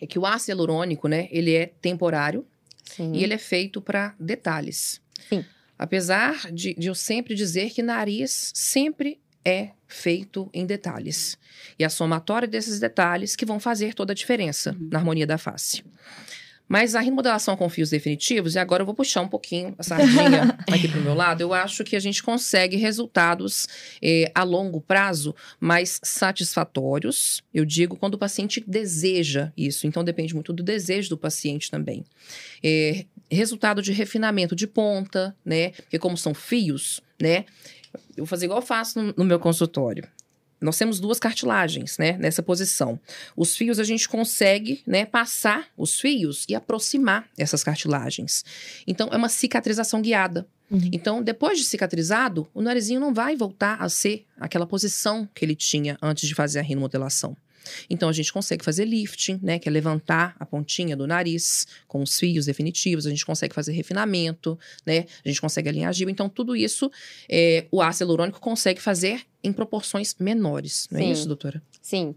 é 0.00 0.06
que 0.06 0.18
o 0.18 0.26
ácido 0.26 0.52
hialurônico, 0.52 1.08
né, 1.08 1.28
ele 1.30 1.54
é 1.54 1.72
temporário 1.80 2.46
Sim. 2.84 3.12
e 3.14 3.24
ele 3.24 3.34
é 3.34 3.38
feito 3.38 3.80
para 3.80 4.14
detalhes. 4.20 5.00
Sim. 5.28 5.44
Apesar 5.78 6.52
de, 6.52 6.74
de 6.74 6.88
eu 6.88 6.94
sempre 6.94 7.34
dizer 7.34 7.70
que 7.70 7.82
nariz 7.82 8.50
sempre 8.54 9.18
é 9.44 9.70
feito 9.86 10.50
em 10.52 10.66
detalhes. 10.66 11.38
E 11.78 11.84
a 11.84 11.88
somatória 11.88 12.46
desses 12.46 12.78
detalhes 12.78 13.34
que 13.34 13.46
vão 13.46 13.58
fazer 13.58 13.94
toda 13.94 14.12
a 14.12 14.14
diferença 14.14 14.72
Uhum. 14.72 14.88
na 14.92 14.98
harmonia 14.98 15.26
da 15.26 15.38
face. 15.38 15.82
Mas 16.68 16.94
a 16.94 17.00
remodelação 17.00 17.56
com 17.56 17.68
fios 17.68 17.90
definitivos, 17.90 18.54
e 18.54 18.58
agora 18.58 18.82
eu 18.82 18.86
vou 18.86 18.94
puxar 18.94 19.22
um 19.22 19.28
pouquinho 19.28 19.74
a 19.78 19.82
sardinha 19.82 20.58
aqui 20.70 20.86
pro 20.86 21.00
meu 21.00 21.14
lado, 21.14 21.40
eu 21.40 21.54
acho 21.54 21.82
que 21.82 21.96
a 21.96 22.00
gente 22.00 22.22
consegue 22.22 22.76
resultados 22.76 23.66
eh, 24.02 24.30
a 24.34 24.42
longo 24.42 24.80
prazo 24.80 25.34
mais 25.58 25.98
satisfatórios, 26.02 27.42
eu 27.54 27.64
digo, 27.64 27.96
quando 27.96 28.14
o 28.14 28.18
paciente 28.18 28.62
deseja 28.66 29.50
isso. 29.56 29.86
Então 29.86 30.04
depende 30.04 30.34
muito 30.34 30.52
do 30.52 30.62
desejo 30.62 31.08
do 31.08 31.16
paciente 31.16 31.70
também. 31.70 32.04
Eh, 32.62 33.06
resultado 33.30 33.82
de 33.82 33.92
refinamento 33.92 34.54
de 34.54 34.66
ponta, 34.66 35.34
né? 35.44 35.70
Porque 35.70 35.98
como 35.98 36.16
são 36.16 36.34
fios, 36.34 37.00
né? 37.20 37.44
Eu 38.10 38.24
vou 38.24 38.26
fazer 38.26 38.46
igual 38.46 38.60
eu 38.60 38.66
faço 38.66 39.00
no, 39.00 39.14
no 39.16 39.24
meu 39.24 39.38
consultório. 39.38 40.06
Nós 40.60 40.76
temos 40.76 40.98
duas 40.98 41.18
cartilagens, 41.18 41.98
né, 41.98 42.16
nessa 42.18 42.42
posição. 42.42 42.98
Os 43.36 43.56
fios 43.56 43.78
a 43.78 43.84
gente 43.84 44.08
consegue, 44.08 44.82
né, 44.86 45.04
passar 45.04 45.68
os 45.76 46.00
fios 46.00 46.44
e 46.48 46.54
aproximar 46.54 47.28
essas 47.36 47.62
cartilagens. 47.62 48.44
Então 48.86 49.08
é 49.12 49.16
uma 49.16 49.28
cicatrização 49.28 50.02
guiada. 50.02 50.46
Uhum. 50.70 50.90
Então, 50.92 51.22
depois 51.22 51.58
de 51.58 51.64
cicatrizado, 51.64 52.46
o 52.52 52.60
narizinho 52.60 53.00
não 53.00 53.14
vai 53.14 53.34
voltar 53.34 53.80
a 53.80 53.88
ser 53.88 54.26
aquela 54.38 54.66
posição 54.66 55.26
que 55.34 55.44
ele 55.44 55.54
tinha 55.54 55.96
antes 56.02 56.28
de 56.28 56.34
fazer 56.34 56.58
a 56.58 56.62
rinomodelação. 56.62 57.36
Então, 57.88 58.08
a 58.08 58.12
gente 58.12 58.32
consegue 58.32 58.64
fazer 58.64 58.84
lifting, 58.84 59.38
né? 59.42 59.58
Que 59.58 59.68
é 59.68 59.72
levantar 59.72 60.36
a 60.38 60.46
pontinha 60.46 60.96
do 60.96 61.06
nariz 61.06 61.66
com 61.86 62.02
os 62.02 62.18
fios 62.18 62.46
definitivos. 62.46 63.06
A 63.06 63.10
gente 63.10 63.24
consegue 63.24 63.54
fazer 63.54 63.72
refinamento, 63.72 64.58
né? 64.86 65.06
A 65.24 65.28
gente 65.28 65.40
consegue 65.40 65.68
alinhar 65.68 65.90
a 65.90 65.92
giba. 65.92 66.10
Então, 66.10 66.28
tudo 66.28 66.56
isso 66.56 66.90
é, 67.28 67.66
o 67.70 67.82
ácido 67.82 68.04
hialurônico 68.04 68.40
consegue 68.40 68.80
fazer 68.80 69.22
em 69.42 69.52
proporções 69.52 70.14
menores. 70.18 70.88
Não 70.90 71.00
é 71.00 71.04
Sim. 71.04 71.12
isso, 71.12 71.26
doutora? 71.26 71.62
Sim. 71.80 72.14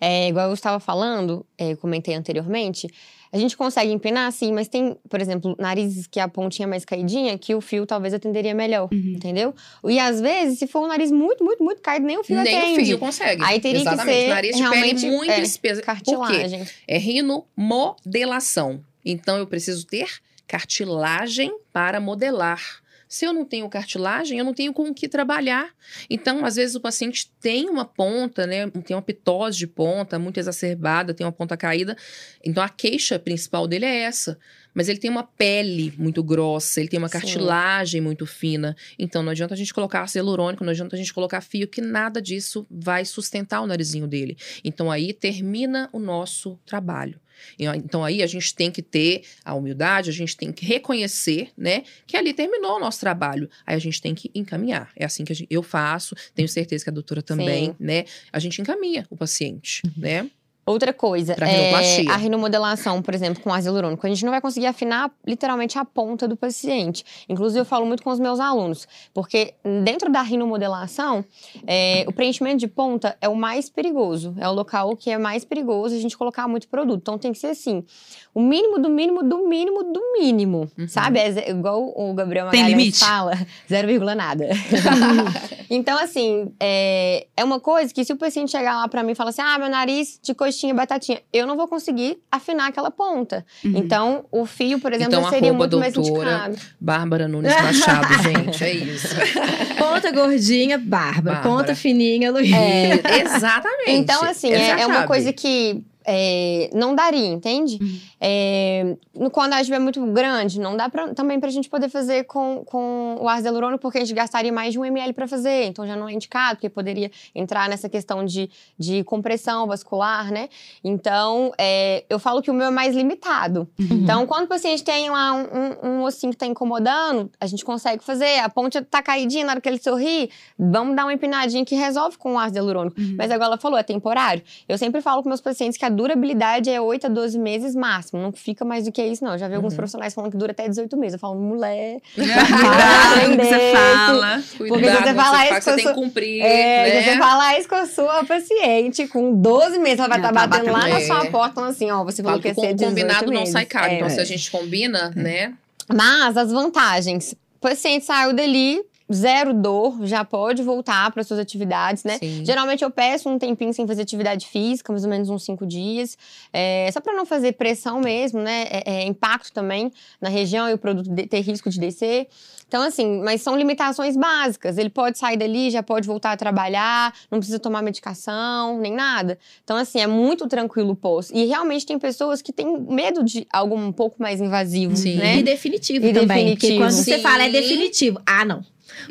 É, 0.00 0.28
igual 0.28 0.48
eu 0.48 0.54
estava 0.54 0.80
falando, 0.80 1.46
é, 1.56 1.76
comentei 1.76 2.14
anteriormente, 2.14 2.88
a 3.32 3.38
gente 3.38 3.56
consegue 3.56 3.90
empinar, 3.90 4.30
sim, 4.30 4.52
mas 4.52 4.68
tem, 4.68 4.94
por 5.08 5.20
exemplo, 5.20 5.56
narizes 5.58 6.06
que 6.06 6.20
a 6.20 6.28
pontinha 6.28 6.66
é 6.66 6.68
mais 6.68 6.84
caidinha, 6.84 7.38
que 7.38 7.54
o 7.54 7.60
fio 7.62 7.86
talvez 7.86 8.12
atenderia 8.12 8.54
melhor, 8.54 8.88
Uhum. 8.92 9.14
entendeu? 9.16 9.54
E 9.84 9.98
às 9.98 10.20
vezes, 10.20 10.58
se 10.58 10.66
for 10.66 10.84
um 10.84 10.86
nariz 10.88 11.10
muito, 11.10 11.42
muito, 11.42 11.64
muito 11.64 11.80
caído, 11.80 12.04
nem 12.06 12.18
o 12.18 12.22
fio 12.24 12.36
Nem 12.42 12.56
atende. 12.58 12.82
o 12.82 12.84
fio 12.86 12.98
consegue. 12.98 13.42
Aí 13.42 13.58
teria 13.58 13.80
que 13.80 13.88
Exatamente. 13.88 14.16
ser 14.20 14.28
Nariz 14.28 14.56
de 14.56 14.62
realmente, 14.62 15.00
pele 15.02 15.16
muito 15.16 15.30
é, 15.30 15.40
espessa. 15.40 15.80
Por 15.80 15.80
quê? 15.80 15.86
Cartilagem. 15.86 16.66
É 16.86 16.98
rinomodelação. 16.98 18.80
Então, 19.04 19.38
eu 19.38 19.46
preciso 19.46 19.86
ter 19.86 20.08
cartilagem 20.46 21.50
para 21.72 22.00
modelar. 22.00 22.81
Se 23.12 23.26
eu 23.26 23.32
não 23.34 23.44
tenho 23.44 23.68
cartilagem, 23.68 24.38
eu 24.38 24.44
não 24.44 24.54
tenho 24.54 24.72
com 24.72 24.88
o 24.88 24.94
que 24.94 25.06
trabalhar. 25.06 25.68
Então, 26.08 26.46
às 26.46 26.56
vezes, 26.56 26.74
o 26.74 26.80
paciente 26.80 27.30
tem 27.42 27.68
uma 27.68 27.84
ponta, 27.84 28.46
né? 28.46 28.70
Tem 28.70 28.96
uma 28.96 29.02
pitose 29.02 29.58
de 29.58 29.66
ponta 29.66 30.18
muito 30.18 30.40
exacerbada, 30.40 31.12
tem 31.12 31.26
uma 31.26 31.30
ponta 31.30 31.54
caída. 31.54 31.94
Então, 32.42 32.64
a 32.64 32.70
queixa 32.70 33.18
principal 33.18 33.68
dele 33.68 33.84
é 33.84 34.04
essa. 34.04 34.38
Mas 34.72 34.88
ele 34.88 34.98
tem 34.98 35.10
uma 35.10 35.24
pele 35.24 35.92
muito 35.98 36.24
grossa, 36.24 36.80
ele 36.80 36.88
tem 36.88 36.98
uma 36.98 37.08
Sim. 37.08 37.12
cartilagem 37.12 38.00
muito 38.00 38.24
fina. 38.24 38.74
Então, 38.98 39.22
não 39.22 39.32
adianta 39.32 39.52
a 39.52 39.58
gente 39.58 39.74
colocar 39.74 40.00
ácido 40.00 40.20
hialurônico, 40.20 40.64
não 40.64 40.70
adianta 40.70 40.96
a 40.96 40.98
gente 40.98 41.12
colocar 41.12 41.42
fio, 41.42 41.68
que 41.68 41.82
nada 41.82 42.22
disso 42.22 42.66
vai 42.70 43.04
sustentar 43.04 43.60
o 43.60 43.66
narizinho 43.66 44.06
dele. 44.06 44.38
Então, 44.64 44.90
aí 44.90 45.12
termina 45.12 45.90
o 45.92 45.98
nosso 45.98 46.58
trabalho. 46.64 47.20
Então, 47.58 48.04
aí 48.04 48.22
a 48.22 48.26
gente 48.26 48.54
tem 48.54 48.70
que 48.70 48.82
ter 48.82 49.22
a 49.44 49.54
humildade, 49.54 50.10
a 50.10 50.12
gente 50.12 50.36
tem 50.36 50.52
que 50.52 50.64
reconhecer, 50.64 51.50
né, 51.56 51.84
que 52.06 52.16
ali 52.16 52.32
terminou 52.34 52.76
o 52.76 52.80
nosso 52.80 53.00
trabalho. 53.00 53.48
Aí 53.66 53.74
a 53.76 53.78
gente 53.78 54.00
tem 54.00 54.14
que 54.14 54.30
encaminhar. 54.34 54.90
É 54.96 55.04
assim 55.04 55.24
que 55.24 55.32
gente- 55.34 55.48
eu 55.50 55.62
faço, 55.62 56.14
tenho 56.34 56.48
certeza 56.48 56.84
que 56.84 56.90
a 56.90 56.92
doutora 56.92 57.22
também, 57.22 57.66
Sim. 57.66 57.76
né? 57.78 58.04
A 58.32 58.38
gente 58.38 58.60
encaminha 58.60 59.06
o 59.10 59.16
paciente, 59.16 59.82
né? 59.96 60.30
Outra 60.64 60.92
coisa, 60.92 61.32
é, 61.40 62.06
a 62.08 62.16
rinomodelação, 62.16 63.02
por 63.02 63.12
exemplo, 63.14 63.42
com 63.42 63.52
ácido 63.52 63.70
hialurônico, 63.70 64.06
a 64.06 64.08
gente 64.08 64.24
não 64.24 64.30
vai 64.30 64.40
conseguir 64.40 64.66
afinar 64.66 65.10
literalmente 65.26 65.76
a 65.76 65.84
ponta 65.84 66.28
do 66.28 66.36
paciente. 66.36 67.04
Inclusive, 67.28 67.60
eu 67.60 67.64
falo 67.64 67.84
muito 67.84 68.00
com 68.02 68.10
os 68.10 68.20
meus 68.20 68.38
alunos, 68.38 68.86
porque 69.12 69.54
dentro 69.82 70.08
da 70.10 70.22
rinomodelação, 70.22 71.24
é, 71.66 72.04
o 72.06 72.12
preenchimento 72.12 72.58
de 72.58 72.68
ponta 72.68 73.16
é 73.20 73.28
o 73.28 73.34
mais 73.34 73.68
perigoso, 73.68 74.36
é 74.38 74.48
o 74.48 74.52
local 74.52 74.96
que 74.96 75.10
é 75.10 75.18
mais 75.18 75.44
perigoso 75.44 75.96
a 75.96 75.98
gente 75.98 76.16
colocar 76.16 76.46
muito 76.46 76.68
produto. 76.68 77.00
Então, 77.02 77.18
tem 77.18 77.32
que 77.32 77.38
ser 77.40 77.48
assim, 77.48 77.84
o 78.32 78.40
mínimo 78.40 78.78
do 78.78 78.88
mínimo 78.88 79.22
do 79.24 79.48
mínimo 79.48 79.82
do 79.82 80.00
mínimo, 80.16 80.70
Uhum. 80.78 80.86
sabe? 80.86 81.18
É 81.18 81.50
igual 81.50 81.92
o 81.96 82.14
Gabriel 82.14 82.46
Magalhães 82.46 83.00
fala, 83.00 83.32
zero 83.68 83.88
vírgula 83.88 84.14
nada. 84.14 84.46
então, 85.68 85.98
assim, 85.98 86.52
é, 86.60 87.26
é 87.36 87.44
uma 87.44 87.58
coisa 87.58 87.92
que 87.92 88.04
se 88.04 88.12
o 88.12 88.16
paciente 88.16 88.50
chegar 88.52 88.76
lá 88.76 88.86
pra 88.88 89.02
mim 89.02 89.12
e 89.12 89.14
falar 89.14 89.30
assim, 89.30 89.42
ah, 89.42 89.58
meu 89.58 89.68
nariz 89.68 90.20
de 90.22 90.32
coxinha, 90.52 90.74
batatinha, 90.74 91.20
eu 91.32 91.46
não 91.46 91.56
vou 91.56 91.66
conseguir 91.66 92.18
afinar 92.30 92.68
aquela 92.68 92.90
ponta. 92.90 93.44
Uhum. 93.64 93.72
Então, 93.76 94.24
o 94.30 94.44
fio, 94.44 94.78
por 94.78 94.92
exemplo, 94.92 95.14
Então, 95.18 95.30
seria 95.30 95.52
muito 95.52 95.78
mais 95.78 95.94
doutora. 95.94 96.30
indicado. 96.30 96.56
Bárbara 96.78 97.26
Nunes 97.26 97.52
Machado, 97.54 98.22
gente, 98.22 98.62
é 98.62 98.74
isso. 98.74 99.08
Ponta 99.78 100.12
gordinha, 100.12 100.78
Bárbara. 100.78 101.36
Bárbara. 101.36 101.42
Ponta 101.42 101.74
fininha, 101.74 102.30
Luiz. 102.30 102.52
É, 102.52 103.00
exatamente. 103.24 103.90
Então, 103.90 104.22
assim, 104.22 104.52
é, 104.52 104.82
é 104.82 104.86
uma 104.86 105.06
coisa 105.06 105.32
que 105.32 105.82
é, 106.04 106.70
não 106.74 106.94
daria, 106.94 107.28
entende? 107.28 107.78
Uhum. 107.80 108.00
É, 108.24 108.96
quando 109.32 109.54
a 109.54 109.62
giba 109.64 109.74
é 109.74 109.78
muito 109.80 110.00
grande, 110.06 110.60
não 110.60 110.76
dá 110.76 110.88
pra, 110.88 111.12
também 111.12 111.40
pra 111.40 111.50
gente 111.50 111.68
poder 111.68 111.88
fazer 111.88 112.22
com, 112.22 112.62
com 112.64 113.16
o 113.20 113.28
ácido 113.28 113.48
hialurônico, 113.48 113.82
porque 113.82 113.98
a 113.98 114.00
gente 114.00 114.14
gastaria 114.14 114.52
mais 114.52 114.72
de 114.72 114.78
um 114.78 114.84
ml 114.84 115.12
pra 115.12 115.26
fazer, 115.26 115.64
então 115.64 115.84
já 115.84 115.96
não 115.96 116.08
é 116.08 116.12
indicado, 116.12 116.54
porque 116.54 116.68
poderia 116.68 117.10
entrar 117.34 117.68
nessa 117.68 117.88
questão 117.88 118.24
de, 118.24 118.48
de 118.78 119.02
compressão 119.02 119.66
vascular, 119.66 120.30
né? 120.30 120.48
Então, 120.84 121.52
é, 121.58 122.04
eu 122.08 122.20
falo 122.20 122.40
que 122.40 122.48
o 122.48 122.54
meu 122.54 122.68
é 122.68 122.70
mais 122.70 122.94
limitado. 122.94 123.68
Uhum. 123.76 123.88
Então, 123.90 124.24
quando 124.24 124.44
o 124.44 124.48
paciente 124.48 124.84
tem 124.84 125.10
lá 125.10 125.32
um, 125.32 125.42
um, 125.42 125.88
um 125.88 126.02
ossinho 126.04 126.32
que 126.32 126.38
tá 126.38 126.46
incomodando, 126.46 127.28
a 127.40 127.46
gente 127.46 127.64
consegue 127.64 128.04
fazer. 128.04 128.38
A 128.38 128.48
ponte 128.48 128.80
tá 128.82 129.02
caidinha 129.02 129.44
na 129.44 129.52
hora 129.52 129.60
que 129.60 129.68
ele 129.68 129.82
sorri, 129.82 130.30
vamos 130.56 130.94
dar 130.94 131.06
uma 131.06 131.12
empinadinha 131.12 131.64
que 131.64 131.74
resolve 131.74 132.16
com 132.18 132.34
o 132.34 132.38
ácido 132.38 132.58
hialurônico. 132.58 133.00
Uhum. 133.00 133.16
Mas 133.18 133.32
agora 133.32 133.48
ela 133.48 133.58
falou, 133.58 133.76
é 133.76 133.82
temporário. 133.82 134.44
Eu 134.68 134.78
sempre 134.78 135.00
falo 135.00 135.24
com 135.24 135.28
meus 135.28 135.40
pacientes 135.40 135.76
que 135.76 135.84
a 135.84 135.88
durabilidade 135.88 136.70
é 136.70 136.80
8 136.80 137.06
a 137.06 137.10
12 137.10 137.36
meses 137.36 137.74
máximo. 137.74 138.11
Não 138.12 138.30
fica 138.32 138.64
mais 138.64 138.84
do 138.84 138.92
que 138.92 139.02
isso, 139.02 139.24
não. 139.24 139.32
Eu 139.32 139.38
já 139.38 139.48
vi 139.48 139.54
alguns 139.54 139.72
Uhum. 139.72 139.76
profissionais 139.78 140.12
falando 140.12 140.30
que 140.30 140.36
dura 140.36 140.52
até 140.52 140.68
18 140.68 140.96
meses. 140.96 141.14
Eu 141.14 141.18
falo, 141.18 141.34
mulher. 141.40 141.98
Cuidado 142.14 143.24
com 143.26 143.32
o 143.32 143.38
que 143.38 143.44
você 143.44 143.72
fala. 143.72 144.42
Porque 144.58 144.84
se 144.84 144.92
você 145.02 145.14
falar 145.14 145.44
isso 145.50 145.62
você 145.62 145.76
tem 145.76 145.86
que 145.86 145.94
cumprir, 145.94 146.42
É, 146.42 146.94
né? 146.94 147.02
você 147.02 147.18
falar 147.18 147.58
isso 147.58 147.68
com 147.68 147.74
a 147.74 147.86
sua 147.86 148.24
paciente, 148.24 149.06
com 149.08 149.34
12 149.34 149.78
meses, 149.78 149.98
ela 149.98 150.08
vai 150.08 150.18
estar 150.18 150.32
tá 150.32 150.46
batendo 150.46 150.72
lá 150.72 150.78
batendo. 150.80 150.92
na 150.94 151.00
É. 151.00 151.06
sua 151.06 151.26
porta, 151.30 151.54
falando 151.54 151.70
assim, 151.70 151.90
ó, 151.90 152.04
você 152.04 152.22
falou 152.22 152.40
Falo 152.40 152.42
que 152.42 152.48
ia 152.48 152.54
ser 152.54 152.60
com 152.60 152.66
o 152.66 152.74
18 152.74 152.88
combinado 152.90 153.26
não 153.26 153.32
meses. 153.40 153.52
sai 153.52 153.64
caro. 153.64 153.86
É, 153.86 153.94
então, 153.96 154.06
é. 154.06 154.10
se 154.10 154.20
a 154.20 154.24
gente 154.24 154.50
combina, 154.50 155.12
né? 155.16 155.52
Mas 155.92 156.36
as 156.36 156.52
vantagens. 156.52 157.32
O 157.32 157.60
paciente 157.60 158.04
saiu 158.04 158.32
dali, 158.32 158.82
zero 159.12 159.52
dor, 159.54 160.04
já 160.06 160.24
pode 160.24 160.62
voltar 160.62 161.10
para 161.12 161.22
suas 161.24 161.38
atividades, 161.38 162.04
né? 162.04 162.18
Sim. 162.18 162.44
Geralmente 162.44 162.82
eu 162.82 162.90
peço 162.90 163.28
um 163.28 163.38
tempinho 163.38 163.72
sem 163.72 163.86
fazer 163.86 164.02
atividade 164.02 164.46
física, 164.46 164.92
mais 164.92 165.04
ou 165.04 165.10
menos 165.10 165.28
uns 165.30 165.44
cinco 165.44 165.66
dias, 165.66 166.16
é, 166.52 166.88
só 166.92 167.00
para 167.00 167.12
não 167.12 167.24
fazer 167.26 167.52
pressão 167.52 168.00
mesmo, 168.00 168.40
né? 168.40 168.66
É, 168.70 168.82
é, 168.86 169.04
impacto 169.04 169.52
também 169.52 169.92
na 170.20 170.28
região 170.28 170.68
e 170.68 170.74
o 170.74 170.78
produto 170.78 171.08
de- 171.10 171.26
ter 171.26 171.40
risco 171.40 171.68
de 171.70 171.78
descer. 171.78 172.26
Então, 172.68 172.80
assim, 172.82 173.20
mas 173.22 173.42
são 173.42 173.54
limitações 173.54 174.16
básicas. 174.16 174.78
Ele 174.78 174.88
pode 174.88 175.18
sair 175.18 175.36
dali, 175.36 175.70
já 175.70 175.82
pode 175.82 176.06
voltar 176.06 176.32
a 176.32 176.36
trabalhar, 176.38 177.12
não 177.30 177.38
precisa 177.38 177.58
tomar 177.58 177.82
medicação, 177.82 178.78
nem 178.78 178.92
nada. 178.94 179.38
Então, 179.62 179.76
assim, 179.76 180.00
é 180.00 180.06
muito 180.06 180.48
tranquilo 180.48 180.92
o 180.92 180.96
pós. 180.96 181.30
E 181.34 181.44
realmente 181.44 181.84
tem 181.84 181.98
pessoas 181.98 182.40
que 182.40 182.50
têm 182.50 182.78
medo 182.80 183.22
de 183.22 183.46
algo 183.52 183.74
um 183.76 183.92
pouco 183.92 184.16
mais 184.22 184.40
invasivo, 184.40 184.96
Sim. 184.96 185.16
né? 185.16 185.36
E 185.38 185.42
definitivo 185.42 186.06
E 186.06 186.12
também. 186.14 186.50
Porque 186.52 186.68
definitivo. 186.68 186.78
quando 186.84 186.92
você 186.92 187.16
Sim. 187.16 187.22
fala 187.22 187.42
é 187.44 187.50
definitivo. 187.50 188.18
Ah, 188.24 188.44
não. 188.44 188.64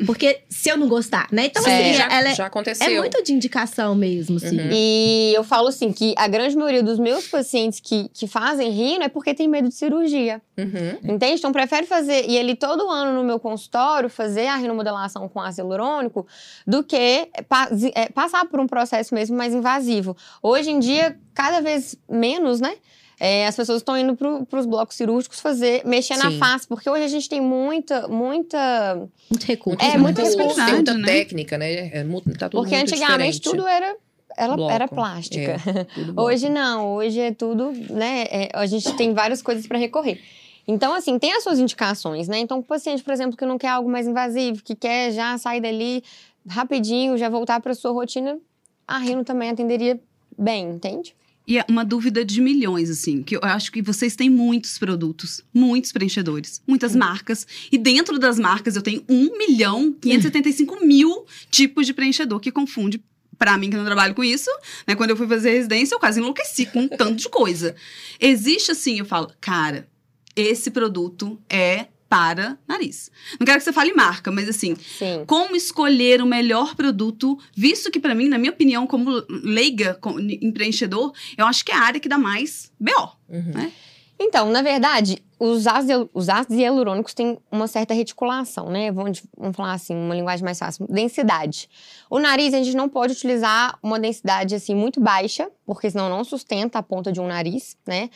Porque 0.06 0.40
se 0.48 0.68
eu 0.68 0.76
não 0.76 0.88
gostar, 0.88 1.28
né? 1.32 1.46
Então, 1.46 1.62
Sim, 1.62 1.70
assim, 1.70 1.94
já, 1.94 2.04
ela 2.10 2.28
é, 2.30 2.34
já 2.34 2.46
aconteceu. 2.46 2.86
é 2.86 2.98
muito 2.98 3.22
de 3.22 3.32
indicação 3.32 3.94
mesmo, 3.94 4.36
assim. 4.36 4.58
Uhum. 4.60 4.68
E 4.72 5.32
eu 5.34 5.44
falo 5.44 5.68
assim 5.68 5.92
que 5.92 6.14
a 6.16 6.26
grande 6.28 6.56
maioria 6.56 6.82
dos 6.82 6.98
meus 6.98 7.26
pacientes 7.28 7.80
que, 7.80 8.08
que 8.12 8.26
fazem 8.26 8.70
rino 8.70 9.04
é 9.04 9.08
porque 9.08 9.34
tem 9.34 9.48
medo 9.48 9.68
de 9.68 9.74
cirurgia. 9.74 10.40
Uhum. 10.58 11.14
Entende? 11.14 11.38
Então 11.38 11.52
prefere 11.52 11.86
fazer, 11.86 12.24
e 12.28 12.36
ele 12.36 12.54
todo 12.54 12.88
ano 12.90 13.12
no 13.18 13.24
meu 13.24 13.38
consultório, 13.40 14.08
fazer 14.08 14.46
a 14.46 14.56
rinomodelação 14.56 15.28
com 15.28 15.40
ácido 15.40 15.62
hialurônico, 15.62 16.26
do 16.66 16.82
que 16.84 17.28
pa- 17.48 17.68
é, 17.94 18.08
passar 18.10 18.44
por 18.46 18.60
um 18.60 18.66
processo 18.66 19.14
mesmo 19.14 19.36
mais 19.36 19.54
invasivo. 19.54 20.16
Hoje 20.42 20.70
em 20.70 20.78
dia, 20.78 21.18
cada 21.34 21.60
vez 21.60 21.96
menos, 22.08 22.60
né? 22.60 22.74
É, 23.24 23.46
as 23.46 23.54
pessoas 23.54 23.78
estão 23.78 23.96
indo 23.96 24.16
para 24.16 24.58
os 24.58 24.66
blocos 24.66 24.96
cirúrgicos 24.96 25.38
fazer, 25.38 25.86
mexer 25.86 26.16
na 26.16 26.28
Sim. 26.28 26.38
face, 26.40 26.66
porque 26.66 26.90
hoje 26.90 27.04
a 27.04 27.08
gente 27.08 27.28
tem 27.28 27.40
muita, 27.40 28.08
muita. 28.08 29.08
Muito 29.30 29.46
recurso. 29.46 29.80
É, 29.80 29.96
Muita 29.96 29.98
muita 30.00 30.22
coisa, 30.22 30.36
responsabilidade, 30.38 30.84
Tem 30.84 30.94
muita 30.94 31.12
né? 31.12 31.18
técnica, 31.18 31.56
né? 31.56 31.72
É, 31.72 32.04
tá 32.36 32.48
tudo 32.48 32.62
porque 32.62 32.74
muito 32.74 32.92
antigamente 32.92 33.38
diferente. 33.38 33.40
tudo 33.42 33.68
era, 33.68 33.96
era, 34.36 34.56
Bloco, 34.56 34.72
era 34.72 34.88
plástica. 34.88 35.52
é, 35.52 35.84
tudo 35.84 36.14
bloco. 36.14 36.30
Hoje 36.30 36.48
não, 36.50 36.94
hoje 36.96 37.20
é 37.20 37.32
tudo, 37.32 37.70
né? 37.90 38.24
é, 38.28 38.48
a 38.54 38.66
gente 38.66 38.92
tem 38.96 39.14
várias 39.14 39.40
coisas 39.40 39.68
para 39.68 39.78
recorrer. 39.78 40.20
Então, 40.66 40.92
assim, 40.92 41.16
tem 41.16 41.32
as 41.32 41.44
suas 41.44 41.60
indicações, 41.60 42.26
né? 42.26 42.40
Então, 42.40 42.58
o 42.58 42.62
paciente, 42.64 43.04
por 43.04 43.12
exemplo, 43.12 43.36
que 43.36 43.46
não 43.46 43.56
quer 43.56 43.68
algo 43.68 43.88
mais 43.88 44.08
invasivo, 44.08 44.64
que 44.64 44.74
quer 44.74 45.12
já 45.12 45.38
sair 45.38 45.60
dali, 45.60 46.02
rapidinho, 46.48 47.16
já 47.16 47.28
voltar 47.28 47.60
para 47.60 47.72
sua 47.72 47.92
rotina, 47.92 48.36
a 48.84 48.98
Rino 48.98 49.22
também 49.22 49.48
atenderia 49.48 50.00
bem, 50.36 50.70
entende? 50.70 51.14
E 51.46 51.58
é 51.58 51.64
uma 51.68 51.84
dúvida 51.84 52.24
de 52.24 52.40
milhões, 52.40 52.88
assim, 52.88 53.22
que 53.22 53.36
eu 53.36 53.40
acho 53.42 53.72
que 53.72 53.82
vocês 53.82 54.14
têm 54.14 54.30
muitos 54.30 54.78
produtos, 54.78 55.40
muitos 55.52 55.90
preenchedores, 55.90 56.62
muitas 56.66 56.94
marcas. 56.94 57.46
E 57.70 57.76
dentro 57.76 58.18
das 58.18 58.38
marcas 58.38 58.76
eu 58.76 58.82
tenho 58.82 59.04
1 59.08 59.36
milhão 59.36 59.92
575 59.92 60.84
mil 60.86 61.26
tipos 61.50 61.86
de 61.86 61.92
preenchedor, 61.92 62.38
que 62.40 62.52
confunde. 62.52 63.02
Pra 63.38 63.58
mim, 63.58 63.70
que 63.70 63.76
não 63.76 63.84
trabalho 63.84 64.14
com 64.14 64.22
isso, 64.22 64.50
né? 64.86 64.94
Quando 64.94 65.10
eu 65.10 65.16
fui 65.16 65.26
fazer 65.26 65.50
residência, 65.50 65.96
eu 65.96 65.98
quase 65.98 66.20
enlouqueci 66.20 66.64
com 66.66 66.82
um 66.82 66.88
tanto 66.88 67.16
de 67.16 67.28
coisa. 67.28 67.74
Existe 68.20 68.70
assim, 68.70 69.00
eu 69.00 69.04
falo, 69.04 69.32
cara, 69.40 69.88
esse 70.36 70.70
produto 70.70 71.40
é 71.48 71.86
para 72.12 72.58
nariz. 72.68 73.10
Não 73.40 73.46
quero 73.46 73.56
que 73.56 73.64
você 73.64 73.72
fale 73.72 73.94
marca, 73.94 74.30
mas 74.30 74.46
assim, 74.46 74.76
Sim. 74.76 75.24
como 75.26 75.56
escolher 75.56 76.20
o 76.20 76.26
melhor 76.26 76.74
produto, 76.74 77.38
visto 77.56 77.90
que 77.90 77.98
pra 77.98 78.14
mim, 78.14 78.28
na 78.28 78.36
minha 78.36 78.52
opinião, 78.52 78.86
como 78.86 79.24
leiga 79.30 79.94
com- 79.94 80.20
em 80.20 80.52
preenchedor, 80.52 81.14
eu 81.38 81.46
acho 81.46 81.64
que 81.64 81.72
é 81.72 81.74
a 81.74 81.80
área 81.80 81.98
que 81.98 82.10
dá 82.10 82.18
mais 82.18 82.70
BO. 82.78 83.16
Uhum. 83.30 83.72
Então, 84.20 84.50
na 84.50 84.60
verdade, 84.60 85.24
os 85.40 85.66
ácidos, 85.66 86.06
os 86.12 86.28
ácidos 86.28 86.58
hialurônicos 86.58 87.14
têm 87.14 87.38
uma 87.50 87.66
certa 87.66 87.94
reticulação, 87.94 88.68
né? 88.70 88.92
Vamos, 88.92 89.22
vamos 89.36 89.56
falar 89.56 89.72
assim, 89.72 89.96
uma 89.96 90.14
linguagem 90.14 90.44
mais 90.44 90.58
fácil. 90.58 90.86
Densidade. 90.90 91.66
O 92.10 92.18
nariz, 92.18 92.52
a 92.52 92.58
gente 92.62 92.76
não 92.76 92.90
pode 92.90 93.14
utilizar 93.14 93.78
uma 93.82 93.98
densidade, 93.98 94.54
assim, 94.54 94.74
muito 94.74 95.00
baixa, 95.00 95.48
porque 95.64 95.90
senão 95.90 96.10
não 96.10 96.22
sustenta 96.24 96.78
a 96.78 96.82
ponta 96.82 97.10
de 97.10 97.20
um 97.20 97.26
nariz, 97.26 97.74
né? 97.86 98.10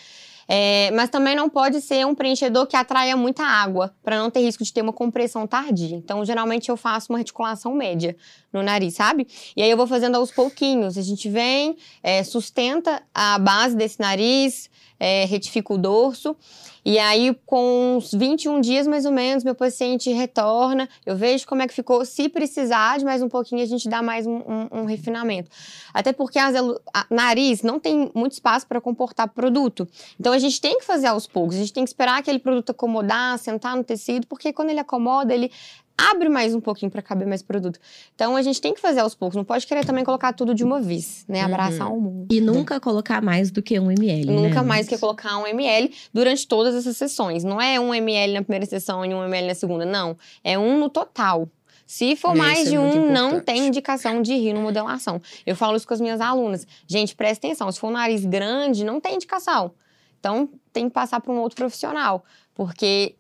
É, 0.49 0.91
mas 0.93 1.11
também 1.11 1.35
não 1.35 1.49
pode 1.49 1.81
ser 1.81 2.07
um 2.07 2.15
preenchedor 2.15 2.67
que 2.67 2.77
atraia 2.77 3.17
muita 3.17 3.43
água, 3.43 3.95
para 4.03 4.19
não 4.19 4.31
ter 4.31 4.41
risco 4.41 4.63
de 4.63 4.73
ter 4.73 4.83
uma 4.83 4.93
compressão 4.93 5.47
tardia. 5.47 5.97
Então, 5.97 6.25
geralmente, 6.25 6.69
eu 6.69 6.77
faço 6.77 7.13
uma 7.13 7.19
reticulação 7.19 7.75
média 7.75 8.17
no 8.53 8.63
nariz, 8.63 8.95
sabe? 8.95 9.27
E 9.57 9.63
aí 9.63 9.71
eu 9.71 9.77
vou 9.77 9.87
fazendo 9.87 10.17
aos 10.17 10.31
pouquinhos. 10.31 10.97
A 10.97 11.03
gente 11.03 11.29
vem, 11.29 11.77
é, 12.03 12.23
sustenta 12.23 13.03
a 13.15 13.39
base 13.39 13.77
desse 13.77 14.01
nariz, 14.01 14.71
é, 14.99 15.25
retifica 15.25 15.73
o 15.73 15.79
dorso. 15.79 16.37
E 16.85 17.01
aí, 17.01 17.37
com 17.45 17.97
uns 17.97 18.13
21 18.15 18.61
dias 18.61 18.87
mais 18.87 19.05
ou 19.05 19.11
menos, 19.11 19.43
meu 19.43 19.57
paciente 19.57 20.09
retorna, 20.13 20.89
eu 21.05 21.17
vejo 21.17 21.45
como 21.45 21.61
é 21.61 21.67
que 21.67 21.75
ficou. 21.75 22.05
Se 22.05 22.29
precisar 22.29 22.99
de 22.99 23.05
mais 23.05 23.21
um 23.23 23.29
pouquinho, 23.29 23.61
a 23.61 23.67
gente 23.67 23.89
dá 23.89 24.01
mais 24.03 24.25
um, 24.25 24.37
um- 24.37 24.69
um 24.71 24.85
refinamento. 24.85 25.51
Até 25.93 26.13
porque 26.13 26.39
as 26.39 26.55
a 26.95 27.07
nariz 27.11 27.63
não 27.63 27.81
tem 27.81 28.09
muito 28.15 28.33
espaço 28.33 28.67
para 28.69 28.81
comportar 28.81 29.29
produto. 29.29 29.89
Então, 30.19 30.33
a 30.33 30.39
gente 30.39 30.61
tem 30.61 30.79
que 30.79 30.85
fazer 30.85 31.09
aos 31.09 31.27
poucos. 31.27 31.57
A 31.57 31.59
gente 31.59 31.73
tem 31.73 31.83
que 31.85 31.91
esperar 31.91 32.19
aquele 32.21 32.39
produto 32.39 32.71
acomodar, 32.71 33.37
sentar 33.39 33.77
no 33.77 33.83
tecido, 33.83 34.27
porque 34.29 34.53
quando 34.53 34.71
ele 34.71 34.81
acomoda, 34.81 35.35
ele 35.35 35.51
abre 35.99 36.29
mais 36.29 36.55
um 36.55 36.61
pouquinho 36.61 36.91
para 36.91 37.01
caber 37.03 37.27
mais 37.27 37.43
produto. 37.43 37.79
Então, 38.15 38.37
a 38.37 38.43
gente 38.43 38.61
tem 38.61 38.75
que 38.75 38.81
fazer 38.81 39.01
aos 39.01 39.15
poucos. 39.15 39.37
Não 39.37 39.45
pode 39.45 39.67
querer 39.67 39.85
também 39.85 40.05
colocar 40.05 40.33
tudo 40.33 40.55
de 40.55 40.63
uma 40.63 40.81
vez, 40.81 41.25
né? 41.27 41.41
Abraçar 41.43 41.91
o 41.93 42.01
mundo. 42.01 42.33
E 42.33 42.41
nunca 42.41 42.79
colocar 42.79 43.23
mais 43.23 43.51
do 43.51 43.63
que 43.63 43.79
um 43.81 43.91
ml, 43.91 44.27
né? 44.27 44.33
Nunca 44.49 44.63
mais 44.63 44.87
que 44.89 44.99
colocar 44.99 45.37
um 45.39 45.47
ml 45.47 45.93
durante 46.13 46.47
todas 46.47 46.75
essas 46.75 46.97
sessões. 46.97 47.45
Não 47.45 47.61
é 47.61 47.81
um 47.81 47.95
ml 47.95 48.35
na 48.35 48.43
primeira 48.43 48.67
sessão 48.67 49.05
e 49.05 49.15
um 49.15 49.25
ml 49.25 49.49
na 49.49 49.55
segunda, 49.55 49.85
não. 49.87 50.17
É 50.45 50.59
um 50.59 50.79
no 50.79 50.89
total. 50.91 51.49
Se 51.87 52.17
for 52.17 52.35
É, 52.35 52.39
mais 52.39 52.67
é 52.67 52.71
de 52.71 52.79
muito 52.79 52.99
um, 52.99 53.13
não 53.13 53.27
importante. 53.29 53.45
tem 53.45 53.67
indicação 53.69 54.21
de 54.21 54.35
rinomodelação. 54.35 55.23
Eu 55.47 55.55
falo 55.55 55.77
isso 55.77 55.87
com 55.87 55.95
as 55.95 56.01
minhas 56.01 56.21
alunas. 56.21 56.67
Gente, 56.87 57.15
presta 57.15 57.47
atenção. 57.47 57.71
Se 57.71 57.79
for 57.79 57.89
um 57.89 57.93
nariz 57.93 58.25
grande, 58.25 58.85
não 58.85 59.01
tem 59.01 59.15
indicação. 59.15 59.71
Então, 60.19 60.49
tem 60.73 60.89
que 60.89 60.91
passar 60.95 61.21
para 61.21 61.33
um 61.33 61.39
outro 61.39 61.55
profissional. 61.57 62.25
Porque 62.55 63.15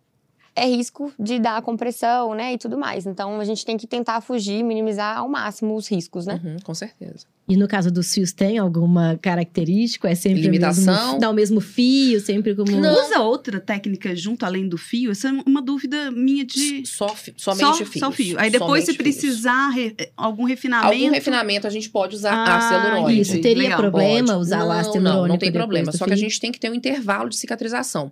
é 0.56 0.64
risco 0.64 1.12
de 1.18 1.38
dar 1.38 1.60
compressão, 1.62 2.34
né? 2.34 2.54
E 2.54 2.58
tudo 2.58 2.78
mais. 2.78 3.06
Então, 3.06 3.38
a 3.38 3.44
gente 3.44 3.64
tem 3.64 3.76
que 3.76 3.86
tentar 3.86 4.20
fugir, 4.22 4.64
minimizar 4.64 5.18
ao 5.18 5.28
máximo 5.28 5.76
os 5.76 5.86
riscos, 5.86 6.26
né? 6.26 6.40
Uhum, 6.42 6.56
com 6.64 6.74
certeza. 6.74 7.26
E 7.48 7.56
no 7.56 7.68
caso 7.68 7.92
dos 7.92 8.12
fios, 8.12 8.32
tem 8.32 8.58
alguma 8.58 9.16
característica? 9.22 10.08
É 10.10 10.16
sempre 10.16 10.42
Limitação? 10.42 10.82
o 10.82 10.96
mesmo, 11.06 11.20
dá 11.20 11.30
o 11.30 11.32
mesmo 11.32 11.60
fio, 11.60 12.18
sempre 12.20 12.56
como... 12.56 12.68
Usa 12.76 13.20
outra 13.20 13.60
técnica 13.60 14.16
junto 14.16 14.44
além 14.44 14.68
do 14.68 14.76
fio? 14.76 15.12
Essa 15.12 15.28
é 15.28 15.32
uma 15.46 15.62
dúvida 15.62 16.10
minha 16.10 16.44
de. 16.44 16.84
Só, 16.84 17.14
somente 17.36 17.60
só, 17.60 17.74
fios. 17.74 18.00
só 18.00 18.10
fio. 18.10 18.36
Aí 18.40 18.50
depois, 18.50 18.84
se 18.84 18.92
Somente 18.92 19.12
fios. 19.12 19.20
precisar 19.20 19.68
re- 19.70 19.94
algum 20.16 20.42
refinamento. 20.42 20.92
Algum 20.92 21.10
refinamento 21.10 21.66
a 21.68 21.70
gente 21.70 21.88
pode 21.88 22.16
usar 22.16 22.32
Ah, 22.32 22.56
ácido 22.56 22.74
hialurônico. 22.84 23.20
Isso, 23.22 23.40
teria 23.40 23.62
Legal, 23.62 23.78
problema 23.78 24.28
Pode. 24.28 24.40
usar 24.40 24.56
o 24.64 24.68
não, 24.68 24.72
ácido 24.72 24.94
Não, 24.96 25.02
hialurônico 25.02 25.28
não 25.28 25.38
tem 25.38 25.52
problema. 25.52 25.92
Só 25.92 26.04
que 26.04 26.12
a 26.12 26.16
fio? 26.16 26.24
gente 26.28 26.40
tem 26.40 26.50
que 26.50 26.58
ter 26.58 26.68
um 26.68 26.74
intervalo 26.74 27.28
de 27.28 27.36
cicatrização. 27.36 28.10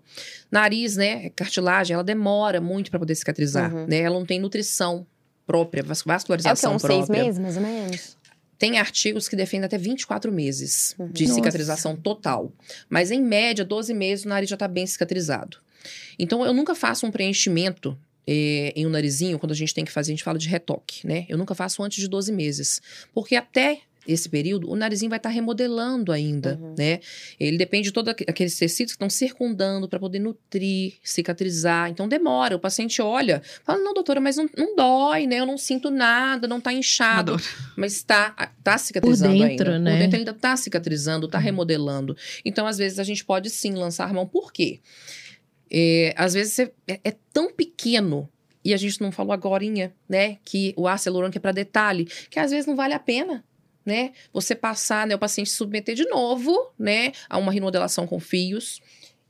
Nariz, 0.49 0.95
né, 0.97 1.31
cartilagem, 1.31 1.93
ela 1.95 2.05
demora 2.05 2.61
muito 2.61 2.89
para 2.89 3.01
poder 3.01 3.17
cicatrizar, 3.17 3.75
Uhum. 3.75 3.87
né? 3.89 3.99
Ela 3.99 4.17
não 4.17 4.25
tem 4.25 4.39
nutrição 4.39 5.05
própria, 5.45 5.83
vas- 5.83 5.99
É 5.99 6.03
o 6.03 6.05
que? 6.05 6.09
vascularização 6.09 6.77
Uns 6.77 6.83
seis 6.83 6.99
própria. 7.07 7.25
meses, 7.25 7.41
mais 7.41 7.57
ou 7.57 7.63
menos? 7.63 8.17
Tem 8.59 8.79
artigos 8.79 9.29
que 9.29 9.37
defendem 9.37 9.67
até 9.67 9.77
24 9.79 10.31
meses 10.33 10.95
Uhum. 10.99 11.09
de 11.11 11.25
Nossa. 11.25 11.35
cicatrização 11.35 11.97
total. 11.97 12.53
Mas, 12.89 13.11
em 13.11 13.21
média, 13.23 13.65
12 13.65 13.93
meses 13.95 14.25
o 14.25 14.29
nariz 14.29 14.49
já 14.49 14.55
está 14.57 14.69
bem 14.69 14.87
cicatrizado. 14.87 15.59
Então, 16.19 16.45
eu 16.45 16.53
nunca 16.53 16.75
faço 16.75 17.07
um 17.07 17.11
preenchimento 17.11 17.99
eh, 18.27 18.73
em 18.75 18.87
um 18.87 18.91
narizinho, 18.91 19.39
quando 19.39 19.53
a 19.53 19.57
gente 19.57 19.75
tem 19.75 19.85
que 19.85 19.93
fazer, 19.93 20.13
a 20.13 20.15
gente 20.15 20.25
fala 20.25 20.39
de 20.39 20.49
retoque, 20.49 21.07
né? 21.07 21.27
Eu 21.29 21.37
nunca 21.37 21.55
faço 21.55 21.83
antes 21.83 21.99
de 22.01 22.09
12 22.09 22.33
meses. 22.33 22.81
Porque 23.13 23.37
até 23.37 23.81
esse 24.07 24.29
período, 24.29 24.71
o 24.71 24.77
narizinho 24.77 25.09
vai 25.09 25.19
estar 25.19 25.29
remodelando 25.31 26.13
ainda, 26.13 26.59
Uhum. 26.61 26.75
né? 26.79 27.01
Ele 27.41 27.57
depende 27.57 27.85
de 27.89 27.93
todos 27.93 28.11
aqu- 28.13 28.25
aqueles 28.29 28.57
tecidos 28.57 28.93
que 28.93 28.97
estão 28.97 29.09
circundando 29.11 29.89
para 29.89 29.99
poder 29.99 30.19
nutrir, 30.19 30.95
cicatrizar. 31.03 31.89
Então 31.91 32.07
demora. 32.09 32.57
O 32.57 32.59
paciente 32.61 33.01
olha, 33.01 33.43
fala: 33.65 33.79
não, 33.83 33.95
doutora, 33.95 34.21
mas 34.21 34.37
não, 34.37 34.49
não 34.57 34.77
dói, 34.77 35.27
né? 35.27 35.41
Eu 35.41 35.47
não 35.47 35.57
sinto 35.57 35.91
nada, 35.91 36.47
não 36.47 36.61
tá 36.61 36.73
inchado. 36.73 37.33
Adoro. 37.33 37.43
Mas 37.77 38.03
tá, 38.03 38.53
tá 38.63 38.77
cicatrizando 38.79 39.33
dentro, 39.39 39.71
ainda. 39.73 39.79
né? 39.79 39.93
Por 39.93 39.99
dentro 40.01 40.19
ainda 40.19 40.33
tá 40.35 40.57
cicatrizando, 40.57 41.27
Uhum. 41.27 41.31
tá 41.31 41.39
remodelando. 41.39 42.17
Então, 42.45 42.67
às 42.67 42.79
vezes, 42.79 42.99
a 42.99 43.05
gente 43.05 43.25
pode 43.25 43.49
sim 43.51 43.73
lançar 43.75 44.13
mão. 44.13 44.27
Por 44.27 44.53
quê? 44.53 44.81
É, 45.71 46.15
às 46.17 46.35
vezes 46.35 46.53
você- 46.53 46.73
é, 46.87 47.01
é 47.05 47.15
tão 47.33 47.53
pequeno. 47.53 48.29
E 48.65 48.73
a 48.73 48.79
gente 48.79 48.99
não 49.03 49.13
falou 49.13 49.33
agorinha, 49.35 49.93
né? 50.09 50.39
Que 50.43 50.73
o 50.75 50.89
ácido 50.89 51.11
hialurônico 51.11 51.37
é 51.37 51.41
para 51.41 51.53
detalhe, 51.53 52.07
que 52.31 52.39
às 52.39 52.51
vezes 52.51 52.67
não 52.67 52.75
vale 52.75 52.95
a 52.95 52.99
pena, 52.99 53.45
né? 53.85 54.13
Você 54.33 54.55
passar, 54.55 55.07
né? 55.07 55.15
O 55.15 55.19
paciente 55.19 55.51
submeter 55.51 55.95
de 55.95 56.05
novo, 56.09 56.73
né? 56.79 57.13
A 57.29 57.39
uma 57.39 57.53
remodelação 57.53 58.07
com 58.07 58.19
fios. 58.19 58.81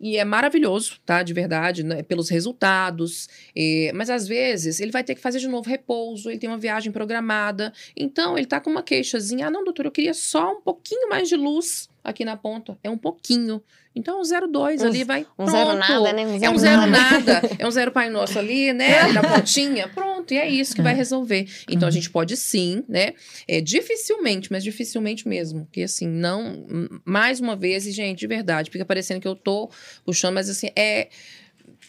E 0.01 0.17
é 0.19 0.25
maravilhoso, 0.25 1.01
tá? 1.07 1.23
De 1.23 1.33
verdade, 1.33 1.83
né? 1.83 2.03
pelos 2.03 2.29
resultados. 2.29 3.29
É, 3.57 3.93
mas 3.95 4.11
às 4.11 4.27
vezes 4.27 4.81
ele 4.81 4.91
vai 4.91 5.05
ter 5.05 5.15
que 5.15 5.21
fazer 5.21 5.39
de 5.39 5.49
novo 5.49 5.69
repouso, 5.69 6.29
ele 6.29 6.39
tem 6.39 6.51
uma 6.51 6.59
viagem 6.59 6.93
programada. 6.93 7.73
Então 7.97 8.37
ele 8.37 8.47
tá 8.47 8.61
com 8.61 8.71
uma 8.71 8.83
queixazinha. 8.83 9.47
Ah, 9.47 9.51
não, 9.51 9.65
doutor, 9.65 9.87
eu 9.87 9.93
queria 9.93 10.15
só 10.15 10.53
um 10.53 10.61
pouquinho 10.61 11.09
mais 11.09 11.29
de 11.29 11.37
luz 11.37 11.89
aqui 12.03 12.25
na 12.25 12.37
ponta. 12.37 12.79
É 12.83 12.91
um 12.91 12.99
pouquinho. 12.99 13.63
Então 13.97 14.21
o 14.21 14.25
0,2 14.25 14.83
Um- 14.83 14.87
ali 14.87 15.05
vai. 15.05 15.23
Um 15.39 15.45
pronto. 15.45 15.51
zero 15.53 15.73
nada, 15.75 16.13
né? 16.13 16.27
Um 16.27 16.45
É 16.45 16.51
um 16.51 16.59
zero 16.59 16.87
nada. 16.87 17.43
É 17.59 17.67
um 17.67 17.71
zero 17.71 17.93
Pai 17.93 18.11
Nosso 18.11 18.39
ali, 18.39 18.73
né? 18.73 18.99
Ali 19.01 19.13
na 19.13 19.23
pontinha. 19.23 19.89
Pronto, 19.89 20.33
e 20.35 20.37
é 20.37 20.49
isso 20.49 20.75
que 20.75 20.83
vai 20.83 20.95
resolver. 20.95 21.47
Então 21.71 21.87
a 21.87 21.91
gente 21.93 22.11
pode 22.11 22.37
sim, 22.37 22.83
né? 22.89 23.13
É, 23.47 23.61
dificilmente, 23.61 24.51
mas 24.51 24.65
dificilmente 24.65 25.29
mesmo. 25.29 25.65
Porque 25.67 25.83
assim, 25.83 26.09
não. 26.09 26.67
Mais 27.05 27.39
uma 27.41 27.55
vez, 27.55 27.87
e, 27.87 27.93
gente, 27.93 28.19
de 28.19 28.27
verdade, 28.27 28.71
fica 28.71 28.85
parecendo 28.85 29.21
que 29.21 29.29
eu 29.29 29.37
tô 29.37 29.71
puxando, 30.05 30.35
mas 30.35 30.49
assim, 30.51 30.71
é. 30.77 31.09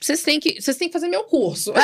Vocês 0.06 0.22
têm 0.22 0.40
que, 0.40 0.62
vocês 0.62 0.78
têm 0.78 0.88
que 0.88 0.94
fazer 0.94 1.08
meu 1.10 1.24
curso. 1.24 1.74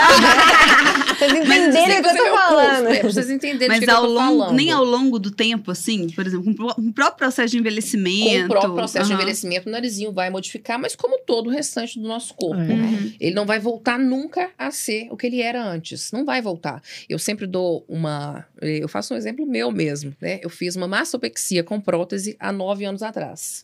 Vocês 1.18 1.34
entenderem 1.34 2.00
o 2.00 2.04
que 2.04 2.10
eu 2.10 2.16
tô 2.16 2.24
meu 2.24 2.32
curso, 2.34 2.48
falando. 2.48 2.88
é, 2.88 3.02
vocês 3.04 3.30
entenderem 3.30 3.68
Mas 3.68 3.80
que 3.84 3.90
ao 3.90 4.04
eu 4.04 4.08
tô 4.10 4.14
longo, 4.14 4.40
falando. 4.40 4.56
nem 4.56 4.72
ao 4.72 4.84
longo 4.84 5.20
do 5.20 5.30
tempo, 5.32 5.70
assim, 5.72 6.10
por 6.10 6.26
exemplo, 6.26 6.56
com 6.56 6.64
o- 6.64 6.76
com 6.76 6.92
próprio 6.92 7.18
processo 7.18 7.52
de 7.52 7.58
Com 7.58 7.62
envelhecimento. 7.62 8.46
o 8.46 8.50
próprio 8.50 8.74
processo 8.74 9.08
de 9.08 9.14
envelhecimento, 9.14 9.70
o 9.70 9.72
narizinho 9.72 10.12
vai 10.12 10.30
modificar, 10.32 10.80
mas 10.80 10.96
como 10.96 11.20
todo 11.20 11.48
o 11.48 11.50
restante 11.52 12.00
do 12.00 12.08
nosso 12.08 12.34
corpo. 12.34 12.62
É. 12.62 12.74
Uhum. 12.74 13.14
Ele 13.20 13.36
não 13.36 13.46
vai 13.46 13.60
voltar 13.60 14.00
nunca 14.00 14.50
a 14.58 14.72
ser 14.72 15.08
o 15.12 15.18
que 15.18 15.28
ele 15.28 15.42
era 15.42 15.64
antes. 15.64 16.12
Não 16.12 16.26
vai 16.26 16.42
voltar. 16.42 16.82
Eu 17.10 17.20
sempre 17.20 17.46
dou 17.46 17.86
uma. 17.88 18.46
Eu 18.60 18.88
faço 18.88 19.14
um 19.14 19.18
exemplo 19.18 19.46
meu 19.46 19.72
mesmo, 19.72 20.16
né? 20.20 20.40
Eu 20.42 20.50
fiz 20.50 20.76
uma 20.76 20.88
mastopexia 20.88 21.64
com 21.64 21.80
prótese 21.80 22.36
há 22.40 22.52
nove 22.52 22.84
anos 22.86 23.04
atrás. 23.04 23.64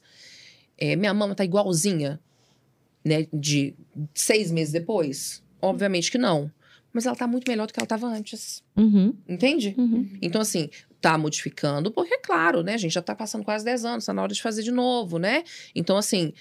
É, 0.77 0.95
minha 0.95 1.13
mama 1.13 1.33
tá 1.33 1.43
igualzinha, 1.43 2.19
né? 3.07 3.27
De 3.33 3.75
seis 4.13 4.51
meses 4.51 4.73
depois? 4.73 5.43
Obviamente 5.61 6.11
que 6.11 6.17
não. 6.17 6.51
Mas 6.93 7.05
ela 7.05 7.15
tá 7.15 7.27
muito 7.27 7.49
melhor 7.49 7.67
do 7.67 7.73
que 7.73 7.79
ela 7.79 7.85
estava 7.85 8.07
antes. 8.07 8.63
Uhum, 8.75 9.13
Entende? 9.27 9.75
uhum. 9.77 10.09
Então, 10.21 10.41
assim, 10.41 10.69
tá 10.99 11.17
modificando, 11.17 11.91
porque, 11.91 12.17
claro, 12.17 12.63
né? 12.63 12.73
A 12.73 12.77
gente 12.77 12.93
já 12.93 13.01
tá 13.01 13.15
passando 13.15 13.43
quase 13.43 13.63
10 13.63 13.85
anos, 13.85 14.05
tá 14.05 14.13
na 14.13 14.23
hora 14.23 14.33
de 14.33 14.41
fazer 14.41 14.63
de 14.63 14.71
novo, 14.71 15.19
né? 15.19 15.43
Então, 15.75 15.95
assim, 15.97 16.33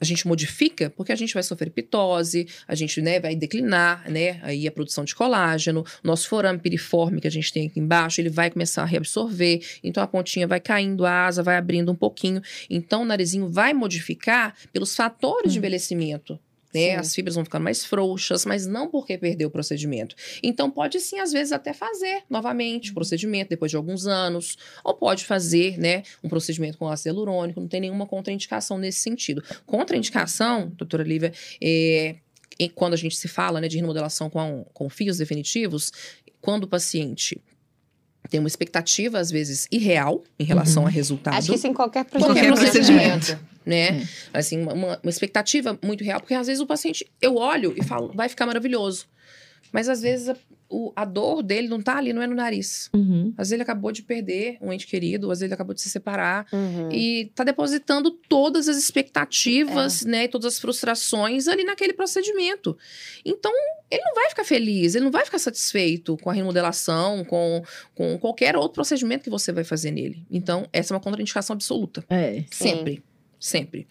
a 0.00 0.04
gente 0.04 0.26
modifica 0.26 0.90
porque 0.90 1.12
a 1.12 1.16
gente 1.16 1.34
vai 1.34 1.42
sofrer 1.42 1.70
pitose, 1.70 2.46
a 2.66 2.74
gente, 2.74 3.00
né, 3.00 3.20
vai 3.20 3.34
declinar, 3.34 4.08
né? 4.10 4.40
Aí 4.42 4.66
a 4.66 4.72
produção 4.72 5.04
de 5.04 5.14
colágeno, 5.14 5.84
nosso 6.02 6.28
forame 6.28 6.58
piriforme 6.58 7.20
que 7.20 7.26
a 7.26 7.30
gente 7.30 7.52
tem 7.52 7.66
aqui 7.66 7.80
embaixo, 7.80 8.20
ele 8.20 8.30
vai 8.30 8.50
começar 8.50 8.82
a 8.82 8.86
reabsorver, 8.86 9.60
então 9.82 10.02
a 10.02 10.06
pontinha 10.06 10.46
vai 10.46 10.60
caindo, 10.60 11.04
a 11.04 11.26
asa 11.26 11.42
vai 11.42 11.56
abrindo 11.56 11.90
um 11.90 11.94
pouquinho. 11.94 12.42
Então, 12.68 13.02
o 13.02 13.04
narizinho 13.04 13.48
vai 13.48 13.72
modificar 13.72 14.54
pelos 14.72 14.94
fatores 14.94 15.52
de 15.52 15.58
envelhecimento. 15.58 16.38
Né? 16.74 16.96
As 16.96 17.14
fibras 17.14 17.34
vão 17.34 17.44
ficando 17.44 17.62
mais 17.64 17.84
frouxas, 17.84 18.44
mas 18.44 18.66
não 18.66 18.88
porque 18.88 19.16
perdeu 19.18 19.48
o 19.48 19.50
procedimento. 19.50 20.14
Então, 20.42 20.70
pode 20.70 21.00
sim, 21.00 21.18
às 21.18 21.32
vezes, 21.32 21.52
até 21.52 21.72
fazer 21.72 22.22
novamente 22.28 22.90
o 22.90 22.94
procedimento 22.94 23.50
depois 23.50 23.70
de 23.70 23.76
alguns 23.76 24.06
anos, 24.06 24.56
ou 24.84 24.94
pode 24.94 25.24
fazer, 25.24 25.78
né, 25.78 26.02
um 26.22 26.28
procedimento 26.28 26.76
com 26.78 26.88
ácido 26.88 27.08
hialurônico, 27.10 27.60
não 27.60 27.68
tem 27.68 27.80
nenhuma 27.80 28.06
contraindicação 28.06 28.76
nesse 28.78 28.98
sentido. 29.00 29.42
Contraindicação, 29.66 30.70
doutora 30.76 31.02
Lívia, 31.02 31.32
é, 31.62 32.16
em- 32.58 32.68
quando 32.68 32.92
a 32.94 32.96
gente 32.96 33.16
se 33.16 33.28
fala 33.28 33.60
né, 33.60 33.68
de 33.68 33.76
remodelação 33.76 34.28
com, 34.28 34.66
com 34.74 34.88
fios 34.90 35.18
definitivos, 35.18 35.90
quando 36.40 36.64
o 36.64 36.68
paciente 36.68 37.40
tem 38.30 38.38
uma 38.40 38.46
expectativa, 38.48 39.18
às 39.18 39.30
vezes, 39.30 39.66
irreal 39.72 40.22
em 40.38 40.44
relação 40.44 40.82
Uhum. 40.82 40.88
a 40.88 40.90
resultado 40.90 41.34
Acho 41.34 41.48
que 41.48 41.54
isso 41.54 41.66
em 41.66 41.72
qualquer 41.72 42.04
qualquer 42.04 42.26
Qualquer 42.26 42.52
procedimento, 42.52 43.38
né? 43.68 44.00
É. 44.32 44.38
Assim, 44.38 44.62
uma, 44.62 44.72
uma- 44.72 45.00
expectativa 45.04 45.78
muito 45.84 46.02
real, 46.02 46.20
porque 46.20 46.34
às 46.34 46.46
vezes 46.46 46.60
o 46.60 46.66
paciente, 46.66 47.06
eu 47.20 47.36
olho 47.36 47.74
e 47.76 47.84
falo, 47.84 48.10
vai 48.14 48.28
ficar 48.28 48.46
maravilhoso. 48.46 49.06
Mas 49.70 49.86
às 49.86 50.00
vezes 50.00 50.30
a, 50.30 50.36
o- 50.70 50.92
a 50.96 51.04
dor 51.04 51.42
dele 51.42 51.68
não 51.68 51.78
tá 51.82 51.98
ali, 51.98 52.10
não 52.14 52.22
é 52.22 52.26
no 52.26 52.34
nariz. 52.34 52.88
Uhum. 52.94 53.34
Às 53.36 53.48
vezes 53.48 53.52
ele 53.52 53.62
acabou 53.62 53.92
de 53.92 54.02
perder 54.02 54.56
um 54.62 54.72
ente 54.72 54.86
querido, 54.86 55.26
às 55.30 55.40
vezes 55.40 55.42
ele 55.42 55.52
acabou 55.54 55.74
de 55.74 55.82
se 55.82 55.90
separar. 55.90 56.46
Uhum. 56.50 56.88
E 56.90 57.30
tá 57.34 57.44
depositando 57.44 58.10
todas 58.10 58.66
as 58.66 58.78
expectativas, 58.78 60.04
né? 60.06 60.24
E 60.24 60.28
todas 60.28 60.54
as 60.54 60.58
frustrações 60.58 61.48
ali 61.48 61.64
naquele 61.64 61.92
procedimento. 61.92 62.78
Então, 63.24 63.52
ele 63.90 64.02
não 64.02 64.14
vai 64.14 64.30
ficar 64.30 64.44
feliz, 64.44 64.94
ele 64.94 65.04
não 65.04 65.10
vai 65.12 65.24
ficar 65.26 65.38
satisfeito 65.38 66.16
com 66.16 66.30
a 66.30 66.32
remodelação, 66.32 67.24
com, 67.24 67.62
com 67.94 68.18
qualquer 68.18 68.56
outro 68.56 68.72
procedimento 68.74 69.24
que 69.24 69.30
você 69.30 69.52
vai 69.52 69.64
fazer 69.64 69.90
nele. 69.90 70.24
Então, 70.30 70.66
essa 70.72 70.92
é 70.92 70.94
uma 70.94 71.00
contraindicação 71.02 71.52
absoluta. 71.54 72.02
É. 72.08 72.42
Sim. 72.50 73.02
Sempre. 73.38 73.86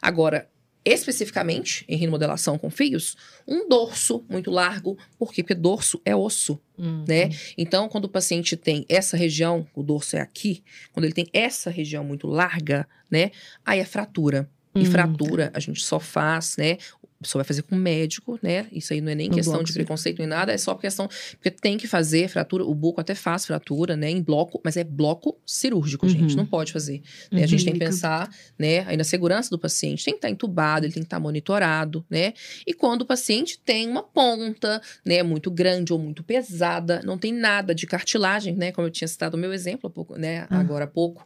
Agora, 0.00 0.48
especificamente 0.84 1.84
em 1.88 1.96
remodelação 1.96 2.56
com 2.58 2.70
fios, 2.70 3.16
um 3.46 3.68
dorso 3.68 4.24
muito 4.28 4.50
largo. 4.50 4.96
Por 5.18 5.32
quê? 5.32 5.42
Porque 5.42 5.54
dorso 5.54 6.00
é 6.04 6.14
osso, 6.16 6.60
Uhum. 6.78 7.04
né? 7.06 7.28
Então, 7.58 7.88
quando 7.88 8.06
o 8.06 8.08
paciente 8.08 8.56
tem 8.56 8.86
essa 8.88 9.16
região, 9.16 9.66
o 9.74 9.82
dorso 9.82 10.16
é 10.16 10.20
aqui, 10.20 10.62
quando 10.92 11.04
ele 11.04 11.12
tem 11.12 11.26
essa 11.32 11.68
região 11.70 12.02
muito 12.02 12.26
larga, 12.26 12.88
né? 13.10 13.30
Aí 13.64 13.78
é 13.80 13.84
fratura. 13.84 14.48
E 14.74 14.80
Hum, 14.82 14.84
fratura 14.86 15.50
a 15.52 15.58
gente 15.60 15.82
só 15.84 15.98
faz, 16.00 16.56
né? 16.56 16.78
Pessoa 17.22 17.42
vai 17.42 17.46
fazer 17.48 17.62
com 17.62 17.76
o 17.76 17.78
médico, 17.78 18.38
né? 18.42 18.66
Isso 18.72 18.94
aí 18.94 19.00
não 19.02 19.12
é 19.12 19.14
nem 19.14 19.28
No 19.28 19.34
questão 19.34 19.52
bloco 19.52 19.66
de 19.66 19.74
preconceito 19.74 20.18
nem 20.20 20.26
nada, 20.26 20.52
é 20.52 20.56
só 20.56 20.74
questão. 20.74 21.06
Porque 21.32 21.50
tem 21.50 21.76
que 21.76 21.86
fazer 21.86 22.28
fratura. 22.28 22.64
O 22.64 22.74
buco 22.74 22.98
até 22.98 23.14
faz 23.14 23.44
fratura, 23.44 23.94
né? 23.94 24.10
Em 24.10 24.22
bloco, 24.22 24.58
mas 24.64 24.76
é 24.78 24.84
bloco 24.84 25.38
cirúrgico, 25.44 26.06
Uhum. 26.06 26.12
gente. 26.12 26.34
Não 26.34 26.46
pode 26.46 26.72
fazer. 26.72 27.02
né? 27.30 27.42
A 27.44 27.46
gente 27.46 27.62
tem 27.64 27.74
que 27.74 27.78
Clínica. 27.80 27.86
pensar, 27.86 28.30
né? 28.58 28.80
Aí 28.86 28.96
na 28.96 29.04
segurança 29.04 29.50
do 29.50 29.58
paciente. 29.58 30.02
Tem 30.02 30.14
que 30.14 30.18
estar 30.18 30.30
entubado, 30.30 30.86
ele 30.86 30.94
tem 30.94 31.02
que 31.02 31.06
estar 31.08 31.20
monitorado, 31.20 32.04
né? 32.08 32.32
E 32.66 32.72
quando 32.72 33.02
o 33.02 33.06
paciente 33.06 33.58
tem 33.58 33.86
uma 33.86 34.02
ponta, 34.02 34.80
né? 35.04 35.22
Muito 35.22 35.50
grande 35.50 35.92
ou 35.92 35.98
muito 35.98 36.22
pesada, 36.24 37.02
não 37.04 37.18
tem 37.18 37.32
nada 37.34 37.74
de 37.74 37.86
cartilagem, 37.86 38.56
né? 38.56 38.72
Como 38.72 38.86
eu 38.86 38.90
tinha 38.90 39.06
citado 39.06 39.36
o 39.36 39.40
meu 39.40 39.52
exemplo, 39.52 39.88
há 39.88 39.90
pouco, 39.90 40.16
né? 40.16 40.46
Ah. 40.48 40.58
Agora 40.58 40.84
há 40.84 40.88
pouco. 40.88 41.22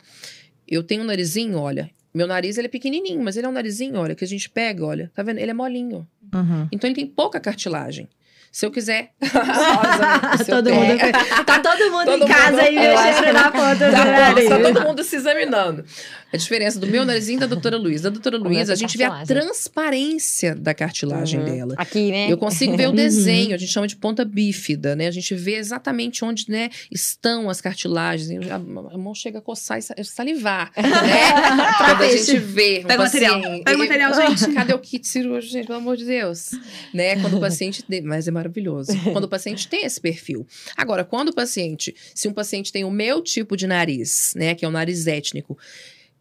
Eu 0.66 0.82
tenho 0.82 1.02
um 1.02 1.06
narizinho, 1.06 1.56
olha. 1.56 1.88
Meu 2.14 2.28
nariz, 2.28 2.56
ele 2.56 2.68
é 2.68 2.70
pequenininho, 2.70 3.20
mas 3.22 3.36
ele 3.36 3.46
é 3.46 3.48
um 3.48 3.52
narizinho, 3.52 3.96
olha, 3.96 4.14
que 4.14 4.24
a 4.24 4.28
gente 4.28 4.48
pega, 4.48 4.86
olha. 4.86 5.10
Tá 5.12 5.22
vendo? 5.22 5.38
Ele 5.38 5.50
é 5.50 5.54
molinho. 5.54 6.06
Uhum. 6.32 6.68
Então 6.70 6.88
ele 6.88 6.94
tem 6.94 7.06
pouca 7.06 7.40
cartilagem. 7.40 8.08
Se 8.54 8.64
eu 8.64 8.70
quiser. 8.70 9.10
Se 10.44 10.52
eu 10.52 10.56
todo 10.62 10.66
tenho- 10.66 10.76
mundo, 10.80 10.98
tá 11.44 11.58
todo 11.58 11.90
mundo 11.90 12.04
Todo 12.04 12.22
em 12.24 12.28
casa 12.28 12.50
mundo- 12.52 12.60
aí 12.60 12.76
eu 12.86 13.02
mexendo 13.02 13.32
na 13.32 13.50
ponta 13.50 13.74
do 13.74 13.90
Tá, 13.90 14.04
nariz. 14.04 14.48
tá 14.48 14.58
todo 14.60 14.80
mundo 14.82 15.02
se 15.02 15.16
examinando. 15.16 15.84
A 16.32 16.36
diferença 16.36 16.78
do 16.78 16.86
meu 16.86 17.04
narizinho 17.04 17.36
e 17.36 17.40
da 17.40 17.46
doutora 17.46 17.76
Luiz. 17.76 18.02
Da 18.02 18.10
doutora 18.10 18.40
tem 18.40 18.60
a 18.60 18.74
gente 18.76 18.96
vê 18.96 19.04
a 19.04 19.24
transparência 19.26 20.54
da 20.54 20.72
cartilagem 20.72 21.40
Uhum. 21.40 21.46
dela. 21.46 21.74
Aqui, 21.76 22.10
né? 22.12 22.30
Eu 22.30 22.38
consigo 22.38 22.76
ver 22.76 22.86
o 22.86 22.90
Uhum. 22.90 22.94
desenho, 22.96 23.54
a 23.54 23.58
gente 23.58 23.72
chama 23.72 23.88
de 23.88 23.96
ponta 23.96 24.24
bífida, 24.24 24.94
né? 24.94 25.08
A 25.08 25.10
gente 25.10 25.34
vê 25.34 25.56
exatamente 25.56 26.24
onde 26.24 26.44
né, 26.48 26.70
estão 26.92 27.50
as 27.50 27.60
cartilagens. 27.60 28.48
A, 28.50 28.58
mão 28.58 29.14
chega 29.14 29.38
a 29.38 29.42
coçar 29.42 29.78
e 29.78 29.82
sa- 29.82 29.94
salivar, 30.04 30.70
né? 30.78 31.72
Quando 31.78 32.02
a 32.02 32.08
gente 32.16 32.38
vê 32.38 32.84
Pega 32.86 33.02
o 33.02 33.04
material. 33.04 33.40
Pega 33.64 33.74
o 33.76 33.78
material, 33.78 34.14
gente. 34.14 34.52
Cadê 34.54 34.74
o 34.74 34.78
kit 34.78 35.06
cirúrgico, 35.06 35.52
gente? 35.52 35.66
Pelo 35.66 35.78
amor 35.78 35.96
de 35.96 36.04
Deus. 36.04 36.50
Né? 36.92 37.16
Quando 37.20 37.36
o 37.36 37.40
paciente... 37.40 37.84
Mas 38.04 38.28
é 38.28 38.43
maravilhoso. 38.44 38.92
Quando 39.12 39.24
o 39.24 39.28
paciente 39.28 39.66
tem 39.68 39.84
esse 39.84 40.00
perfil. 40.00 40.46
Agora, 40.76 41.04
quando 41.04 41.28
o 41.30 41.34
paciente... 41.34 41.94
Se 42.14 42.28
um 42.28 42.32
paciente 42.32 42.70
tem 42.72 42.84
o 42.84 42.90
meu 42.90 43.22
tipo 43.22 43.56
de 43.56 43.66
nariz, 43.66 44.32
né? 44.36 44.54
Que 44.54 44.64
é 44.64 44.68
o 44.68 44.70
nariz 44.70 45.06
étnico, 45.06 45.58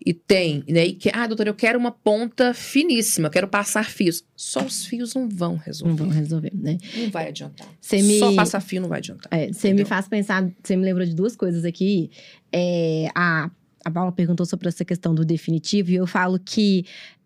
e 0.05 0.13
tem, 0.13 0.63
né? 0.67 0.88
E 0.88 0.93
que, 0.93 1.09
ah, 1.13 1.25
doutor, 1.27 1.47
eu 1.47 1.53
quero 1.53 1.79
uma 1.79 1.91
ponta 1.91 2.53
finíssima, 2.53 3.29
quero 3.29 3.47
passar 3.47 3.86
fios. 3.89 4.23
Só 4.36 4.62
os 4.65 4.86
fios 4.86 5.13
não 5.13 5.29
vão 5.29 5.53
Não 5.53 5.57
resolver. 5.59 5.95
vamos 5.95 6.15
resolver, 6.15 6.51
né? 6.53 6.77
Não 6.97 7.09
vai 7.09 7.29
adiantar. 7.29 7.67
Você 7.79 8.01
me- 8.01 8.19
Só 8.19 8.33
passar 8.36 8.59
fio 8.59 8.81
não 8.81 8.89
vai 8.89 8.99
adiantar. 8.99 9.27
É, 9.31 9.47
você 9.47 9.67
me 9.67 9.73
Entendeu? 9.73 9.86
faz 9.86 10.07
pensar, 10.09 10.49
você 10.62 10.75
me 10.75 10.83
lembrou 10.83 11.05
de 11.05 11.15
duas 11.15 11.36
coisas 11.38 11.63
aqui. 11.63 12.12
É, 12.51 13.07
a, 13.15 13.49
a 13.86 13.91
Paula 13.91 14.12
perguntou 14.12 14.45
sobre 14.45 14.67
essa 14.67 14.83
questão 14.83 15.15
do 15.15 15.23
definitivo, 15.23 15.91
e 15.91 15.95
eu 15.95 16.05
falo 16.07 16.38
que 16.38 16.86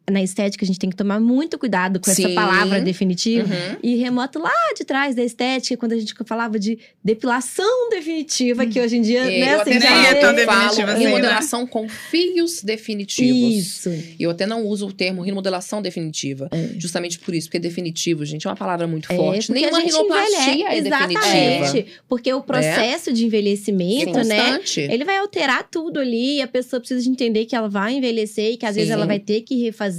na 0.09 0.23
estética 0.23 0.63
a 0.63 0.67
gente 0.67 0.79
tem 0.79 0.89
que 0.89 0.95
tomar 0.95 1.19
muito 1.19 1.59
cuidado 1.59 1.99
com 1.99 2.09
essa 2.09 2.21
Sim. 2.21 2.33
palavra 2.33 2.79
definitivo. 2.79 3.53
Uhum. 3.53 3.77
E 3.83 3.95
remoto 3.97 4.39
lá 4.39 4.53
de 4.77 4.85
trás 4.85 5.13
da 5.15 5.23
estética, 5.23 5.75
quando 5.75 5.91
a 5.91 5.97
gente 5.97 6.13
falava 6.25 6.57
de 6.57 6.79
depilação 7.03 7.89
definitiva, 7.89 8.65
que 8.65 8.79
hoje 8.79 8.97
em 8.97 9.01
dia, 9.01 9.19
É, 9.21 9.39
né, 9.39 9.53
eu 9.55 9.61
assim, 9.61 9.71
até 9.71 9.79
já 9.81 9.89
é 9.89 10.03
falo, 10.05 10.19
tão 10.21 10.29
eu 10.29 10.35
definitiva 10.35 10.91
assim, 10.91 11.03
né? 11.03 11.09
remodelação 11.09 11.67
com 11.67 11.89
fios 11.89 12.61
definitivos. 12.63 13.53
Isso. 13.53 13.89
E 14.17 14.23
eu 14.23 14.29
até 14.31 14.45
não 14.45 14.65
uso 14.65 14.87
o 14.87 14.93
termo 14.93 15.21
remodelação 15.21 15.81
definitiva. 15.81 16.47
É. 16.51 16.69
Justamente 16.79 17.19
por 17.19 17.35
isso, 17.35 17.47
porque 17.47 17.59
definitivo, 17.59 18.23
gente, 18.25 18.47
é 18.47 18.49
uma 18.49 18.55
palavra 18.55 18.87
muito 18.87 19.11
É, 19.11 19.15
forte. 19.15 19.47
porque 19.47 19.59
Nenhuma 19.59 19.79
rinoplastia 19.79 20.69
é 20.69 20.81
definitiva. 20.81 21.27
Exatamente. 21.27 21.85
Porque 22.07 22.33
o 22.33 22.41
processo 22.41 23.11
de 23.11 23.23
É 23.23 23.25
envelhecimento, 23.27 24.11
né? 24.23 24.51
constante. 24.51 24.79
Ele 24.81 25.03
vai 25.03 25.17
alterar 25.17 25.67
tudo 25.69 25.99
ali 25.99 26.37
e 26.37 26.41
a 26.41 26.47
pessoa 26.47 26.79
precisa 26.79 27.01
de 27.01 27.09
entender 27.09 27.45
que 27.45 27.55
ela 27.55 27.67
vai 27.67 27.95
envelhecer 27.95 28.53
e 28.53 28.57
que 28.57 28.65
às 28.65 28.75
vezes 28.75 28.87
Sim. 28.89 28.93
ela 28.93 29.05
vai 29.05 29.19
ter 29.19 29.41
que 29.41 29.55
refazer, 29.61 29.96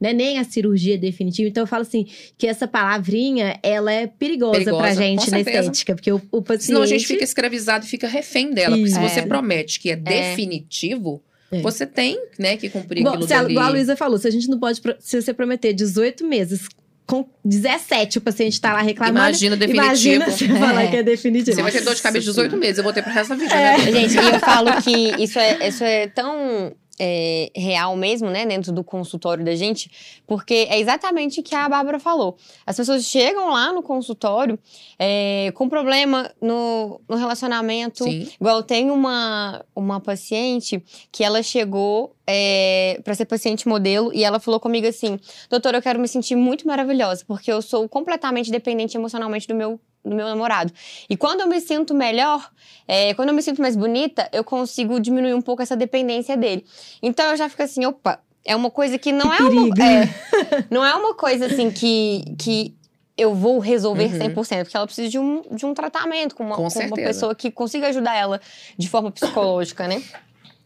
né? 0.00 0.12
Nem 0.12 0.38
a 0.38 0.44
cirurgia 0.44 0.98
definitiva. 0.98 1.48
Então 1.48 1.62
eu 1.62 1.66
falo 1.66 1.82
assim, 1.82 2.06
que 2.36 2.46
essa 2.46 2.66
palavrinha, 2.68 3.58
ela 3.62 3.92
é 3.92 4.06
perigosa, 4.06 4.58
Perigosa, 4.58 4.78
pra 4.82 4.94
gente 4.94 5.30
na 5.30 5.40
estética. 5.40 5.94
Porque 5.94 6.12
o, 6.12 6.20
o 6.30 6.42
paciente... 6.42 6.66
Senão 6.66 6.82
a 6.82 6.86
gente 6.86 7.06
fica 7.06 7.24
escravizado 7.24 7.84
e 7.84 7.88
fica 7.88 8.06
refém 8.08 8.52
dela. 8.52 8.76
Porque 8.76 8.90
se 8.90 8.98
você 8.98 9.20
É. 9.20 9.26
promete 9.26 9.78
que 9.80 9.90
é, 9.90 9.96
definitivo, 9.96 11.22
É. 11.52 11.60
você 11.60 11.86
tem, 11.86 12.18
né, 12.38 12.56
que 12.56 12.68
cumprir 12.68 13.00
Igual, 13.00 13.14
aquilo 13.14 13.28
se 13.28 13.34
a, 13.34 13.42
dali. 13.42 13.52
igual 13.52 13.66
a 13.66 13.70
Luísa 13.70 13.96
falou, 13.96 14.18
se 14.18 14.26
a 14.28 14.30
gente 14.30 14.48
não 14.48 14.58
pode... 14.58 14.80
Se 15.00 15.20
você 15.20 15.32
prometer 15.34 15.72
18 15.72 16.26
meses... 16.26 16.68
Com 17.06 17.28
17, 17.44 18.18
o 18.18 18.20
paciente 18.20 18.60
tá 18.60 18.72
lá 18.72 18.82
reclamando. 18.82 19.18
Imagina 19.18 19.56
definitivo. 19.56 19.84
Imagina 20.14 20.30
você 20.30 20.46
falar 20.46 20.86
que 20.88 20.96
é 20.96 21.02
definitivo. 21.02 21.56
Você 21.56 21.60
vai 21.62 21.72
ter 21.72 21.80
dor 21.80 21.92
de 21.96 22.02
cabeça 22.02 22.20
de 22.24 22.30
18 22.30 22.56
meses, 22.56 22.78
eu 22.78 22.84
vou 22.84 22.92
ter 22.92 23.02
pro 23.02 23.12
resto 23.12 23.30
da 23.30 23.34
vida, 23.34 23.52
É. 23.52 23.78
né? 23.78 23.90
Gente, 23.90 24.14
e 24.14 24.28
eu 24.30 24.38
falo 24.38 24.80
que 24.80 25.20
isso 25.20 25.36
é, 25.40 25.66
isso 25.66 25.82
é 25.82 26.06
tão 26.06 26.72
é, 27.02 27.50
real 27.56 27.96
mesmo, 27.96 28.28
né, 28.28 28.44
dentro 28.44 28.70
do 28.72 28.84
consultório 28.84 29.42
da 29.42 29.54
gente, 29.54 29.90
porque 30.26 30.66
é 30.68 30.78
exatamente 30.78 31.40
o 31.40 31.42
que 31.42 31.54
a 31.54 31.66
Bárbara 31.66 31.98
falou. 31.98 32.36
As 32.66 32.76
pessoas 32.76 33.04
chegam 33.04 33.50
lá 33.50 33.72
no 33.72 33.82
consultório 33.82 34.58
é, 34.98 35.50
com 35.54 35.66
problema 35.66 36.30
no, 36.40 37.00
no 37.08 37.16
relacionamento. 37.16 38.04
Sim. 38.04 38.28
Igual 38.38 38.58
eu 38.58 38.62
tenho 38.62 38.92
uma, 38.92 39.64
uma 39.74 39.98
paciente 39.98 40.82
que 41.10 41.24
ela 41.24 41.42
chegou 41.42 42.14
é, 42.26 43.00
para 43.02 43.14
ser 43.14 43.24
paciente 43.24 43.66
modelo 43.66 44.12
e 44.14 44.22
ela 44.22 44.38
falou 44.38 44.60
comigo 44.60 44.86
assim: 44.86 45.18
Doutora, 45.48 45.78
eu 45.78 45.82
quero 45.82 45.98
me 45.98 46.06
sentir 46.06 46.36
muito 46.36 46.66
maravilhosa, 46.66 47.24
porque 47.26 47.50
eu 47.50 47.62
sou 47.62 47.88
completamente 47.88 48.50
dependente 48.50 48.96
emocionalmente 48.96 49.48
do 49.48 49.54
meu, 49.54 49.80
do 50.04 50.14
meu 50.14 50.26
namorado. 50.26 50.72
E 51.08 51.16
quando 51.16 51.40
eu 51.42 51.46
me 51.46 51.60
sinto 51.60 51.94
melhor, 51.94 52.50
é, 52.88 53.12
quando 53.14 53.28
eu 53.28 53.34
me 53.34 53.42
sinto 53.42 53.60
mais 53.60 53.76
bonita, 53.76 54.28
eu 54.32 54.42
consigo 54.42 54.98
diminuir 55.00 55.34
um 55.34 55.42
pouco 55.42 55.62
essa 55.62 55.76
dependência 55.76 56.36
dele. 56.36 56.64
Então 57.02 57.26
eu 57.30 57.36
já 57.36 57.48
fico 57.48 57.62
assim: 57.62 57.84
opa, 57.86 58.20
é 58.44 58.56
uma 58.56 58.70
coisa 58.70 58.98
que 58.98 59.12
não 59.12 59.30
Que 59.30 59.42
é 59.42 59.46
uma. 59.46 59.74
perigo. 59.74 59.82
é, 59.82 60.64
não 60.70 60.84
é 60.84 60.94
uma 60.94 61.14
coisa 61.14 61.46
assim 61.46 61.70
que. 61.70 62.24
que 62.38 62.74
eu 63.16 63.34
vou 63.34 63.58
resolver 63.58 64.04
Uhum. 64.04 64.30
100%, 64.34 64.62
porque 64.64 64.76
ela 64.78 64.86
precisa 64.86 65.10
de 65.10 65.18
um, 65.18 65.42
de 65.50 65.66
um 65.66 65.74
tratamento 65.74 66.34
com 66.34 66.42
uma, 66.42 66.56
Com 66.56 66.70
com 66.70 66.78
uma 66.86 66.96
pessoa 66.96 67.34
que 67.34 67.50
consiga 67.50 67.88
ajudar 67.88 68.16
ela 68.16 68.40
de 68.78 68.88
forma 68.88 69.10
psicológica, 69.10 69.86
né? 69.86 70.02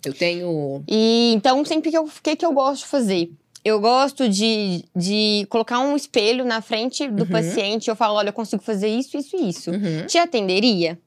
Eu 0.04 0.12
tenho. 0.14 0.84
E 0.86 1.32
então, 1.34 1.64
sempre 1.64 1.90
que 1.90 1.96
eu. 1.98 2.04
O 2.04 2.10
que, 2.22 2.36
que 2.36 2.46
eu 2.46 2.52
gosto 2.52 2.82
de 2.82 2.86
fazer? 2.88 3.32
Eu 3.64 3.80
gosto 3.80 4.28
de, 4.28 4.84
de 4.94 5.46
colocar 5.48 5.78
um 5.80 5.96
espelho 5.96 6.44
na 6.44 6.60
frente 6.60 7.08
do 7.08 7.22
Uhum. 7.24 7.30
paciente 7.30 7.86
e 7.86 7.90
eu 7.90 7.96
falo: 7.96 8.16
olha, 8.16 8.28
eu 8.28 8.32
consigo 8.32 8.62
fazer 8.62 8.88
isso, 8.88 9.16
isso 9.16 9.34
e 9.36 9.48
isso. 9.48 9.70
Uhum. 9.70 10.06
Te 10.06 10.18
atenderia? 10.18 10.98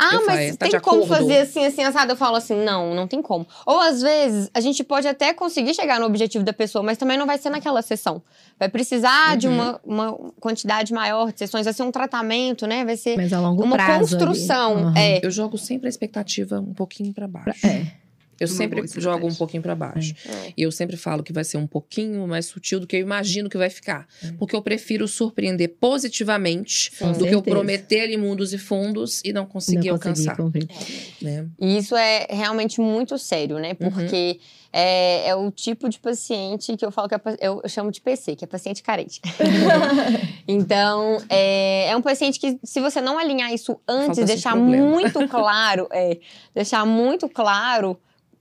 Ah, 0.00 0.14
Eu 0.14 0.26
mas 0.26 0.56
tá 0.56 0.64
tem 0.66 0.70
de 0.76 0.80
como 0.80 1.02
acordo? 1.02 1.16
fazer 1.16 1.38
assim, 1.40 1.64
assim, 1.64 1.82
assado? 1.82 2.12
Eu 2.12 2.16
falo 2.16 2.36
assim, 2.36 2.54
não, 2.54 2.94
não 2.94 3.08
tem 3.08 3.20
como. 3.20 3.44
Ou 3.66 3.80
às 3.80 4.00
vezes, 4.00 4.48
a 4.54 4.60
gente 4.60 4.84
pode 4.84 5.08
até 5.08 5.34
conseguir 5.34 5.74
chegar 5.74 5.98
no 5.98 6.06
objetivo 6.06 6.44
da 6.44 6.52
pessoa, 6.52 6.84
mas 6.84 6.96
também 6.96 7.18
não 7.18 7.26
vai 7.26 7.36
ser 7.36 7.50
naquela 7.50 7.82
sessão. 7.82 8.22
Vai 8.60 8.68
precisar 8.68 9.36
de 9.36 9.48
Uhum. 9.48 9.54
uma, 9.54 9.80
uma 9.84 10.12
quantidade 10.40 10.94
maior 10.94 11.32
de 11.32 11.40
sessões, 11.40 11.64
vai 11.64 11.74
ser 11.74 11.82
um 11.82 11.90
tratamento, 11.90 12.64
né? 12.64 12.84
Vai 12.84 12.96
ser 12.96 13.16
Mas 13.16 13.32
a 13.32 13.40
longo 13.40 13.60
uma 13.64 13.74
prazo. 13.76 13.98
construção. 14.16 14.76
Aham. 14.78 14.94
É, 14.96 15.20
Eu 15.20 15.32
jogo 15.32 15.58
sempre 15.58 15.88
a 15.88 15.90
expectativa 15.90 16.60
um 16.60 16.72
pouquinho 16.72 17.12
pra 17.12 17.26
baixo. 17.26 17.66
É. 17.66 17.84
Eu 18.40 18.46
Uma 18.46 18.56
sempre 18.56 18.82
boa 18.82 19.00
jogo 19.00 19.26
um 19.26 19.34
pouquinho 19.34 19.62
pra 19.62 19.74
baixo. 19.74 20.14
É. 20.26 20.52
E 20.56 20.62
eu 20.62 20.70
sempre 20.70 20.96
falo 20.96 21.22
que 21.22 21.32
vai 21.32 21.44
ser 21.44 21.56
um 21.56 21.66
pouquinho 21.66 22.26
mais 22.26 22.46
sutil 22.46 22.80
do 22.80 22.86
que 22.86 22.96
eu 22.96 23.00
imagino 23.00 23.48
que 23.48 23.58
vai 23.58 23.70
ficar. 23.70 24.06
Porque 24.38 24.54
eu 24.54 24.62
prefiro 24.62 25.08
surpreender 25.08 25.76
positivamente 25.80 26.92
Com 26.98 27.12
do 27.12 27.18
que 27.18 27.24
eu 27.26 27.38
certeza. 27.38 27.56
prometer 27.56 28.00
ali 28.02 28.16
mundos 28.16 28.52
e 28.52 28.58
fundos 28.58 29.20
e 29.24 29.32
não 29.32 29.44
conseguir 29.46 29.88
Não 29.88 29.94
alcançar. 29.94 30.36
cumprir. 30.36 30.68
Né? 31.20 31.46
E 31.60 31.78
isso 31.78 31.96
é 31.96 32.26
realmente 32.30 32.80
muito 32.80 33.18
sério, 33.18 33.58
né? 33.58 33.70
Uhum. 33.80 33.90
Porque 33.90 34.38
é, 34.72 35.28
é 35.28 35.34
o 35.34 35.50
tipo 35.50 35.88
de 35.88 35.98
paciente 35.98 36.76
que 36.76 36.84
eu 36.84 36.90
falo 36.90 37.08
que 37.08 37.14
é, 37.14 37.20
eu, 37.40 37.62
chamo 37.66 37.90
de 37.90 38.00
PC, 38.00 38.36
que 38.36 38.44
é 38.44 38.46
paciente 38.46 38.82
carente. 38.82 39.20
então, 40.46 41.22
é, 41.28 41.88
é 41.88 41.96
um 41.96 42.02
paciente 42.02 42.38
que, 42.38 42.58
se 42.62 42.80
você 42.80 43.00
não 43.00 43.18
alinhar 43.18 43.52
isso 43.52 43.80
antes, 43.88 44.18
Falta 44.18 44.24
deixar 44.24 44.56
muito 44.56 45.26
claro, 45.28 45.88
é, 45.90 46.18
deixar 46.54 46.84
muito 46.84 47.28
claro 47.28 47.98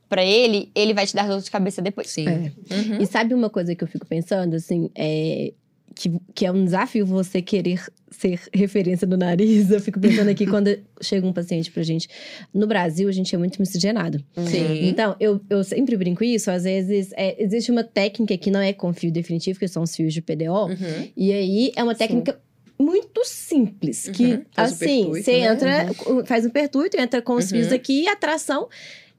pra 0.10 0.24
ele, 0.24 0.72
ele 0.76 0.94
vai 0.94 1.06
te 1.06 1.14
dar 1.16 1.28
dor 1.28 1.42
de 1.42 1.52
cabeça 1.52 1.82
depois. 1.82 2.10
Sim. 2.10 2.28
É. 2.28 2.52
Uhum. 2.74 3.02
E 3.02 3.06
sabe 3.06 3.34
uma 3.34 3.50
coisa 3.50 3.76
que 3.76 3.84
eu 3.84 3.88
fico 3.88 4.06
pensando, 4.06 4.56
assim, 4.56 4.90
é 4.96 5.54
que, 5.96 6.12
que 6.36 6.46
é 6.46 6.52
um 6.52 6.64
desafio 6.64 7.06
você 7.08 7.42
querer 7.42 7.82
ser 8.12 8.40
referência 8.54 9.08
do 9.08 9.18
nariz. 9.18 9.72
Eu 9.72 9.80
fico 9.82 10.00
pensando 10.00 10.30
aqui 10.30 10.46
quando 10.48 10.78
chega 11.02 11.26
um 11.26 11.34
paciente 11.34 11.72
pra 11.72 11.82
gente. 11.82 12.08
No 12.54 12.68
Brasil, 12.68 13.10
a 13.10 13.12
gente 13.12 13.34
é 13.34 13.38
muito 13.38 13.60
miscigenado. 13.60 14.24
Sim. 14.46 14.88
Então, 14.88 15.16
eu, 15.20 15.42
eu 15.50 15.64
sempre 15.64 15.98
brinco 15.98 16.24
isso, 16.24 16.52
às 16.52 16.64
vezes 16.66 17.10
é, 17.14 17.42
existe 17.44 17.72
uma 17.72 17.84
técnica 17.84 18.38
que 18.38 18.52
não 18.52 18.60
é 18.62 18.74
com 18.74 18.94
fio 18.94 19.12
definitivo, 19.12 19.58
que 19.60 19.68
são 19.68 19.82
os 19.84 19.96
fios 19.96 20.14
de 20.14 20.22
PDO. 20.22 20.68
Uhum. 20.68 21.08
E 21.18 21.32
aí 21.34 21.72
é 21.76 21.84
uma 21.84 21.94
Sim. 21.94 22.00
técnica 22.00 22.40
muito 22.80 23.26
simples. 23.26 24.08
Que, 24.10 24.24
Uhum. 24.36 24.46
Assim, 24.56 24.78
pertuito, 25.06 25.24
você 25.24 25.32
né? 25.32 25.52
entra, 25.52 26.26
faz 26.26 26.46
um 26.46 26.50
pertuito, 26.52 26.96
entra 27.02 27.22
com 27.24 27.34
os 27.34 27.46
Uhum. 27.52 27.58
fios 27.58 27.72
aqui 27.72 28.04
e 28.04 28.08
a 28.08 28.14
atração 28.14 28.70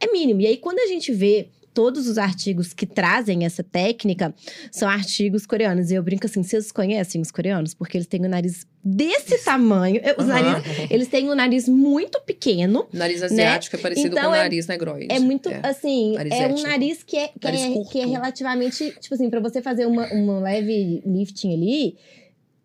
é 0.00 0.10
mínima. 0.12 0.42
E 0.42 0.46
aí, 0.46 0.56
quando 0.56 0.78
a 0.78 0.86
gente 0.86 1.12
vê 1.12 1.48
todos 1.74 2.08
os 2.08 2.18
artigos 2.18 2.72
que 2.72 2.84
trazem 2.84 3.44
essa 3.44 3.62
técnica, 3.62 4.34
são 4.72 4.88
artigos 4.88 5.46
coreanos. 5.46 5.90
E 5.92 5.94
eu 5.94 6.02
brinco 6.02 6.26
assim, 6.26 6.42
vocês 6.42 6.72
conhecem 6.72 7.20
os 7.20 7.30
coreanos? 7.30 7.72
Porque 7.72 7.96
eles 7.96 8.08
têm 8.08 8.24
o 8.26 8.28
nariz 8.28 8.66
desse 8.82 9.44
tamanho. 9.44 10.00
Os 10.18 10.28
Aham. 10.28 10.42
nariz, 10.42 10.90
eles 10.90 11.06
têm 11.06 11.30
um 11.30 11.36
nariz 11.36 11.68
muito 11.68 12.20
pequeno. 12.22 12.88
Nariz 12.92 13.22
asiático 13.22 13.76
é 13.76 13.78
parecido 13.78 14.08
Então, 14.08 14.24
com 14.24 14.30
o 14.30 14.34
é- 14.34 14.38
nariz 14.42 14.66
negroide. 14.66 15.06
É 15.08 15.20
muito, 15.20 15.48
É. 15.50 15.60
assim, 15.62 16.14
Nariz 16.14 16.32
é 16.34 16.48
um 16.48 16.62
nariz 16.62 17.02
que 17.04 17.16
é, 17.16 17.28
que, 17.28 17.34
Nariz 17.44 17.62
é, 17.62 17.84
que 17.92 18.00
é 18.00 18.06
relativamente, 18.06 18.92
tipo 18.98 19.14
assim, 19.14 19.30
pra 19.30 19.38
você 19.38 19.62
fazer 19.62 19.86
uma, 19.86 20.06
uma 20.12 20.40
leve 20.40 21.00
lifting 21.06 21.54
ali, 21.54 21.96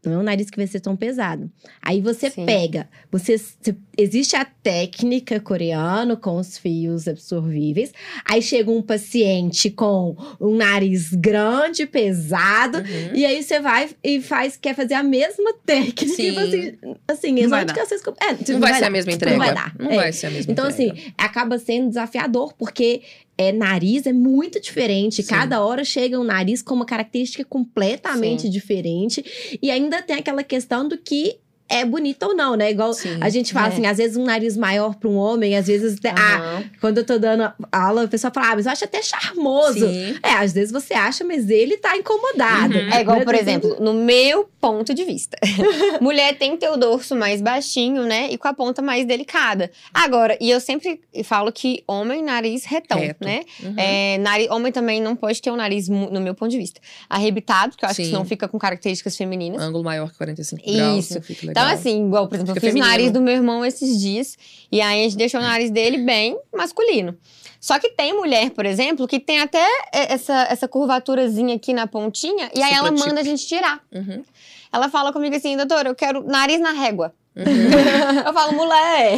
não 0.06 0.13
é 0.13 0.17
um 0.17 0.24
nariz 0.24 0.50
que 0.50 0.58
vai 0.58 0.67
ser 0.67 0.82
tão 0.82 0.98
pesado. 0.98 1.50
Aí 1.82 2.02
você 2.02 2.30
Sim. 2.30 2.46
pega, 2.46 2.89
você, 3.12 3.38
você- 3.38 3.76
existe 3.97 4.36
a 4.36 4.43
técnica 4.45 5.39
coreana 5.39 6.15
com 6.15 6.38
os 6.38 6.58
fios 6.58 7.08
absorvíveis. 7.08 7.93
Aí 8.29 8.41
chega 8.41 8.71
um 8.71 8.82
paciente 8.82 9.69
com 9.69 10.15
um 10.39 10.56
nariz 10.56 11.13
grande, 11.13 11.86
pesado, 11.86 12.79
Uhum. 12.79 13.15
e 13.15 13.25
aí 13.25 13.43
você 13.43 13.60
vai 13.60 13.89
e 14.03 14.21
faz, 14.21 14.58
quer 14.58 14.75
fazer 14.75 14.95
a 14.95 15.03
mesma 15.03 15.53
técnica. 15.65 16.08
Sim. 16.08 16.32
Você, 16.34 16.77
assim, 17.08 17.32
Não 17.41 17.49
vai 17.49 17.65
vocês... 17.65 18.01
É, 18.19 18.51
Não, 18.53 18.60
vai 18.60 18.73
ser 18.73 18.79
dar. 18.82 18.88
a 18.88 18.89
mesma 18.89 19.12
entrega. 19.12 19.38
Não 19.38 19.45
vai 19.45 19.53
dar. 19.53 19.75
Não 19.79 19.91
É. 19.91 19.95
vai 19.95 20.13
ser 20.13 20.27
a 20.27 20.32
mesma 20.32 20.51
Então, 20.51 20.69
entrega. 20.69 20.93
assim, 20.93 21.13
acaba 21.17 21.60
sendo 21.60 21.88
desafiador, 21.89 22.53
porque 22.58 23.01
é, 23.38 23.51
nariz 23.51 24.06
é 24.06 24.13
muito 24.13 24.60
diferente. 24.60 25.23
Sim. 25.23 25.29
Cada 25.29 25.63
hora 25.63 25.84
chega 25.84 26.19
um 26.19 26.23
nariz 26.23 26.62
com 26.62 26.73
uma 26.75 26.86
característica 26.86 27.43
completamente 27.45 28.43
Sim. 28.43 28.49
diferente. 28.49 29.58
E 29.62 29.69
ainda 29.71 30.01
tem 30.01 30.15
aquela 30.15 30.43
questão 30.43 30.88
do 30.88 30.97
que 30.97 31.38
é 31.69 31.84
bonito 31.86 32.23
ou 32.23 32.36
não, 32.36 32.56
né? 32.56 32.69
Igual 32.71 32.93
Sim. 32.93 33.17
a 33.21 33.30
gente 33.30 33.54
fala 33.54 33.67
É. 33.67 33.69
assim, 33.73 33.86
às 33.86 33.97
vezes 33.97 34.17
um 34.17 34.23
nariz 34.26 34.56
maior 34.58 34.95
para 34.95 35.10
um 35.10 35.15
homem, 35.15 35.56
às 35.58 35.67
vezes. 35.67 35.97
Ah, 36.06 36.36
Aham. 36.36 36.63
quando 36.80 36.97
eu 36.99 37.06
tô 37.06 37.17
dando 37.17 37.52
aula, 37.71 38.04
o 38.06 38.08
pessoal 38.08 38.32
fala, 38.34 38.52
ah, 38.52 38.56
mas 38.56 38.65
eu 38.65 38.71
acho 38.71 38.84
até 38.86 39.02
charmoso. 39.02 39.80
Sim. 39.88 40.17
É, 40.21 40.32
às 40.34 40.54
vezes 40.54 40.71
você 40.71 40.93
acha, 40.93 41.23
mas 41.23 41.49
ele 41.49 41.78
tá 41.78 41.95
incomodado. 41.97 42.76
Uhum. 42.78 42.89
É 42.93 43.02
igual, 43.02 43.21
por 43.21 43.34
exemplo, 43.36 43.78
no 43.80 43.93
meu 43.93 44.47
ponto 44.60 44.93
de 44.93 45.04
vista. 45.04 45.38
Mulher 46.02 46.38
tem 46.38 46.52
que 46.52 46.58
ter 46.58 46.69
o 46.69 46.78
dorso 46.78 47.15
mais 47.15 47.41
baixinho, 47.41 48.04
né? 48.04 48.30
E 48.32 48.38
com 48.38 48.47
a 48.47 48.54
ponta 48.54 48.82
mais 48.82 49.06
delicada. 49.06 49.71
Agora, 49.93 50.38
e 50.39 50.49
eu 50.52 50.60
sempre 50.60 51.02
falo 51.23 51.52
que 51.52 51.84
homem, 51.88 52.21
nariz 52.23 52.65
retão, 52.65 52.99
Reto. 52.99 53.23
né? 53.26 53.41
Uhum. 53.62 53.73
É, 53.78 54.17
nari- 54.19 54.47
homem 54.49 54.71
também 54.71 55.02
não 55.02 55.15
pode 55.15 55.41
ter 55.41 55.52
um 55.52 55.56
nariz, 55.56 55.88
no 55.89 56.21
meu 56.21 56.34
ponto 56.36 56.52
de 56.52 56.58
vista, 56.58 56.80
arrebitado, 57.10 57.71
porque 57.71 57.86
eu 57.86 57.89
acho 57.89 57.97
que 57.97 58.04
Sim. 58.06 58.12
senão 58.12 58.26
fica 58.26 58.47
com 58.47 58.58
características 58.60 59.15
femininas. 59.17 59.62
Ângulo 59.62 59.84
maior 59.84 60.10
que 60.12 60.17
45 60.17 60.62
graus. 60.71 61.10
Isso. 61.12 61.21
Então, 61.61 61.73
assim, 61.73 62.05
igual, 62.07 62.27
por 62.27 62.35
exemplo, 62.35 62.51
eu 62.51 62.55
Fica 62.55 62.67
fiz 62.67 62.75
o 62.75 62.79
nariz 62.85 63.11
do 63.11 63.21
meu 63.21 63.33
irmão 63.33 63.65
esses 63.65 63.99
dias. 63.99 64.37
E 64.71 64.81
aí 64.81 65.01
a 65.01 65.03
gente 65.03 65.17
deixou 65.17 65.39
o 65.39 65.43
nariz 65.43 65.69
dele 65.71 65.97
bem 65.99 66.37
masculino. 66.53 67.17
Só 67.59 67.79
que 67.79 67.89
tem 67.89 68.11
mulher, 68.13 68.49
por 68.51 68.65
exemplo, 68.65 69.07
que 69.07 69.19
tem 69.19 69.39
até 69.39 69.65
é, 69.93 70.13
essa, 70.13 70.47
essa 70.49 70.67
curvaturazinha 70.67 71.55
aqui 71.55 71.71
na 71.73 71.87
pontinha. 71.87 72.49
E 72.53 72.61
aí 72.61 72.73
ela 72.73 72.87
Supratípico. 72.87 73.07
manda 73.07 73.21
a 73.21 73.23
gente 73.23 73.47
tirar. 73.47 73.79
Uhum. 73.93 74.23
Ela 74.71 74.89
fala 74.89 75.13
comigo 75.13 75.35
assim, 75.35 75.55
doutora, 75.55 75.87
eu 75.89 75.95
quero 75.95 76.23
nariz 76.25 76.59
na 76.59 76.71
régua. 76.71 77.13
Uhum. 77.35 77.43
eu 78.27 78.33
falo, 78.33 78.53
mulher, 78.53 79.17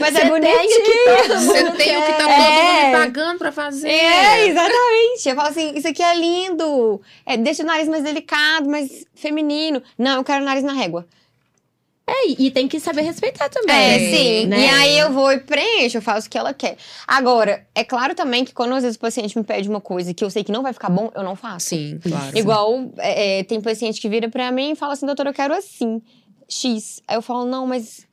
mas 0.00 0.14
é 0.16 0.24
bonitinho. 0.24 0.58
o 0.58 0.84
que 0.84 1.28
todo 1.28 1.40
Você 1.40 1.70
tem 1.72 1.96
o 1.98 2.02
que 2.06 2.12
tá 2.12 2.18
todo 2.18 2.30
É. 2.30 2.82
mundo 2.82 2.86
me 2.86 2.92
pagando 3.04 3.38
pra 3.38 3.52
fazer. 3.52 3.88
É, 3.88 4.46
exatamente. 4.46 5.28
Eu 5.28 5.36
falo 5.36 5.48
assim, 5.48 5.72
isso 5.76 5.86
aqui 5.88 6.02
é 6.02 6.14
lindo. 6.14 7.00
É, 7.26 7.36
deixa 7.36 7.62
o 7.62 7.66
nariz 7.66 7.88
mais 7.88 8.02
delicado, 8.02 8.68
mais 8.70 9.04
feminino. 9.14 9.82
Não, 9.98 10.16
eu 10.16 10.24
quero 10.24 10.44
nariz 10.44 10.64
na 10.64 10.72
régua. 10.72 11.06
É, 12.06 12.28
e- 12.30 12.50
tem 12.50 12.66
que 12.66 12.80
saber 12.80 13.02
respeitar 13.02 13.48
também. 13.48 13.74
É, 13.76 13.94
É, 13.94 13.98
sim. 14.16 14.46
né? 14.46 14.60
E 14.66 14.68
aí 14.68 14.98
eu 14.98 15.12
vou 15.12 15.30
e 15.32 15.38
preencho, 15.38 15.98
eu 15.98 16.02
faço 16.02 16.26
o 16.26 16.30
que 16.30 16.36
ela 16.36 16.52
quer. 16.52 16.76
Agora, 17.06 17.66
é 17.74 17.84
claro 17.84 18.14
também 18.14 18.44
que 18.44 18.52
quando 18.52 18.74
às 18.74 18.82
vezes 18.82 18.96
o 18.96 19.00
paciente 19.00 19.38
me 19.38 19.44
pede 19.44 19.68
uma 19.68 19.80
coisa 19.80 20.12
que 20.12 20.24
eu 20.24 20.28
sei 20.30 20.42
que 20.42 20.50
não 20.52 20.62
vai 20.62 20.72
ficar 20.72 20.90
bom, 20.90 21.10
eu 21.14 21.22
não 21.22 21.36
faço. 21.36 21.66
Sim, 21.68 22.00
claro. 22.02 22.36
Igual, 22.36 22.90
é, 22.98 23.38
é, 23.38 23.44
tem 23.44 23.60
paciente 23.60 24.00
que 24.00 24.08
vira 24.08 24.28
pra 24.28 24.50
mim 24.50 24.72
e 24.72 24.76
fala 24.76 24.94
assim, 24.94 25.06
doutora, 25.06 25.30
eu 25.30 25.34
quero 25.34 25.54
assim, 25.54 26.02
X. 26.48 27.00
Aí 27.06 27.16
eu 27.16 27.22
falo, 27.22 27.44
não, 27.44 27.66
mas 27.68 28.04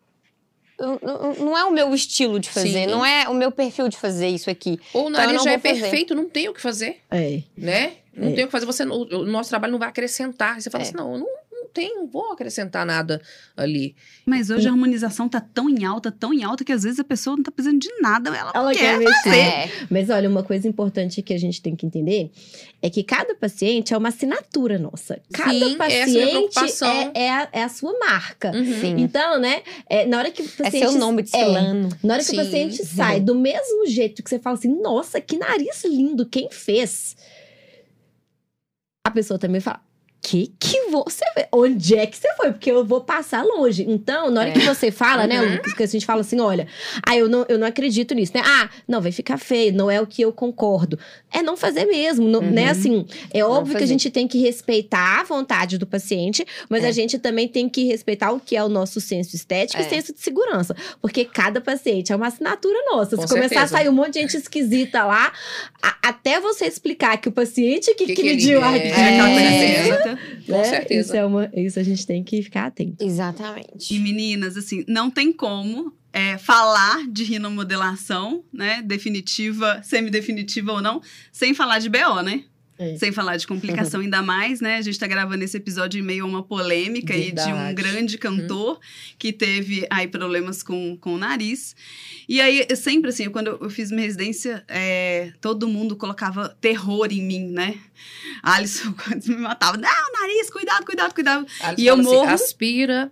não 1.39 1.57
é 1.57 1.65
o 1.65 1.71
meu 1.71 1.93
estilo 1.93 2.39
de 2.39 2.49
fazer, 2.49 2.85
Sim. 2.85 2.87
não 2.87 3.03
é 3.05 3.27
o 3.27 3.33
meu 3.33 3.51
perfil 3.51 3.89
de 3.89 3.97
fazer 3.97 4.27
isso 4.29 4.49
aqui. 4.49 4.79
Ou 4.93 5.07
o 5.07 5.09
Então 5.09 5.21
eu 5.23 5.27
nariz 5.27 5.37
não 5.39 5.43
já 5.43 5.51
é 5.53 5.57
fazer. 5.59 5.81
perfeito, 5.81 6.15
não 6.15 6.29
tem 6.29 6.47
o 6.47 6.53
que 6.53 6.61
fazer, 6.61 6.97
É. 7.11 7.41
né? 7.57 7.93
Não 8.15 8.29
É. 8.29 8.33
tem 8.33 8.43
o 8.43 8.47
que 8.47 8.51
fazer. 8.51 8.65
Você, 8.65 8.83
o, 8.83 8.93
o 8.93 9.25
nosso 9.25 9.49
trabalho 9.49 9.71
não 9.71 9.79
vai 9.79 9.89
acrescentar. 9.89 10.61
Você 10.61 10.69
fala 10.69 10.83
É. 10.83 10.87
assim, 10.87 10.95
não, 10.95 11.11
eu 11.13 11.19
não, 11.19 11.27
não 11.48 11.48
tem, 11.79 11.95
não 11.95 12.07
vou 12.07 12.33
acrescentar 12.33 12.85
nada 12.85 13.21
ali. 13.55 13.95
Mas 14.25 14.49
hoje 14.49 14.67
a 14.67 14.71
harmonização 14.71 15.29
tá 15.29 15.39
tão 15.39 15.69
em 15.69 15.85
alta, 15.85 16.11
tão 16.11 16.33
em 16.33 16.43
alta, 16.43 16.65
que 16.65 16.73
às 16.73 16.83
vezes 16.83 16.99
a 16.99 17.05
pessoa 17.05 17.37
não 17.37 17.43
tá 17.43 17.51
precisando 17.51 17.79
de 17.79 17.89
nada. 18.01 18.35
Ela, 18.35 18.51
Ela 18.53 18.73
quer, 18.73 18.79
quer 18.79 18.99
mexer. 18.99 19.23
fazer. 19.23 19.37
É, 19.37 19.71
Mas 19.89 20.09
olha, 20.09 20.27
uma 20.27 20.43
coisa 20.43 20.67
importante 20.67 21.21
que 21.21 21.33
a 21.33 21.37
gente 21.37 21.61
tem 21.61 21.77
que 21.77 21.85
entender 21.85 22.31
é 22.81 22.89
que 22.89 23.01
cada 23.01 23.33
paciente 23.33 23.93
é 23.93 23.97
uma 23.97 24.09
assinatura 24.09 24.77
nossa. 24.77 25.21
Cada 25.31 25.51
Sim, 25.51 25.77
essa 25.79 26.19
é 26.19 26.47
paciente 26.47 26.83
é, 26.83 27.11
é 27.13 27.31
a, 27.31 27.49
é 27.53 27.63
a 27.63 27.69
sua 27.69 27.97
marca. 27.97 28.51
Uhum. 28.51 28.97
Então, 28.99 29.39
né, 29.39 29.61
é, 29.89 30.05
na 30.05 30.17
hora 30.17 30.31
que 30.31 30.41
o 30.41 30.45
É 30.45 30.63
paciente... 30.63 30.89
seu 30.89 30.99
nome 30.99 31.23
de 31.23 31.33
é, 31.33 31.45
fulano. 31.45 31.89
Na 32.03 32.15
hora 32.15 32.23
que 32.23 32.29
Sim. 32.29 32.41
o 32.41 32.43
paciente 32.43 32.85
sai 32.85 33.21
do 33.21 33.35
mesmo 33.35 33.87
jeito 33.87 34.21
que 34.21 34.29
você 34.29 34.37
fala 34.37 34.57
assim, 34.57 34.81
nossa, 34.81 35.21
que 35.21 35.37
nariz 35.37 35.85
lindo, 35.85 36.25
quem 36.25 36.49
fez? 36.51 37.15
A 39.05 39.11
pessoa 39.11 39.39
também 39.39 39.61
fala, 39.61 39.81
que 40.29 40.53
que 40.59 40.89
você 40.91 41.23
fez? 41.33 41.47
Onde 41.51 41.95
é 41.95 42.05
que 42.05 42.15
você 42.17 42.27
foi? 42.35 42.51
Porque 42.51 42.69
eu 42.69 42.85
vou 42.85 43.01
passar 43.01 43.43
longe. 43.43 43.83
Então, 43.87 44.29
na 44.29 44.41
hora 44.41 44.49
É. 44.49 44.53
que 44.53 44.59
você 44.59 44.91
fala, 44.91 45.25
né, 45.25 45.41
Uhum. 45.41 45.53
Lucas, 45.53 45.73
que 45.73 45.83
a 45.83 45.87
gente 45.87 46.05
fala 46.05 46.21
assim, 46.21 46.39
olha, 46.39 46.67
ah, 47.05 47.17
eu 47.17 47.27
não, 47.27 47.45
eu 47.49 47.57
não 47.57 47.65
acredito 47.65 48.13
nisso, 48.13 48.33
né? 48.35 48.41
Ah, 48.45 48.69
não, 48.87 49.01
vai 49.01 49.11
ficar 49.11 49.37
feio, 49.37 49.73
não 49.73 49.89
é 49.89 49.99
o 49.99 50.05
que 50.05 50.21
eu 50.21 50.31
concordo. 50.31 50.99
É 51.33 51.41
não 51.41 51.57
fazer 51.57 51.85
mesmo, 51.85 52.27
não- 52.27 52.41
Uhum. 52.41 52.51
né? 52.51 52.69
Assim, 52.69 53.05
é 53.33 53.43
óbvio 53.43 53.71
que 53.71 53.77
a 53.77 53.79
fazer. 53.81 53.87
gente 53.93 54.09
tem 54.11 54.27
que 54.27 54.37
respeitar 54.39 55.21
a 55.21 55.23
vontade 55.23 55.77
do 55.77 55.87
paciente, 55.87 56.45
mas 56.69 56.83
É. 56.83 56.87
a 56.87 56.91
gente 56.91 57.17
também 57.17 57.47
tem 57.47 57.67
que 57.67 57.85
respeitar 57.85 58.31
o 58.31 58.39
que 58.39 58.55
é 58.55 58.63
o 58.63 58.69
nosso 58.69 59.01
senso 59.01 59.35
estético 59.35 59.81
É. 59.81 59.85
e 59.85 59.89
senso 59.89 60.13
de 60.13 60.19
segurança. 60.19 60.75
Porque 61.01 61.25
cada 61.25 61.59
paciente 61.59 62.11
é 62.11 62.15
uma 62.15 62.27
assinatura 62.27 62.77
nossa. 62.91 63.15
Com 63.15 63.23
Se 63.23 63.27
começar 63.33 63.49
certeza. 63.55 63.75
a 63.75 63.79
sair 63.79 63.89
um 63.89 63.93
monte 63.93 64.13
de 64.13 64.19
gente 64.21 64.37
esquisita 64.37 65.05
lá, 65.05 65.31
a- 65.81 65.97
até 66.09 66.39
você 66.39 66.65
explicar 66.65 67.17
que 67.17 67.29
o 67.29 67.31
paciente 67.31 67.93
que, 67.95 68.05
Que 68.05 68.13
que 68.15 68.29
a 68.55 68.77
é, 68.77 70.18
Com 70.45 70.51
né? 70.51 70.63
certeza. 70.63 71.07
Isso, 71.07 71.15
é 71.15 71.25
uma, 71.25 71.49
isso 71.53 71.79
a 71.79 71.83
gente 71.83 72.05
tem 72.05 72.23
que 72.23 72.41
ficar 72.41 72.67
atento. 72.67 73.03
Exatamente. 73.03 73.93
E 73.93 73.99
meninas, 73.99 74.57
assim, 74.57 74.83
não 74.87 75.09
tem 75.09 75.31
como 75.31 75.93
é, 76.11 76.37
falar 76.37 77.07
de 77.07 77.23
rinomodelação, 77.23 78.43
né? 78.51 78.81
Definitiva, 78.81 79.81
semidefinitiva 79.83 80.71
ou 80.73 80.81
não, 80.81 81.01
sem 81.31 81.53
falar 81.53 81.79
de 81.79 81.89
BO, 81.89 82.21
né? 82.23 82.43
É. 82.81 82.95
Sem 82.97 83.11
falar 83.11 83.35
de 83.35 83.45
complicação 83.45 83.99
ainda 84.01 84.21
mais, 84.21 84.61
né? 84.61 84.77
A 84.77 84.81
gente 84.81 84.97
tá 84.97 85.05
gravando 85.05 85.43
esse 85.43 85.57
episódio 85.57 85.99
em 85.99 86.01
meio 86.01 86.23
a 86.23 86.27
uma 86.27 86.41
polêmica 86.41 87.13
aí 87.13 87.29
de 87.29 87.51
um 87.51 87.73
grande 87.73 88.17
cantor 88.17 88.79
que 89.17 89.33
teve 89.33 89.85
aí 89.89 90.07
problemas 90.07 90.63
com, 90.63 90.95
com 90.95 91.15
o 91.15 91.17
nariz. 91.17 91.75
E 92.27 92.39
aí, 92.39 92.65
eu 92.69 92.75
sempre 92.77 93.09
assim, 93.09 93.29
quando 93.29 93.47
eu 93.59 93.69
fiz 93.69 93.91
minha 93.91 94.05
residência, 94.05 94.63
é, 94.69 95.33
todo 95.41 95.67
mundo 95.67 95.97
colocava 95.97 96.55
terror 96.61 97.09
em 97.11 97.21
mim, 97.21 97.49
né? 97.51 97.75
A 98.41 98.53
Alisson 98.53 98.93
quase 99.03 99.29
me 99.29 99.41
matava. 99.41 99.75
Não, 99.75 100.13
nariz, 100.13 100.49
cuidado, 100.49 100.85
cuidado, 100.85 101.13
cuidado. 101.13 101.45
E 101.77 101.85
eu 101.85 101.95
assim, 101.95 102.03
morro. 102.03 102.29
aspira 102.29 103.11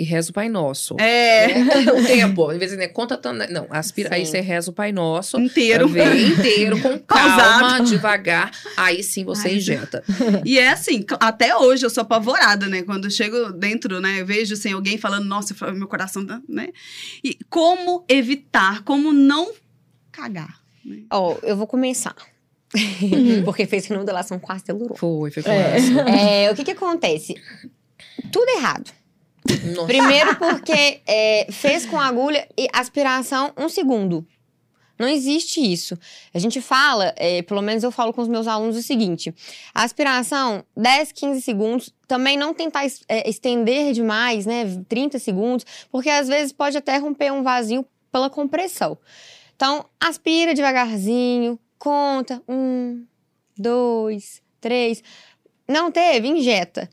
e 0.00 0.04
reza 0.04 0.30
o 0.30 0.32
Pai 0.32 0.48
Nosso. 0.48 0.96
É, 0.98 1.46
o 1.92 2.04
tempo, 2.06 2.48
às 2.48 2.58
vezes, 2.58 2.78
né? 2.78 2.88
Conta 2.88 3.16
tanto. 3.16 3.52
Não, 3.52 3.66
aspira, 3.70 4.14
aí 4.14 4.24
Sim. 4.24 4.32
você 4.32 4.40
reza 4.40 4.70
o 4.70 4.72
Pai 4.74 4.92
Nosso. 4.92 5.38
inteiro. 5.38 5.86
Vem 5.88 6.28
inteiro, 6.28 6.80
com 6.80 6.98
Pausado. 7.06 7.60
calma, 7.60 7.80
devagar. 7.82 8.50
Aí 8.76 9.02
sim 9.02 9.24
você 9.24 9.48
Ai, 9.48 9.54
injeta. 9.56 10.02
E 10.44 10.58
é 10.58 10.70
assim, 10.70 11.04
até 11.20 11.56
hoje 11.56 11.84
eu 11.84 11.90
sou 11.90 12.02
apavorada, 12.02 12.66
né? 12.66 12.82
Quando 12.82 13.04
eu 13.04 13.10
chego 13.10 13.52
dentro, 13.52 14.00
né? 14.00 14.20
Eu 14.20 14.26
vejo 14.26 14.54
assim, 14.54 14.72
alguém 14.72 14.96
falando, 14.98 15.24
nossa, 15.26 15.54
meu 15.72 15.86
coração 15.86 16.24
tá, 16.26 16.40
né? 16.48 16.68
E 17.22 17.36
como 17.48 18.04
evitar, 18.08 18.82
como 18.82 19.12
não 19.12 19.52
cagar. 20.10 20.60
né? 20.84 21.00
Ó, 21.12 21.36
eu 21.42 21.56
vou 21.56 21.66
começar. 21.66 22.14
Porque 23.44 23.66
fez 23.66 23.84
remodelação 23.86 24.38
com 24.38 24.52
ácido 24.52 24.70
hialurônico. 24.72 24.98
Foi, 24.98 25.30
foi 25.30 25.42
com 25.42 25.50
É. 25.50 26.44
É, 26.44 26.50
o 26.50 26.54
que 26.54 26.64
que 26.64 26.70
acontece? 26.70 27.34
Tudo 28.32 28.48
errado. 28.50 28.90
Nossa. 29.74 29.86
Primeiro 29.86 30.36
porque 30.38 31.00
é, 31.06 31.46
fez 31.50 31.86
com 31.86 32.00
agulha 32.00 32.46
e 32.56 32.68
aspiração 32.72 33.52
um 33.56 33.68
segundo. 33.68 34.26
Não 35.00 35.08
existe 35.08 35.60
isso. 35.60 35.98
A 36.34 36.38
gente 36.38 36.60
fala, 36.60 37.14
é, 37.16 37.40
pelo 37.40 37.62
menos 37.62 37.82
eu 37.82 37.90
falo 37.90 38.12
com 38.12 38.20
os 38.20 38.28
meus 38.28 38.46
alunos 38.46 38.76
o 38.76 38.82
seguinte: 38.82 39.34
a 39.74 39.82
aspiração, 39.82 40.62
10, 40.76 41.12
15 41.12 41.40
segundos. 41.40 41.94
Também 42.06 42.36
não 42.36 42.52
tentar 42.52 42.84
é, 43.08 43.30
estender 43.30 43.94
demais, 43.94 44.44
né? 44.44 44.64
30 44.88 45.18
segundos, 45.18 45.64
porque 45.90 46.10
às 46.10 46.28
vezes 46.28 46.52
pode 46.52 46.76
até 46.76 46.98
romper 46.98 47.32
um 47.32 47.42
vazio 47.42 47.86
pela 48.12 48.28
compressão. 48.28 48.98
Então, 49.56 49.86
aspira 49.98 50.52
devagarzinho, 50.52 51.58
conta. 51.78 52.42
Um, 52.46 53.06
dois, 53.56 54.42
três. 54.60 55.02
Não 55.66 55.90
teve? 55.90 56.28
Injeta. 56.28 56.90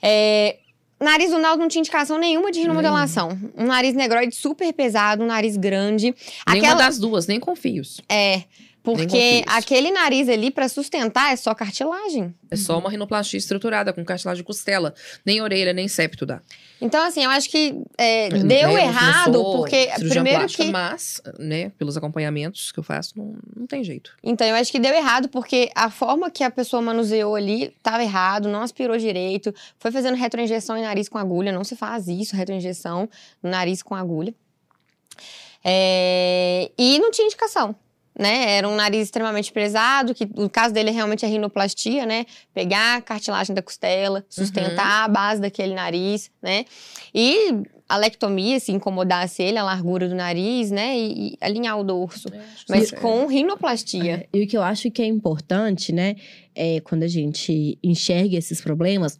É, 0.00 0.58
nariz 1.04 1.30
do 1.30 1.38
Naldo 1.38 1.60
não 1.62 1.68
tinha 1.68 1.80
indicação 1.80 2.18
nenhuma 2.18 2.50
de 2.50 2.60
remodelação. 2.60 3.30
Um 3.56 3.66
nariz 3.66 3.94
negroide 3.94 4.34
super 4.34 4.72
pesado, 4.72 5.22
um 5.22 5.26
nariz 5.26 5.56
grande. 5.56 6.14
Nenhuma 6.48 6.74
das 6.74 6.98
duas, 6.98 7.26
nem 7.26 7.40
com 7.40 7.56
fios. 7.56 8.00
É, 8.08 8.42
porque 8.96 9.44
aquele 9.46 9.90
nariz 9.90 10.28
ali, 10.28 10.50
pra 10.50 10.68
sustentar, 10.68 11.32
é 11.32 11.36
só 11.36 11.54
cartilagem. 11.54 12.34
É 12.50 12.56
só 12.56 12.78
uma 12.78 12.90
rinoplastia 12.90 13.38
estruturada, 13.38 13.92
com 13.92 14.04
cartilagem 14.04 14.42
de 14.42 14.46
costela. 14.46 14.94
Nem 15.24 15.40
orelha, 15.40 15.72
nem 15.72 15.88
septo 15.88 16.26
dá. 16.26 16.40
Então, 16.80 17.04
assim, 17.04 17.24
eu 17.24 17.30
acho 17.30 17.50
que 17.50 17.76
é, 17.98 18.28
deu 18.30 18.44
Né, 18.44 18.64
eu 18.64 18.68
não 18.68 18.78
errado, 18.78 19.42
porque 19.42 19.90
primeiro 20.08 20.38
plástica, 20.38 20.64
que. 20.64 20.70
Mas, 20.70 21.20
né, 21.38 21.70
pelos 21.78 21.96
acompanhamentos 21.96 22.72
que 22.72 22.78
eu 22.78 22.82
faço, 22.82 23.12
não, 23.16 23.36
não 23.54 23.66
tem 23.66 23.84
jeito. 23.84 24.16
Então, 24.22 24.46
eu 24.46 24.54
acho 24.54 24.72
que 24.72 24.78
deu 24.78 24.94
errado, 24.94 25.28
porque 25.28 25.70
a 25.74 25.90
forma 25.90 26.30
que 26.30 26.42
a 26.42 26.50
pessoa 26.50 26.80
manuseou 26.80 27.34
ali 27.34 27.64
estava 27.64 28.02
errado, 28.02 28.48
não 28.48 28.62
aspirou 28.62 28.96
direito, 28.96 29.54
foi 29.78 29.90
fazendo 29.90 30.16
retroinjeção 30.16 30.76
em 30.76 30.82
nariz 30.82 31.08
com 31.08 31.18
agulha, 31.18 31.52
não 31.52 31.64
se 31.64 31.76
faz 31.76 32.08
isso, 32.08 32.34
retroinjeção 32.34 33.08
no 33.42 33.50
nariz 33.50 33.82
com 33.82 33.94
agulha. 33.94 34.34
É, 35.62 36.70
E 36.78 36.98
não 36.98 37.10
tinha 37.10 37.26
indicação. 37.26 37.74
Né? 38.20 38.56
Era 38.58 38.68
um 38.68 38.76
nariz 38.76 39.04
extremamente 39.04 39.50
pesado, 39.50 40.14
que 40.14 40.28
o 40.36 40.46
caso 40.50 40.74
dele 40.74 40.90
é 40.90 40.92
realmente 40.92 41.24
a 41.24 41.28
rinoplastia, 41.28 42.04
né? 42.04 42.26
Pegar 42.52 42.98
a 42.98 43.00
cartilagem 43.00 43.54
da 43.54 43.62
costela, 43.62 44.22
sustentar 44.28 45.04
a 45.04 45.08
base 45.08 45.40
daquele 45.40 45.72
nariz, 45.72 46.30
né? 46.42 46.66
E 47.14 47.62
a 47.88 47.96
lectomia, 47.96 48.60
se 48.60 48.72
incomodasse 48.72 49.42
ele, 49.42 49.56
a 49.56 49.64
largura 49.64 50.06
do 50.06 50.14
nariz, 50.14 50.70
né? 50.70 50.98
E, 50.98 51.30
e 51.30 51.38
alinhar 51.40 51.80
o 51.80 51.82
dorso. 51.82 52.28
Mas 52.68 52.92
É. 52.92 52.96
com 52.96 53.24
rinoplastia. 53.26 54.28
É, 54.32 54.38
E 54.38 54.44
o 54.44 54.46
que 54.46 54.56
eu 54.56 54.62
acho 54.62 54.90
que 54.90 55.00
é 55.00 55.06
importante, 55.06 55.90
né, 55.90 56.14
é 56.54 56.78
quando 56.80 57.04
a 57.04 57.08
gente 57.08 57.78
enxerga 57.82 58.36
esses 58.36 58.60
problemas, 58.60 59.18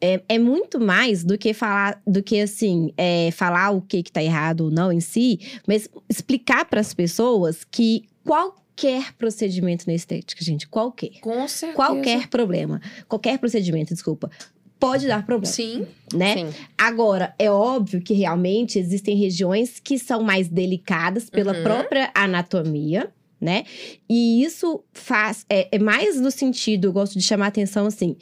é, 0.00 0.22
é 0.28 0.38
muito 0.38 0.80
mais 0.80 1.22
do 1.24 1.36
que 1.36 1.52
falar, 1.52 2.00
do 2.06 2.22
que 2.22 2.40
assim, 2.40 2.92
é, 2.96 3.30
falar 3.32 3.70
o 3.70 3.82
que 3.82 4.02
que 4.02 4.10
tá 4.10 4.22
errado 4.22 4.62
ou 4.62 4.70
não 4.70 4.90
em 4.90 5.00
si, 5.00 5.38
mas 5.66 5.90
explicar 6.08 6.64
para 6.64 6.80
as 6.80 6.94
pessoas 6.94 7.64
que 7.70 8.04
qualquer 8.24 9.12
procedimento 9.14 9.84
na 9.86 9.94
estética, 9.94 10.42
gente, 10.44 10.66
qualquer, 10.68 11.20
Com 11.20 11.46
certeza. 11.48 11.74
qualquer 11.76 12.28
problema, 12.28 12.80
qualquer 13.08 13.38
procedimento, 13.38 13.92
desculpa, 13.94 14.30
pode 14.78 15.06
dar 15.06 15.24
problema, 15.26 15.52
Sim. 15.52 15.86
né? 16.14 16.34
Sim. 16.34 16.50
Agora, 16.78 17.34
é 17.38 17.50
óbvio 17.50 18.00
que 18.00 18.14
realmente 18.14 18.78
existem 18.78 19.16
regiões 19.16 19.78
que 19.78 19.98
são 19.98 20.22
mais 20.22 20.48
delicadas 20.48 21.28
pela 21.28 21.52
Uhum. 21.54 21.62
própria 21.62 22.10
anatomia, 22.14 23.12
né? 23.40 23.64
E 24.08 24.42
isso 24.42 24.82
faz. 24.92 25.44
É, 25.48 25.68
é 25.72 25.78
mais 25.78 26.18
no 26.20 26.30
sentido, 26.30 26.86
eu 26.88 26.92
gosto 26.92 27.18
de 27.18 27.24
chamar 27.24 27.46
a 27.46 27.48
atenção 27.48 27.86
assim. 27.86 28.16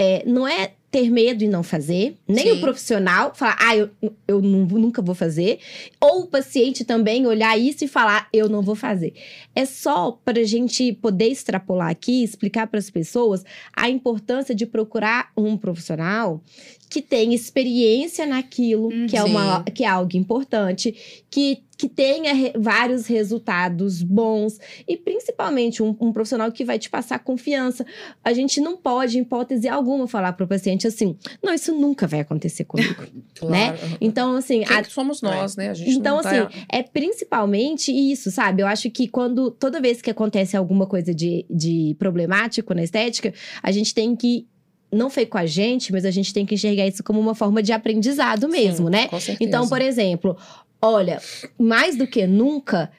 é, 0.00 0.22
não 0.24 0.46
é 0.46 0.74
ter 0.90 1.10
medo 1.10 1.44
e 1.44 1.48
não 1.48 1.62
fazer, 1.62 2.16
nem 2.26 2.46
Sim. 2.46 2.52
o 2.52 2.60
profissional 2.60 3.34
falar, 3.34 3.56
ah, 3.60 3.76
eu, 3.76 3.90
eu 4.26 4.40
nu- 4.40 4.64
nunca 4.78 5.02
vou 5.02 5.14
fazer, 5.14 5.58
ou 6.00 6.22
o 6.22 6.26
paciente 6.26 6.82
também 6.82 7.26
olhar 7.26 7.58
isso 7.58 7.84
e 7.84 7.88
falar, 7.88 8.26
eu 8.32 8.48
não 8.48 8.62
vou 8.62 8.74
fazer. 8.74 9.12
É 9.54 9.66
só 9.66 10.12
para 10.24 10.40
a 10.40 10.44
gente 10.44 10.94
poder 10.94 11.28
extrapolar 11.28 11.90
aqui, 11.90 12.24
explicar 12.24 12.66
para 12.68 12.78
as 12.78 12.88
pessoas 12.88 13.44
a 13.76 13.90
importância 13.90 14.54
de 14.54 14.64
procurar 14.64 15.30
um 15.36 15.58
profissional 15.58 16.42
que 16.90 17.02
tenha 17.02 17.34
experiência 17.34 18.24
naquilo, 18.26 18.88
que, 19.06 19.16
é 19.16 19.22
uma, 19.22 19.62
que 19.64 19.84
é 19.84 19.86
algo 19.86 20.16
importante, 20.16 21.22
que, 21.30 21.62
que 21.76 21.86
tenha 21.88 22.32
re- 22.32 22.52
vários 22.56 23.06
resultados 23.06 24.02
bons 24.02 24.58
e 24.88 24.96
principalmente 24.96 25.82
um, 25.82 25.94
um 26.00 26.12
profissional 26.12 26.50
que 26.50 26.64
vai 26.64 26.78
te 26.78 26.88
passar 26.88 27.18
confiança. 27.18 27.84
A 28.24 28.32
gente 28.32 28.58
não 28.60 28.76
pode, 28.76 29.18
em 29.18 29.20
hipótese 29.20 29.68
alguma, 29.68 30.08
falar 30.08 30.32
para 30.32 30.44
o 30.44 30.48
paciente 30.48 30.86
assim: 30.86 31.14
não, 31.42 31.52
isso 31.52 31.74
nunca 31.74 32.06
vai 32.06 32.20
acontecer 32.20 32.64
comigo. 32.64 33.02
Claro. 33.38 33.78
Então, 34.00 34.34
assim, 34.36 34.64
a- 34.64 34.82
que 34.82 34.90
somos 34.92 35.22
nós, 35.22 35.54
né? 35.56 35.70
A 35.70 35.74
gente 35.74 35.90
então, 35.90 36.16
não 36.16 36.22
tá... 36.22 36.30
assim, 36.30 36.64
é 36.72 36.82
principalmente 36.82 37.92
isso, 37.92 38.30
sabe? 38.30 38.62
Eu 38.62 38.66
acho 38.66 38.90
que 38.90 39.06
quando 39.08 39.50
toda 39.50 39.80
vez 39.80 40.00
que 40.02 40.10
acontece 40.10 40.56
alguma 40.56 40.86
coisa 40.86 41.14
de, 41.14 41.44
de 41.50 41.94
problemático 41.98 42.74
na 42.74 42.82
estética, 42.82 43.32
a 43.62 43.70
gente 43.70 43.94
tem 43.94 44.16
que. 44.16 44.46
Não 44.90 45.10
foi 45.10 45.26
com 45.26 45.36
a 45.38 45.44
gente, 45.46 45.92
mas 45.92 46.04
a 46.04 46.10
gente 46.10 46.32
tem 46.32 46.46
que 46.46 46.54
enxergar 46.54 46.86
isso 46.86 47.02
como 47.04 47.20
uma 47.20 47.34
forma 47.34 47.62
de 47.62 47.72
aprendizado 47.72 48.48
mesmo, 48.48 48.88
né? 48.88 49.06
Com 49.08 49.20
certeza. 49.20 49.46
Então, 49.48 49.68
por 49.68 49.82
exemplo, 49.82 50.36
olha, 50.80 51.20
mais 51.58 51.94
do 51.96 52.06
que 52.06 52.26
nunca, 52.26 52.90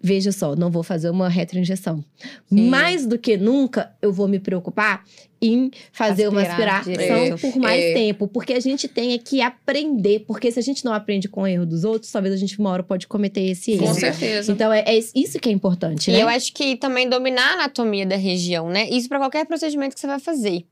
veja 0.00 0.30
só, 0.30 0.54
não 0.54 0.70
vou 0.70 0.82
fazer 0.82 1.08
uma 1.08 1.28
retroinjeção. 1.28 2.04
Sim. 2.48 2.68
Mais 2.68 3.06
do 3.06 3.18
que 3.18 3.36
nunca, 3.38 3.92
eu 4.02 4.12
vou 4.12 4.28
me 4.28 4.38
preocupar 4.38 5.02
em 5.40 5.70
fazer 5.92 6.28
uma 6.28 6.42
Aspirar 6.42 6.80
aspiração 6.80 7.16
direito. 7.22 7.38
por 7.40 7.56
mais 7.60 7.80
É. 7.82 7.94
tempo, 7.94 8.26
porque 8.28 8.52
a 8.52 8.60
gente 8.60 8.86
tem 8.88 9.12
é 9.14 9.18
que 9.18 9.40
aprender, 9.40 10.24
porque 10.26 10.50
se 10.50 10.58
a 10.58 10.62
gente 10.62 10.84
não 10.84 10.92
aprende 10.92 11.28
com 11.28 11.42
o 11.42 11.46
erro 11.46 11.64
dos 11.64 11.84
outros, 11.84 12.10
talvez 12.10 12.34
a 12.34 12.36
gente 12.36 12.58
uma 12.58 12.70
hora 12.70 12.82
pode 12.82 13.06
cometer 13.06 13.40
esse 13.42 13.70
erro. 13.72 13.86
Com 13.86 13.94
certeza. 13.94 14.50
Então 14.52 14.72
é, 14.72 14.80
é 14.86 14.98
isso 14.98 15.38
que 15.38 15.48
é 15.48 15.52
importante, 15.52 16.10
E 16.10 16.12
né? 16.12 16.22
eu 16.22 16.28
acho 16.28 16.52
que 16.52 16.76
também 16.76 17.08
dominar 17.08 17.52
a 17.52 17.54
anatomia 17.54 18.04
da 18.04 18.16
região, 18.16 18.68
né? 18.68 18.88
Isso 18.90 19.08
para 19.08 19.18
qualquer 19.18 19.46
procedimento 19.46 19.94
que 19.94 20.00
você 20.00 20.08
vai 20.08 20.18
fazer. 20.20 20.66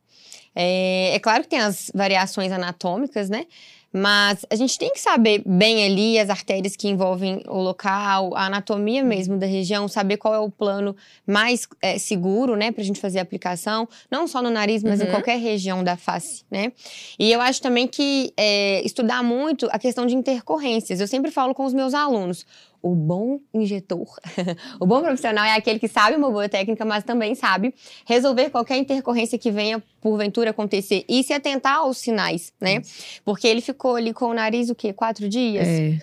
É, 0.57 1.15
é 1.15 1.19
claro 1.21 1.43
que 1.43 1.51
tem 1.51 1.61
as 1.61 1.91
variações 1.95 2.51
anatômicas, 2.51 3.29
né? 3.29 3.47
Mas 3.93 4.45
a 4.51 4.55
gente 4.57 4.79
tem 4.79 4.91
que 4.91 5.01
saber 5.01 5.43
bem 5.47 5.85
ali 5.87 6.19
as 6.19 6.29
artérias 6.29 6.77
que 6.77 6.87
envolvem 6.87 7.43
o 7.47 7.59
local, 7.63 8.35
a 8.37 8.45
anatomia 8.47 9.03
mesmo 9.03 9.39
da 9.39 9.47
região, 9.47 9.89
saber 9.89 10.19
qual 10.19 10.35
é 10.35 10.39
o 10.39 10.51
plano 10.51 10.95
mais 11.27 11.67
é, 11.81 11.97
seguro, 11.97 12.57
né, 12.57 12.71
pra 12.71 12.85
gente 12.85 13.01
fazer 13.01 13.21
a 13.21 13.23
aplicação, 13.23 13.89
não 14.11 14.27
só 14.27 14.43
no 14.43 14.51
nariz, 14.51 14.83
mas 14.83 15.01
em 15.01 15.05
Uhum. 15.05 15.11
qualquer 15.13 15.39
região 15.39 15.83
da 15.83 15.97
face, 15.97 16.45
né? 16.51 16.73
E 17.19 17.33
eu 17.33 17.41
acho 17.41 17.63
também 17.63 17.87
que 17.87 18.35
é, 18.37 18.83
estudar 18.85 19.23
muito 19.23 19.67
a 19.71 19.79
questão 19.79 20.05
de 20.05 20.15
intercorrências. 20.15 21.01
Eu 21.01 21.07
sempre 21.07 21.31
falo 21.31 21.55
com 21.55 21.65
os 21.65 21.73
meus 21.73 21.95
alunos. 21.95 22.45
O 22.87 22.95
bom 22.95 23.41
injetor, 23.53 24.07
o 24.79 24.87
bom 24.87 25.03
profissional 25.03 25.45
é 25.45 25.57
aquele 25.57 25.81
que 25.81 25.89
sabe 25.89 26.17
uma 26.17 26.31
boa 26.31 26.49
técnica, 26.49 26.85
mas 26.85 27.03
também 27.03 27.35
sabe 27.35 27.75
resolver 28.05 28.49
qualquer 28.49 28.77
intercorrência 28.77 29.37
que 29.37 29.51
venha 29.51 29.83
porventura 30.01 30.51
acontecer 30.51 31.05
e 31.09 31.25
se 31.25 31.33
atentar 31.33 31.79
aos 31.79 31.99
sinais, 31.99 32.53
né? 32.61 32.83
Porque 33.25 33.49
ele 33.49 33.61
ficou 33.61 33.97
ali 33.97 34.13
com 34.13 34.27
o 34.27 34.35
nariz 34.35 34.71
o 34.71 34.75
quê? 34.77 34.93
Quatro 34.93 35.29
dias? 35.29 35.67
É. 35.67 35.99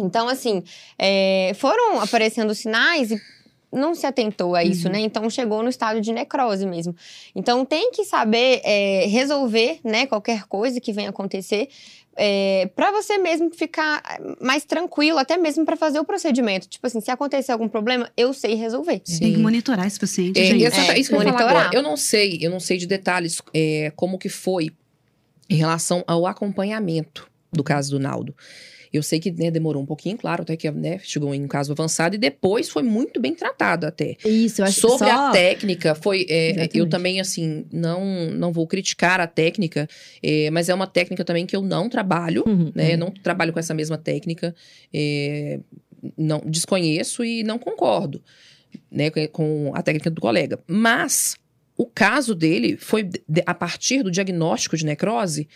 Então, 0.00 0.26
assim, 0.28 0.64
é, 0.98 1.52
foram 1.54 2.00
aparecendo 2.00 2.52
sinais 2.56 3.12
e 3.12 3.20
não 3.72 3.94
se 3.94 4.06
atentou 4.06 4.56
a 4.56 4.64
isso, 4.64 4.88
né? 4.88 5.00
Então 5.00 5.28
chegou 5.30 5.62
no 5.62 5.68
estado 5.68 6.00
de 6.00 6.12
necrose 6.12 6.66
mesmo. 6.66 6.94
Então 7.34 7.64
tem 7.64 7.92
que 7.92 8.04
saber 8.04 8.60
é, 8.64 9.06
resolver, 9.06 9.78
né, 9.84 10.06
qualquer 10.06 10.44
coisa 10.46 10.80
que 10.80 10.92
venha 10.92 11.10
acontecer. 11.10 11.68
É, 12.18 12.70
para 12.74 12.90
você 12.92 13.18
mesmo 13.18 13.50
ficar 13.54 14.02
mais 14.40 14.64
tranquilo, 14.64 15.18
até 15.18 15.36
mesmo 15.36 15.64
para 15.66 15.76
fazer 15.76 15.98
o 16.00 16.04
procedimento. 16.04 16.66
Tipo 16.66 16.86
assim, 16.86 17.00
se 17.00 17.10
acontecer 17.10 17.52
algum 17.52 17.68
problema, 17.68 18.10
eu 18.16 18.32
sei 18.32 18.54
resolver. 18.54 19.00
Tem 19.00 19.34
que 19.34 19.38
monitorar 19.38 19.86
esse 19.86 20.00
paciente, 20.00 20.40
É, 20.40 20.44
gente. 20.46 20.64
exata- 20.64 20.92
É, 20.94 20.98
isso 20.98 21.10
que 21.10 21.16
eu 21.16 21.20
falar 21.22 21.40
agora. 21.50 21.70
Eu 21.74 21.82
não 21.82 21.96
sei, 21.96 22.38
eu 22.40 22.50
não 22.50 22.58
sei 22.60 22.78
de 22.78 22.86
detalhes 22.86 23.42
é, 23.52 23.92
como 23.94 24.18
que 24.18 24.28
foi 24.30 24.70
em 25.50 25.56
relação 25.56 26.02
ao 26.06 26.26
acompanhamento 26.26 27.30
do 27.52 27.62
caso 27.62 27.90
do 27.90 28.00
Naldo. 28.00 28.34
Eu 28.92 29.02
sei 29.02 29.18
que 29.20 29.30
né, 29.30 29.50
demorou 29.50 29.82
um 29.82 29.86
pouquinho, 29.86 30.16
claro, 30.16 30.42
até 30.42 30.56
que 30.56 30.70
né, 30.70 30.98
chegou 31.02 31.34
em 31.34 31.42
um 31.44 31.48
caso 31.48 31.72
avançado 31.72 32.14
e 32.14 32.18
depois 32.18 32.68
foi 32.68 32.82
muito 32.82 33.20
bem 33.20 33.34
tratado 33.34 33.86
até. 33.86 34.16
Isso, 34.24 34.60
eu 34.60 34.66
acho 34.66 34.80
Sobre 34.80 35.06
que 35.06 35.12
só... 35.12 35.28
a 35.28 35.32
técnica, 35.32 35.94
foi. 35.94 36.26
é, 36.28 36.68
eu 36.74 36.88
também, 36.88 37.20
assim, 37.20 37.64
não, 37.72 38.30
não 38.30 38.52
vou 38.52 38.66
criticar 38.66 39.20
a 39.20 39.26
técnica, 39.26 39.88
é, 40.22 40.50
mas 40.50 40.68
é 40.68 40.74
uma 40.74 40.86
técnica 40.86 41.24
também 41.24 41.46
que 41.46 41.56
eu 41.56 41.62
não 41.62 41.88
trabalho, 41.88 42.44
Uhum, 42.46 42.72
né? 42.74 42.92
uhum. 42.92 42.96
Não 42.98 43.10
trabalho 43.10 43.52
com 43.52 43.58
essa 43.58 43.74
mesma 43.74 43.96
técnica. 43.98 44.54
é, 44.92 45.60
não 46.16 46.40
desconheço 46.46 47.24
e 47.24 47.42
não 47.42 47.58
concordo, 47.58 48.22
né, 48.90 49.10
com- 49.32 49.72
a 49.74 49.82
técnica 49.82 50.10
do 50.10 50.20
colega. 50.20 50.58
Mas 50.66 51.36
o 51.76 51.84
caso 51.86 52.34
dele 52.34 52.76
foi 52.76 53.08
a 53.44 53.54
partir 53.54 54.02
do 54.02 54.10
diagnóstico 54.10 54.76
de 54.76 54.84
necrose. 54.86 55.48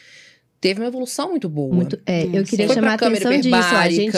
Teve 0.60 0.80
uma 0.80 0.88
evolução 0.88 1.30
muito 1.30 1.48
boa. 1.48 1.74
Muito, 1.74 1.98
é, 2.04 2.24
eu 2.24 2.44
queria 2.44 2.66
Foi 2.66 2.74
chamar 2.74 2.90
a 2.90 2.94
atenção 2.94 3.38
disso. 3.40 3.54
A 3.54 3.88
gente, 3.88 4.16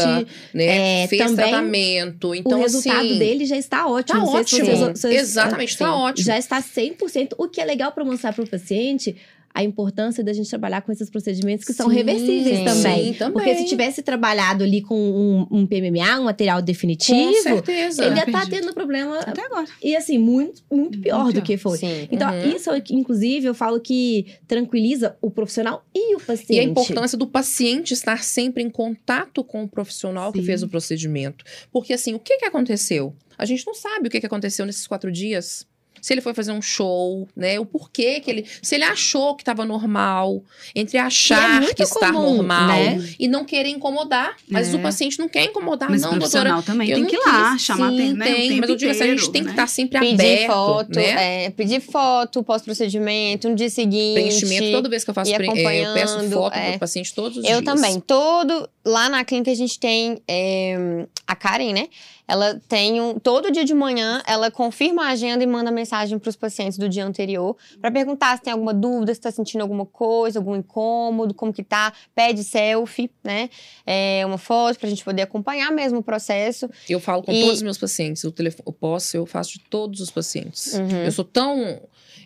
né? 0.52 1.02
é, 1.02 1.06
Fez 1.06 1.32
tratamento. 1.32 2.34
Então, 2.34 2.58
o 2.58 2.62
resultado 2.62 2.98
assim, 3.06 3.18
dele 3.18 3.44
já 3.46 3.56
está 3.56 3.86
ótimo. 3.86 4.18
Tá 4.18 4.26
Não 4.26 4.32
sei 4.32 4.44
se 4.44 4.54
ótimo. 4.62 4.76
vocês- 4.76 4.98
vocês- 5.00 5.20
Exatamente, 5.22 5.78
tá 5.78 5.84
Sim. 5.86 5.90
ótimo. 5.92 6.26
Já 6.26 6.38
está 6.38 6.60
100%, 6.60 7.34
o 7.38 7.48
que 7.48 7.60
é 7.60 7.64
legal 7.64 7.92
para 7.92 8.04
mostrar 8.04 8.32
para 8.32 8.42
o 8.42 8.48
paciente 8.48 9.16
a 9.54 9.62
importância 9.62 10.24
da 10.24 10.32
gente 10.32 10.48
trabalhar 10.48 10.82
com 10.82 10.90
esses 10.92 11.10
procedimentos 11.10 11.64
que 11.64 11.72
são 11.72 11.88
Sim, 11.88 11.96
reversíveis 11.96 12.58
sim. 12.58 12.64
também. 12.64 13.12
Sim, 13.12 13.18
também. 13.18 13.32
Porque 13.32 13.54
se 13.56 13.64
tivesse 13.66 14.02
trabalhado 14.02 14.64
ali 14.64 14.80
com 14.80 14.96
um, 14.98 15.46
um 15.50 15.66
PMMA, 15.66 16.20
um 16.20 16.24
material 16.24 16.62
definitivo, 16.62 17.18
Com 17.32 17.42
certeza. 17.42 18.04
ele 18.04 18.14
ia 18.16 18.20
estar 18.24 18.32
Perdido. 18.46 18.60
tendo 18.60 18.74
problema, 18.74 19.18
Até 19.20 19.44
agora. 19.44 19.66
e 19.82 19.94
assim, 19.94 20.18
muito, 20.18 20.62
muito 20.70 20.98
pior 20.98 21.24
Muito 21.24 21.40
do 21.40 21.42
que 21.42 21.56
foi. 21.56 21.78
Sim. 21.78 22.08
Então, 22.10 22.32
Uhum. 22.32 22.56
isso, 22.56 22.70
inclusive, 22.90 23.46
eu 23.46 23.54
falo 23.54 23.80
que 23.80 24.26
tranquiliza 24.46 25.16
o 25.20 25.30
profissional 25.30 25.84
e 25.94 26.14
o 26.16 26.20
paciente. 26.20 26.52
E 26.54 26.58
a 26.60 26.62
importância 26.62 27.18
do 27.18 27.26
paciente 27.26 27.92
estar 27.92 28.22
sempre 28.24 28.62
em 28.62 28.70
contato 28.70 29.44
com 29.44 29.62
o 29.64 29.68
profissional 29.68 30.32
que 30.32 30.42
fez 30.42 30.62
o 30.62 30.68
procedimento. 30.68 31.44
Porque, 31.70 31.92
assim, 31.92 32.14
o 32.14 32.18
que, 32.18 32.38
que 32.38 32.44
aconteceu? 32.44 33.14
A 33.36 33.44
gente 33.44 33.66
não 33.66 33.74
sabe 33.74 34.08
o 34.08 34.10
que, 34.10 34.20
que 34.20 34.26
aconteceu 34.26 34.64
nesses 34.64 34.86
quatro 34.86 35.10
dias. 35.10 35.66
Se 36.02 36.12
ele 36.12 36.20
foi 36.20 36.34
fazer 36.34 36.50
um 36.52 36.60
show, 36.60 37.28
né? 37.36 37.58
O 37.60 37.64
porquê 37.64 38.18
que 38.20 38.28
ele. 38.28 38.44
Se 38.60 38.74
ele 38.74 38.82
achou 38.84 39.36
que 39.36 39.42
estava 39.42 39.64
normal, 39.64 40.42
entre 40.74 40.98
achar 40.98 41.60
muito 41.62 41.76
que 41.76 41.82
está 41.84 42.12
comum, 42.12 42.38
normal 42.38 42.68
né? 42.68 43.08
e 43.20 43.28
não 43.28 43.44
querer 43.44 43.68
incomodar. 43.68 44.34
Mas 44.50 44.74
É. 44.74 44.76
o 44.76 44.80
paciente 44.82 45.18
não 45.20 45.28
quer 45.28 45.44
incomodar, 45.44 45.88
Mas 45.88 46.02
não, 46.02 46.10
o 46.10 46.14
profissional 46.16 46.54
doutora. 46.56 46.72
também 46.72 46.88
eu 46.90 46.94
tem 46.96 47.04
não 47.04 47.10
que 47.10 47.16
ir 47.16 47.20
lá, 47.24 47.52
quis. 47.52 47.62
chamar 47.62 47.90
Sim, 47.90 48.14
né, 48.14 48.24
tem, 48.26 48.60
mas 48.60 48.68
eu 48.68 48.76
digo 48.76 48.90
assim, 48.90 49.02
a 49.04 49.06
gente 49.06 49.30
tem 49.30 49.42
que 49.42 49.46
né? 49.46 49.52
estar 49.52 49.66
sempre 49.68 50.00
Pedir 50.00 50.14
aberto, 50.14 50.46
foto, 50.52 50.96
né? 50.96 51.44
é, 51.44 51.50
pedir 51.50 51.80
foto 51.80 52.42
pós-procedimento, 52.42 53.48
no 53.48 53.54
dia 53.54 53.70
seguinte. 53.70 54.14
Preenchimento, 54.14 54.72
toda 54.72 54.88
vez 54.88 55.04
que 55.04 55.10
eu 55.10 55.14
faço, 55.14 55.30
e 55.30 55.36
pre- 55.36 55.46
é, 55.46 55.86
eu 55.86 55.94
peço 55.94 56.18
foto 56.30 56.56
é. 56.56 56.72
do 56.72 56.78
paciente 56.80 57.14
todos 57.14 57.38
os 57.38 57.44
Eu 57.44 57.62
dias. 57.62 57.64
também. 57.64 58.00
Todo. 58.00 58.68
Lá 58.84 59.08
na 59.08 59.24
clínica 59.24 59.52
a 59.52 59.54
gente 59.54 59.78
tem 59.78 60.20
é, 60.26 61.06
a 61.26 61.36
Karen, 61.36 61.72
né? 61.72 61.86
Ela 62.32 62.58
tem 62.66 62.98
um. 62.98 63.18
Todo 63.18 63.50
dia 63.50 63.62
de 63.62 63.74
manhã, 63.74 64.22
ela 64.26 64.50
confirma 64.50 65.04
a 65.04 65.08
agenda 65.10 65.44
e 65.44 65.46
manda 65.46 65.70
mensagem 65.70 66.18
para 66.18 66.30
os 66.30 66.36
pacientes 66.36 66.78
do 66.78 66.88
dia 66.88 67.04
anterior 67.04 67.54
para 67.78 67.90
perguntar 67.90 68.38
se 68.38 68.42
tem 68.44 68.54
alguma 68.54 68.72
dúvida, 68.72 69.12
se 69.12 69.20
está 69.20 69.30
sentindo 69.30 69.60
alguma 69.60 69.84
coisa, 69.84 70.38
algum 70.38 70.56
incômodo, 70.56 71.34
como 71.34 71.52
que 71.52 71.62
tá. 71.62 71.92
Pede 72.14 72.42
selfie, 72.42 73.10
né? 73.22 73.50
É, 73.86 74.22
uma 74.24 74.38
foto 74.38 74.78
para 74.78 74.86
a 74.86 74.90
gente 74.90 75.04
poder 75.04 75.20
acompanhar 75.20 75.70
mesmo 75.70 75.98
o 75.98 76.02
processo. 76.02 76.70
Eu 76.88 76.98
falo 76.98 77.22
com 77.22 77.30
E- 77.32 77.40
todos 77.42 77.56
os 77.56 77.62
meus 77.62 77.76
pacientes. 77.76 78.24
O 78.24 78.32
telefone, 78.32 78.62
eu 78.66 78.72
posso, 78.72 79.14
eu 79.14 79.26
faço 79.26 79.52
de 79.52 79.60
todos 79.68 80.00
os 80.00 80.10
pacientes. 80.10 80.72
Uhum. 80.72 81.04
Eu 81.04 81.12
sou 81.12 81.26
tão, 81.26 81.82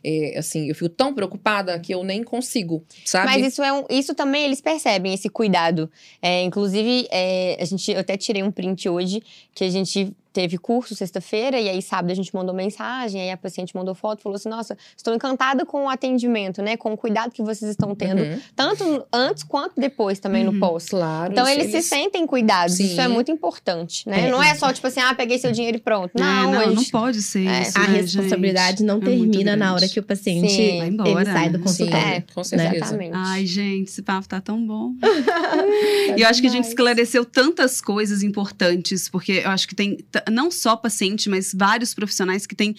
é, 0.09 0.39
assim, 0.39 0.69
eu 0.69 0.75
fico 0.75 0.89
tão 0.89 1.13
preocupada 1.13 1.77
que 1.81 1.93
eu 1.93 2.05
nem 2.05 2.23
consigo, 2.23 2.85
sabe? 3.05 3.27
Mas 3.27 3.45
isso 3.45 3.61
é 3.61 3.73
um, 3.73 3.85
isso 3.91 4.15
também 4.15 4.45
eles 4.45 4.61
percebem 4.61 5.13
esse 5.13 5.29
cuidado. 5.29 5.91
É, 6.23 6.43
inclusive, 6.45 7.09
é, 7.11 7.59
a 7.61 7.65
gente 7.65 7.91
eu 7.91 7.99
até 7.99 8.17
tirei 8.17 8.41
um 8.45 8.53
print 8.53 8.89
hoje 8.89 9.21
que 9.53 9.65
a 9.65 9.69
gente 9.69 10.15
teve 10.37 10.59
curso 10.59 10.95
sexta-feira 10.95 11.59
e 11.59 11.67
aí 11.67 11.81
sábado 11.81 12.11
a 12.11 12.15
gente 12.15 12.35
mandou 12.35 12.55
mensagem, 12.55 13.23
aí 13.23 13.31
a 13.31 13.37
paciente 13.39 13.75
mandou 13.75 13.95
foto, 13.95 14.21
falou 14.23 14.37
assim: 14.37 14.51
"Nossa, 14.51 14.77
estou 14.95 15.15
encantada 15.15 15.65
com 15.65 15.87
o 15.87 15.89
atendimento, 15.89 16.61
né, 16.61 16.77
com 16.77 16.93
o 16.93 16.97
cuidado 16.97 17.31
que 17.33 17.43
vocês 17.43 17.71
estão 17.71 17.95
tendo, 17.95 18.21
Uhum. 18.21 18.39
tanto 18.55 19.07
antes 19.11 19.43
quanto 19.43 19.81
depois 19.81 20.19
também 20.21 20.47
Uhum. 20.47 20.53
no 20.53 20.61
pós". 20.61 20.89
Claro. 20.91 21.33
Então 21.33 21.49
isso 21.49 21.61
eles, 21.61 21.71
se 21.71 21.89
sentem 21.89 22.27
cuidados, 22.27 22.77
Sim. 22.77 22.85
isso 22.85 23.01
é 23.01 23.09
muito 23.09 23.31
importante, 23.31 24.07
né? 24.09 24.27
É. 24.29 24.31
Não 24.31 24.43
é 24.43 24.55
só 24.55 24.71
tipo 24.73 24.87
assim, 24.87 25.01
ah, 25.01 25.15
peguei 25.15 25.39
seu 25.39 25.53
dinheiro 25.53 25.79
e 25.79 25.81
pronto. 25.81 26.13
É, 26.17 26.21
Não, 26.21 26.53
não, 26.53 26.61
a 26.61 26.67
não 26.67 26.77
gente 26.77 26.91
pode 26.91 27.23
ser 27.23 27.47
É. 27.47 27.63
isso, 27.63 27.79
A 27.79 27.87
né, 27.89 27.97
responsabilidade 28.01 28.79
gente? 28.81 28.87
não 28.87 28.99
É 28.99 29.01
termina 29.01 29.57
na 29.57 29.65
grande. 29.67 29.73
hora 29.85 29.89
que 29.89 29.99
o 30.01 30.03
paciente 30.03 30.53
Sim. 30.53 30.79
Vai 30.79 30.89
embora, 30.89 31.09
ele 31.11 31.25
sai 31.25 31.49
do 31.49 31.59
né? 31.59 31.65
consultório. 31.65 32.07
É, 32.09 32.25
Com 32.35 32.45
certeza. 32.45 32.77
Exatamente. 32.77 33.13
Ai, 33.15 33.47
gente, 33.47 33.89
esse 33.89 34.03
papo 34.03 34.29
tá 34.29 34.41
tão 34.41 34.67
bom. 34.67 34.93
e 36.17 36.21
eu 36.21 36.29
acho 36.29 36.41
que 36.41 36.47
a 36.47 36.51
gente 36.51 36.63
demais. 36.63 36.69
esclareceu 36.69 37.25
tantas 37.25 37.81
coisas 37.81 38.23
importantes, 38.23 39.09
porque 39.09 39.43
eu 39.45 39.51
acho 39.51 39.67
que 39.69 39.75
tem 39.75 39.99
não 40.31 40.51
só 40.51 40.77
paciente, 40.77 41.29
mas 41.29 41.53
vários 41.55 41.95
profissionais 41.95 42.47
que 42.47 42.55
têm 42.55 42.75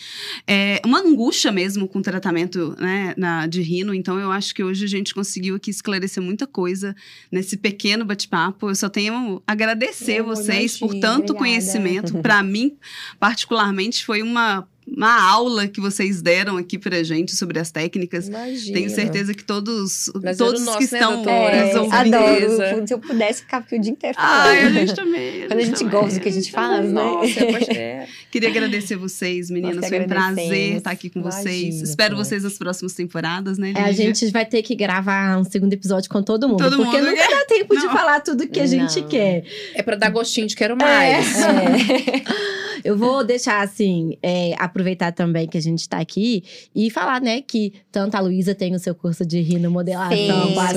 é, 0.46 0.82
uma 0.86 1.00
angústia 1.00 1.52
mesmo 1.52 1.88
com 1.88 2.00
o 2.00 2.02
tratamento 2.02 2.76
né, 2.80 3.14
na, 3.18 3.48
de 3.48 3.62
rino. 3.62 3.94
Então, 3.94 4.20
eu 4.20 4.32
acho 4.32 4.54
que 4.54 4.64
hoje 4.64 4.86
a 4.86 4.88
gente 4.88 5.14
conseguiu 5.14 5.56
aqui 5.56 5.70
esclarecer 5.70 6.22
muita 6.22 6.48
coisa 6.48 6.96
nesse 7.32 7.58
pequeno 7.58 8.06
bate-papo. 8.06 8.70
Eu 8.70 8.76
só 8.76 8.90
tenho 8.90 9.42
a 9.46 9.52
agradecer 9.52 10.22
Oh, 10.22 10.26
vocês 10.26 10.78
por 10.78 10.94
tanto 11.00 11.34
obrigada. 11.34 11.40
conhecimento. 11.40 12.14
Para 12.20 12.42
mim, 12.44 12.78
particularmente, 13.20 14.06
foi 14.06 14.22
uma. 14.22 14.68
Uma 14.98 15.22
aula 15.32 15.68
que 15.68 15.80
vocês 15.80 16.24
deram 16.24 16.58
aqui 16.58 16.76
pra 16.80 17.04
gente 17.04 17.36
sobre 17.36 17.60
as 17.60 17.70
técnicas. 17.70 18.28
Imagina. 18.28 18.76
Tenho 18.80 18.90
certeza 18.90 19.32
que 19.32 19.44
todos, 19.44 20.10
todos 20.36 20.66
nosso, 20.66 20.80
que 20.80 20.92
né, 20.92 21.00
estão 21.00 21.14
doutora? 21.18 21.66
nos 21.66 21.76
É, 21.76 21.80
ouvindo. 21.80 22.16
adoro. 22.16 22.88
Se 22.88 22.94
eu 22.96 22.98
pudesse 23.00 23.42
ficar 23.42 23.58
aqui 23.58 23.76
o 23.76 23.80
dia 23.80 23.92
inteiro 23.92 24.16
falando. 24.18 24.48
Ai, 24.48 24.66
a 24.66 24.70
gente 24.72 24.96
também. 24.96 25.48
Quando 25.48 25.60
a 25.60 25.64
gente 25.64 25.78
também, 25.80 25.92
gosta 25.92 26.20
do 26.20 26.24
que 26.24 26.30
a 26.30 26.32
gente 26.32 26.52
faz, 26.52 26.86
né? 26.86 26.92
Nossa, 26.92 27.46
pois 27.46 27.70
é. 27.78 28.08
Queria 28.32 28.50
agradecer 28.50 28.96
vocês, 28.96 29.52
meninas. 29.52 29.88
Foi 29.88 30.00
um 30.00 30.08
prazer 30.08 30.78
estar 30.78 30.90
aqui 30.90 31.12
com 31.12 31.20
Imagina, 31.20 31.44
vocês. 31.44 31.82
Espero 31.82 32.16
vocês 32.16 32.42
nas 32.42 32.58
próximas 32.58 32.94
temporadas, 32.94 33.60
né, 33.60 33.74
É, 33.76 33.82
a 33.84 33.92
gente 33.92 34.26
vai 34.32 34.48
ter 34.48 34.64
que 34.64 34.74
gravar 34.74 35.38
um 35.38 35.44
segundo 35.44 35.74
episódio 35.74 36.10
com 36.10 36.24
todo 36.24 36.50
mundo. 36.50 36.58
Todo 36.58 36.76
porque 36.76 36.98
mundo, 37.00 37.12
nunca 37.12 37.30
dá 37.30 37.46
tempo 37.46 37.78
de 37.78 37.86
Não. 37.86 37.94
falar 37.94 38.20
tudo 38.22 38.48
que 38.48 38.60
a 38.60 38.66
gente 38.66 39.00
Não. 39.00 39.08
quer. 39.08 39.44
É 39.76 39.84
pra 39.84 39.96
dar 39.96 40.10
gostinho 40.10 40.48
de 40.48 40.56
quero 40.56 40.76
mais. 40.76 41.36
Eu 42.88 42.98
vou 42.98 43.24
deixar, 43.24 43.62
assim, 43.62 44.18
é, 44.24 44.54
aproveitar 44.58 45.12
também 45.12 45.48
que 45.48 45.58
a 45.58 45.62
gente 45.62 45.88
tá 45.90 45.98
aqui 46.00 46.44
e 46.74 46.90
falar, 46.90 47.20
né, 47.22 47.42
que 47.42 47.74
tanto 47.92 48.16
a 48.16 48.20
Luísa 48.20 48.56
tem 48.56 48.74
o 48.74 48.80
seu 48.80 48.96
curso 48.96 49.26
de 49.26 49.42
rinomodelação 49.42 50.16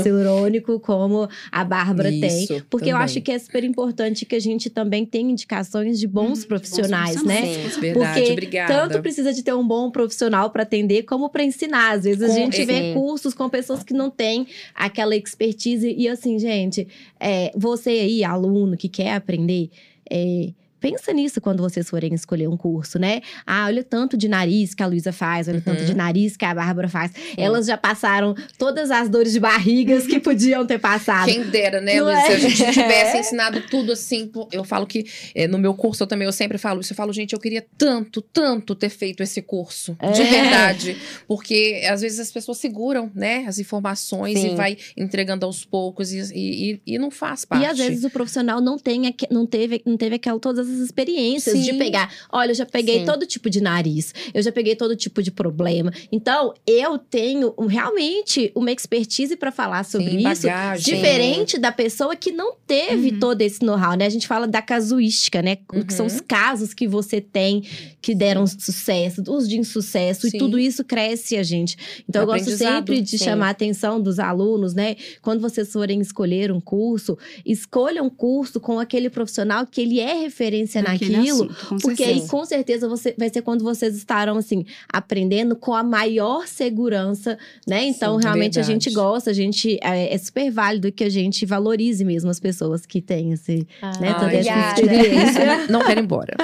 hialurônico, 0.06 0.80
como 0.80 1.28
a 1.52 1.64
Bárbara 1.64 2.10
tem. 2.10 2.44
Isso, 2.44 2.64
Porque 2.68 2.86
eu 2.88 2.92
também. 2.94 3.04
acho 3.04 3.20
que 3.20 3.30
é 3.32 3.38
super 3.38 3.64
importante 3.64 4.24
que 4.24 4.34
a 4.34 4.40
gente 4.40 4.68
também 4.70 5.04
tenha 5.06 5.30
indicações 5.30 5.98
de 5.98 6.06
bons 6.06 6.20
Uhum, 6.20 6.34
de 6.34 6.40
bons 6.40 6.44
profissionais, 6.46 7.24
né? 7.24 7.40
profissionais. 7.40 7.76
Verdade, 7.78 8.18
Porque 8.20 8.32
obrigada. 8.32 8.74
Tanto 8.88 9.02
precisa 9.02 9.32
de 9.32 9.42
ter 9.42 9.54
um 9.54 9.66
bom 9.66 9.90
profissional 9.90 10.50
para 10.50 10.62
atender, 10.62 11.02
como 11.04 11.28
para 11.30 11.44
ensinar. 11.44 11.92
Às 11.96 12.04
vezes 12.04 12.22
a 12.22 12.26
Com- 12.28 12.34
gente 12.34 12.64
vê 12.64 12.82
Sim. 12.82 12.94
cursos 12.94 13.34
com 13.34 13.48
pessoas 13.48 13.82
que 13.82 13.94
não 13.94 14.10
têm 14.10 14.46
aquela 14.74 15.14
expertise. 15.16 15.94
E 15.96 16.08
assim, 16.08 16.38
gente, 16.38 16.86
é, 17.18 17.52
você 17.56 17.90
aí, 17.90 18.24
aluno 18.24 18.76
que 18.76 18.88
quer 18.88 19.12
aprender, 19.14 19.70
é, 20.10 20.50
Pensa 20.80 21.12
nisso 21.12 21.40
quando 21.40 21.62
vocês 21.62 21.88
forem 21.88 22.14
escolher 22.14 22.48
um 22.48 22.56
curso, 22.56 22.98
né? 22.98 23.20
Ah, 23.46 23.66
olha 23.66 23.82
o 23.82 23.84
tanto 23.84 24.16
de 24.16 24.28
nariz 24.28 24.74
que 24.74 24.82
a 24.82 24.86
Luísa 24.86 25.12
faz, 25.12 25.46
olha 25.48 25.58
o 25.58 25.62
tanto 25.62 25.80
Uhum. 25.80 25.86
de 25.86 25.94
nariz 25.94 26.36
que 26.36 26.44
a 26.44 26.54
Bárbara 26.54 26.88
faz. 26.88 27.12
Elas 27.36 27.66
já 27.66 27.76
passaram 27.76 28.34
todas 28.58 28.90
as 28.90 29.08
dores 29.08 29.32
de 29.32 29.40
barrigas 29.40 30.06
que 30.06 30.18
podiam 30.18 30.66
ter 30.66 30.78
passado. 30.78 31.26
Quem 31.30 31.42
dera, 31.50 31.80
né, 31.80 32.00
Luiz? 32.00 32.18
é? 32.18 32.26
Se 32.26 32.32
a 32.32 32.38
gente 32.38 32.56
tivesse 32.72 33.18
ensinado 33.18 33.60
tudo 33.68 33.92
assim, 33.92 34.30
eu 34.52 34.64
falo 34.64 34.86
que 34.86 35.04
é, 35.34 35.46
no 35.46 35.58
meu 35.58 35.74
curso 35.74 36.02
eu 36.02 36.06
também 36.06 36.26
eu 36.26 36.32
sempre 36.32 36.56
falo 36.58 36.80
isso. 36.80 36.92
Eu 36.92 36.96
falo, 36.96 37.12
gente, 37.12 37.32
eu 37.32 37.38
queria 37.40 37.64
tanto, 37.76 38.22
tanto 38.22 38.74
ter 38.74 38.88
feito 38.88 39.22
esse 39.22 39.42
curso. 39.42 39.96
De 40.14 40.22
É. 40.22 40.24
verdade. 40.30 40.96
Porque 41.28 41.82
às 41.88 42.00
vezes 42.00 42.18
as 42.18 42.30
pessoas 42.32 42.58
seguram, 42.58 43.10
né, 43.14 43.44
as 43.46 43.58
informações 43.58 44.38
Sim. 44.38 44.52
e 44.52 44.54
vai 44.54 44.76
entregando 44.96 45.44
aos 45.46 45.64
poucos 45.64 46.12
e, 46.12 46.20
e, 46.34 46.80
e- 46.86 46.98
não 46.98 47.10
faz 47.10 47.44
parte. 47.44 47.62
E 47.62 47.66
às 47.66 47.76
vezes 47.78 48.04
o 48.04 48.10
profissional 48.10 48.60
não 48.60 48.78
tem, 48.78 49.14
não 49.30 49.46
teve, 49.46 49.82
não 49.86 49.96
teve 49.96 50.14
aquela, 50.16 50.38
todas 50.38 50.69
experiências 50.78 51.58
de 51.58 51.72
Sim. 51.72 51.78
pegar. 51.78 52.12
Olha, 52.30 52.50
eu 52.50 52.54
já 52.54 52.66
peguei 52.66 53.00
Sim. 53.00 53.04
todo 53.06 53.26
tipo 53.26 53.50
de 53.50 53.60
nariz, 53.60 54.14
eu 54.32 54.42
já 54.42 54.52
peguei 54.52 54.76
todo 54.76 54.94
tipo 54.94 55.22
de 55.22 55.30
problema. 55.30 55.92
Então, 56.12 56.54
eu 56.66 56.98
tenho 56.98 57.52
realmente 57.66 58.52
uma 58.54 58.70
expertise 58.70 59.36
para 59.36 59.50
falar 59.50 59.84
sobre 59.84 60.10
Sim, 60.10 60.28
isso. 60.30 60.42
bagagem. 60.42 60.94
Diferente 60.94 61.58
da 61.58 61.72
pessoa 61.72 62.14
que 62.14 62.30
não 62.32 62.54
teve 62.66 63.10
Uhum. 63.12 63.18
todo 63.18 63.40
esse 63.42 63.64
know-how, 63.64 63.94
né? 63.96 64.06
A 64.06 64.10
gente 64.10 64.26
fala 64.26 64.46
da 64.46 64.62
casuística, 64.62 65.42
né? 65.42 65.58
O 65.72 65.84
Que 65.84 65.94
são 65.94 66.06
Uhum. 66.06 66.12
os 66.14 66.20
casos 66.20 66.72
que 66.74 66.86
você 66.86 67.20
tem 67.20 67.62
que 68.02 68.14
deram 68.14 68.46
sucesso, 68.46 69.22
os 69.28 69.48
de 69.48 69.58
insucesso, 69.58 70.26
e 70.26 70.32
tudo 70.38 70.58
isso 70.58 70.84
cresce 70.84 71.36
a 71.36 71.42
gente. 71.42 71.76
Então, 72.08 72.22
eu 72.22 72.26
gosto 72.26 72.50
sempre 72.56 73.00
de 73.00 73.18
chamar 73.18 73.48
a 73.48 73.50
atenção 73.50 74.00
dos 74.00 74.18
alunos, 74.18 74.74
né? 74.74 74.96
Quando 75.22 75.40
vocês 75.40 75.70
forem 75.72 76.00
escolher 76.00 76.50
um 76.52 76.60
curso, 76.60 77.16
escolha 77.44 78.02
um 78.02 78.10
curso 78.10 78.60
com 78.60 78.78
aquele 78.78 79.08
profissional 79.10 79.66
que 79.66 79.80
ele 79.80 80.00
é 80.00 80.24
excelência 80.26 80.59
Naquele 80.82 81.16
naquilo. 81.16 81.46
Porque 81.80 82.04
certeza. 82.04 82.10
aí, 82.22 82.28
com 82.28 82.44
certeza, 82.44 82.88
você, 82.88 83.14
vai 83.16 83.28
ser 83.28 83.42
quando 83.42 83.62
vocês 83.62 83.96
estarão, 83.96 84.36
assim, 84.36 84.64
aprendendo 84.92 85.56
com 85.56 85.74
a 85.74 85.82
maior 85.82 86.46
segurança, 86.46 87.38
né? 87.66 87.84
Então, 87.84 88.16
Sim, 88.18 88.24
realmente, 88.24 88.58
a 88.58 88.62
verdade. 88.62 88.84
gente 88.84 88.94
gosta, 88.94 89.30
a 89.30 89.34
gente... 89.34 89.78
É, 89.82 90.14
é 90.14 90.18
super 90.18 90.50
válido 90.50 90.90
que 90.92 91.04
a 91.04 91.08
gente 91.08 91.46
valorize 91.46 92.04
mesmo 92.04 92.30
as 92.30 92.40
pessoas 92.40 92.84
que 92.86 93.00
têm 93.00 93.32
esse, 93.32 93.66
né, 94.00 94.08
Ai, 94.10 94.14
toda 94.14 94.32
essa 94.32 94.80
experiência. 94.80 95.66
Não 95.68 95.84
quero 95.84 96.00
ir 96.00 96.04
embora. 96.04 96.36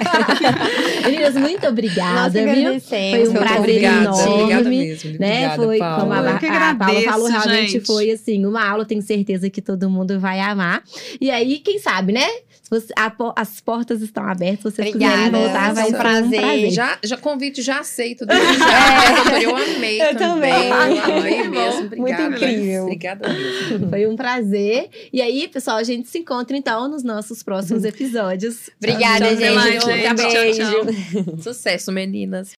Meninas, 1.04 1.34
muito 1.34 1.66
obrigada, 1.66 2.38
que 2.38 2.54
viu? 2.54 2.80
Foi 2.80 3.28
um 3.28 3.32
prazer 3.32 3.58
obrigada, 3.58 4.04
enorme, 4.04 4.32
obrigada 4.32 4.68
mesmo. 4.68 5.10
né? 5.18 5.54
Obrigada, 5.54 5.62
foi 5.62 5.78
Paula. 5.78 6.00
como 6.00 6.12
a, 6.12 6.30
Eu 6.32 6.38
que 6.38 6.46
a 6.46 6.50
Paula 6.50 6.66
agradeço, 6.70 7.04
falou, 7.10 7.28
realmente 7.28 7.70
gente. 7.72 7.86
foi 7.86 8.10
assim, 8.10 8.46
uma 8.46 8.68
aula, 8.68 8.84
tenho 8.84 9.02
certeza 9.02 9.50
que 9.50 9.62
todo 9.62 9.88
mundo 9.90 10.18
vai 10.18 10.40
amar. 10.40 10.82
E 11.20 11.30
aí, 11.30 11.58
quem 11.58 11.78
sabe, 11.78 12.12
né? 12.12 12.26
Você- 12.70 12.92
a 12.96 13.12
as 13.36 13.60
portas 13.60 14.02
estão 14.02 14.24
abertas, 14.24 14.74
vocês 14.74 14.88
Obrigada, 14.88 15.16
quiserem 15.16 15.40
voltar, 15.40 15.64
foi 15.66 15.74
vai 15.74 15.84
um 15.84 15.86
ser 15.90 15.94
um 15.94 15.98
prazer. 15.98 16.40
prazer. 16.40 16.70
Já, 16.70 16.98
já 17.04 17.16
convite 17.16 17.62
já 17.62 17.78
aceito. 17.80 18.26
já. 18.26 18.34
doutora, 18.34 19.42
eu 19.42 19.56
amei 19.56 20.02
Eu 20.02 20.16
também. 20.16 20.52
também. 20.52 20.68
Eu 20.98 21.16
amei 21.16 21.48
mesmo. 21.48 21.80
Muito 21.80 22.00
Obrigada. 22.00 22.36
incrível. 22.36 22.82
Obrigada 22.84 23.28
mesmo. 23.32 23.88
Foi 23.90 24.06
um 24.06 24.16
prazer. 24.16 24.88
E 25.12 25.22
aí, 25.22 25.48
pessoal, 25.48 25.76
a 25.76 25.82
gente 25.84 26.08
se 26.08 26.18
encontra 26.18 26.56
então 26.56 26.88
nos 26.88 27.02
nossos 27.02 27.42
próximos 27.42 27.84
episódios. 27.86 28.68
Obrigada, 28.78 29.26
Tchau, 29.26 29.36
gente. 29.36 29.78
tchau, 29.80 29.90
gente. 29.90 30.56
Tchau, 30.58 31.24
tchau. 31.24 31.38
Sucesso, 31.42 31.92
meninas. 31.92 32.52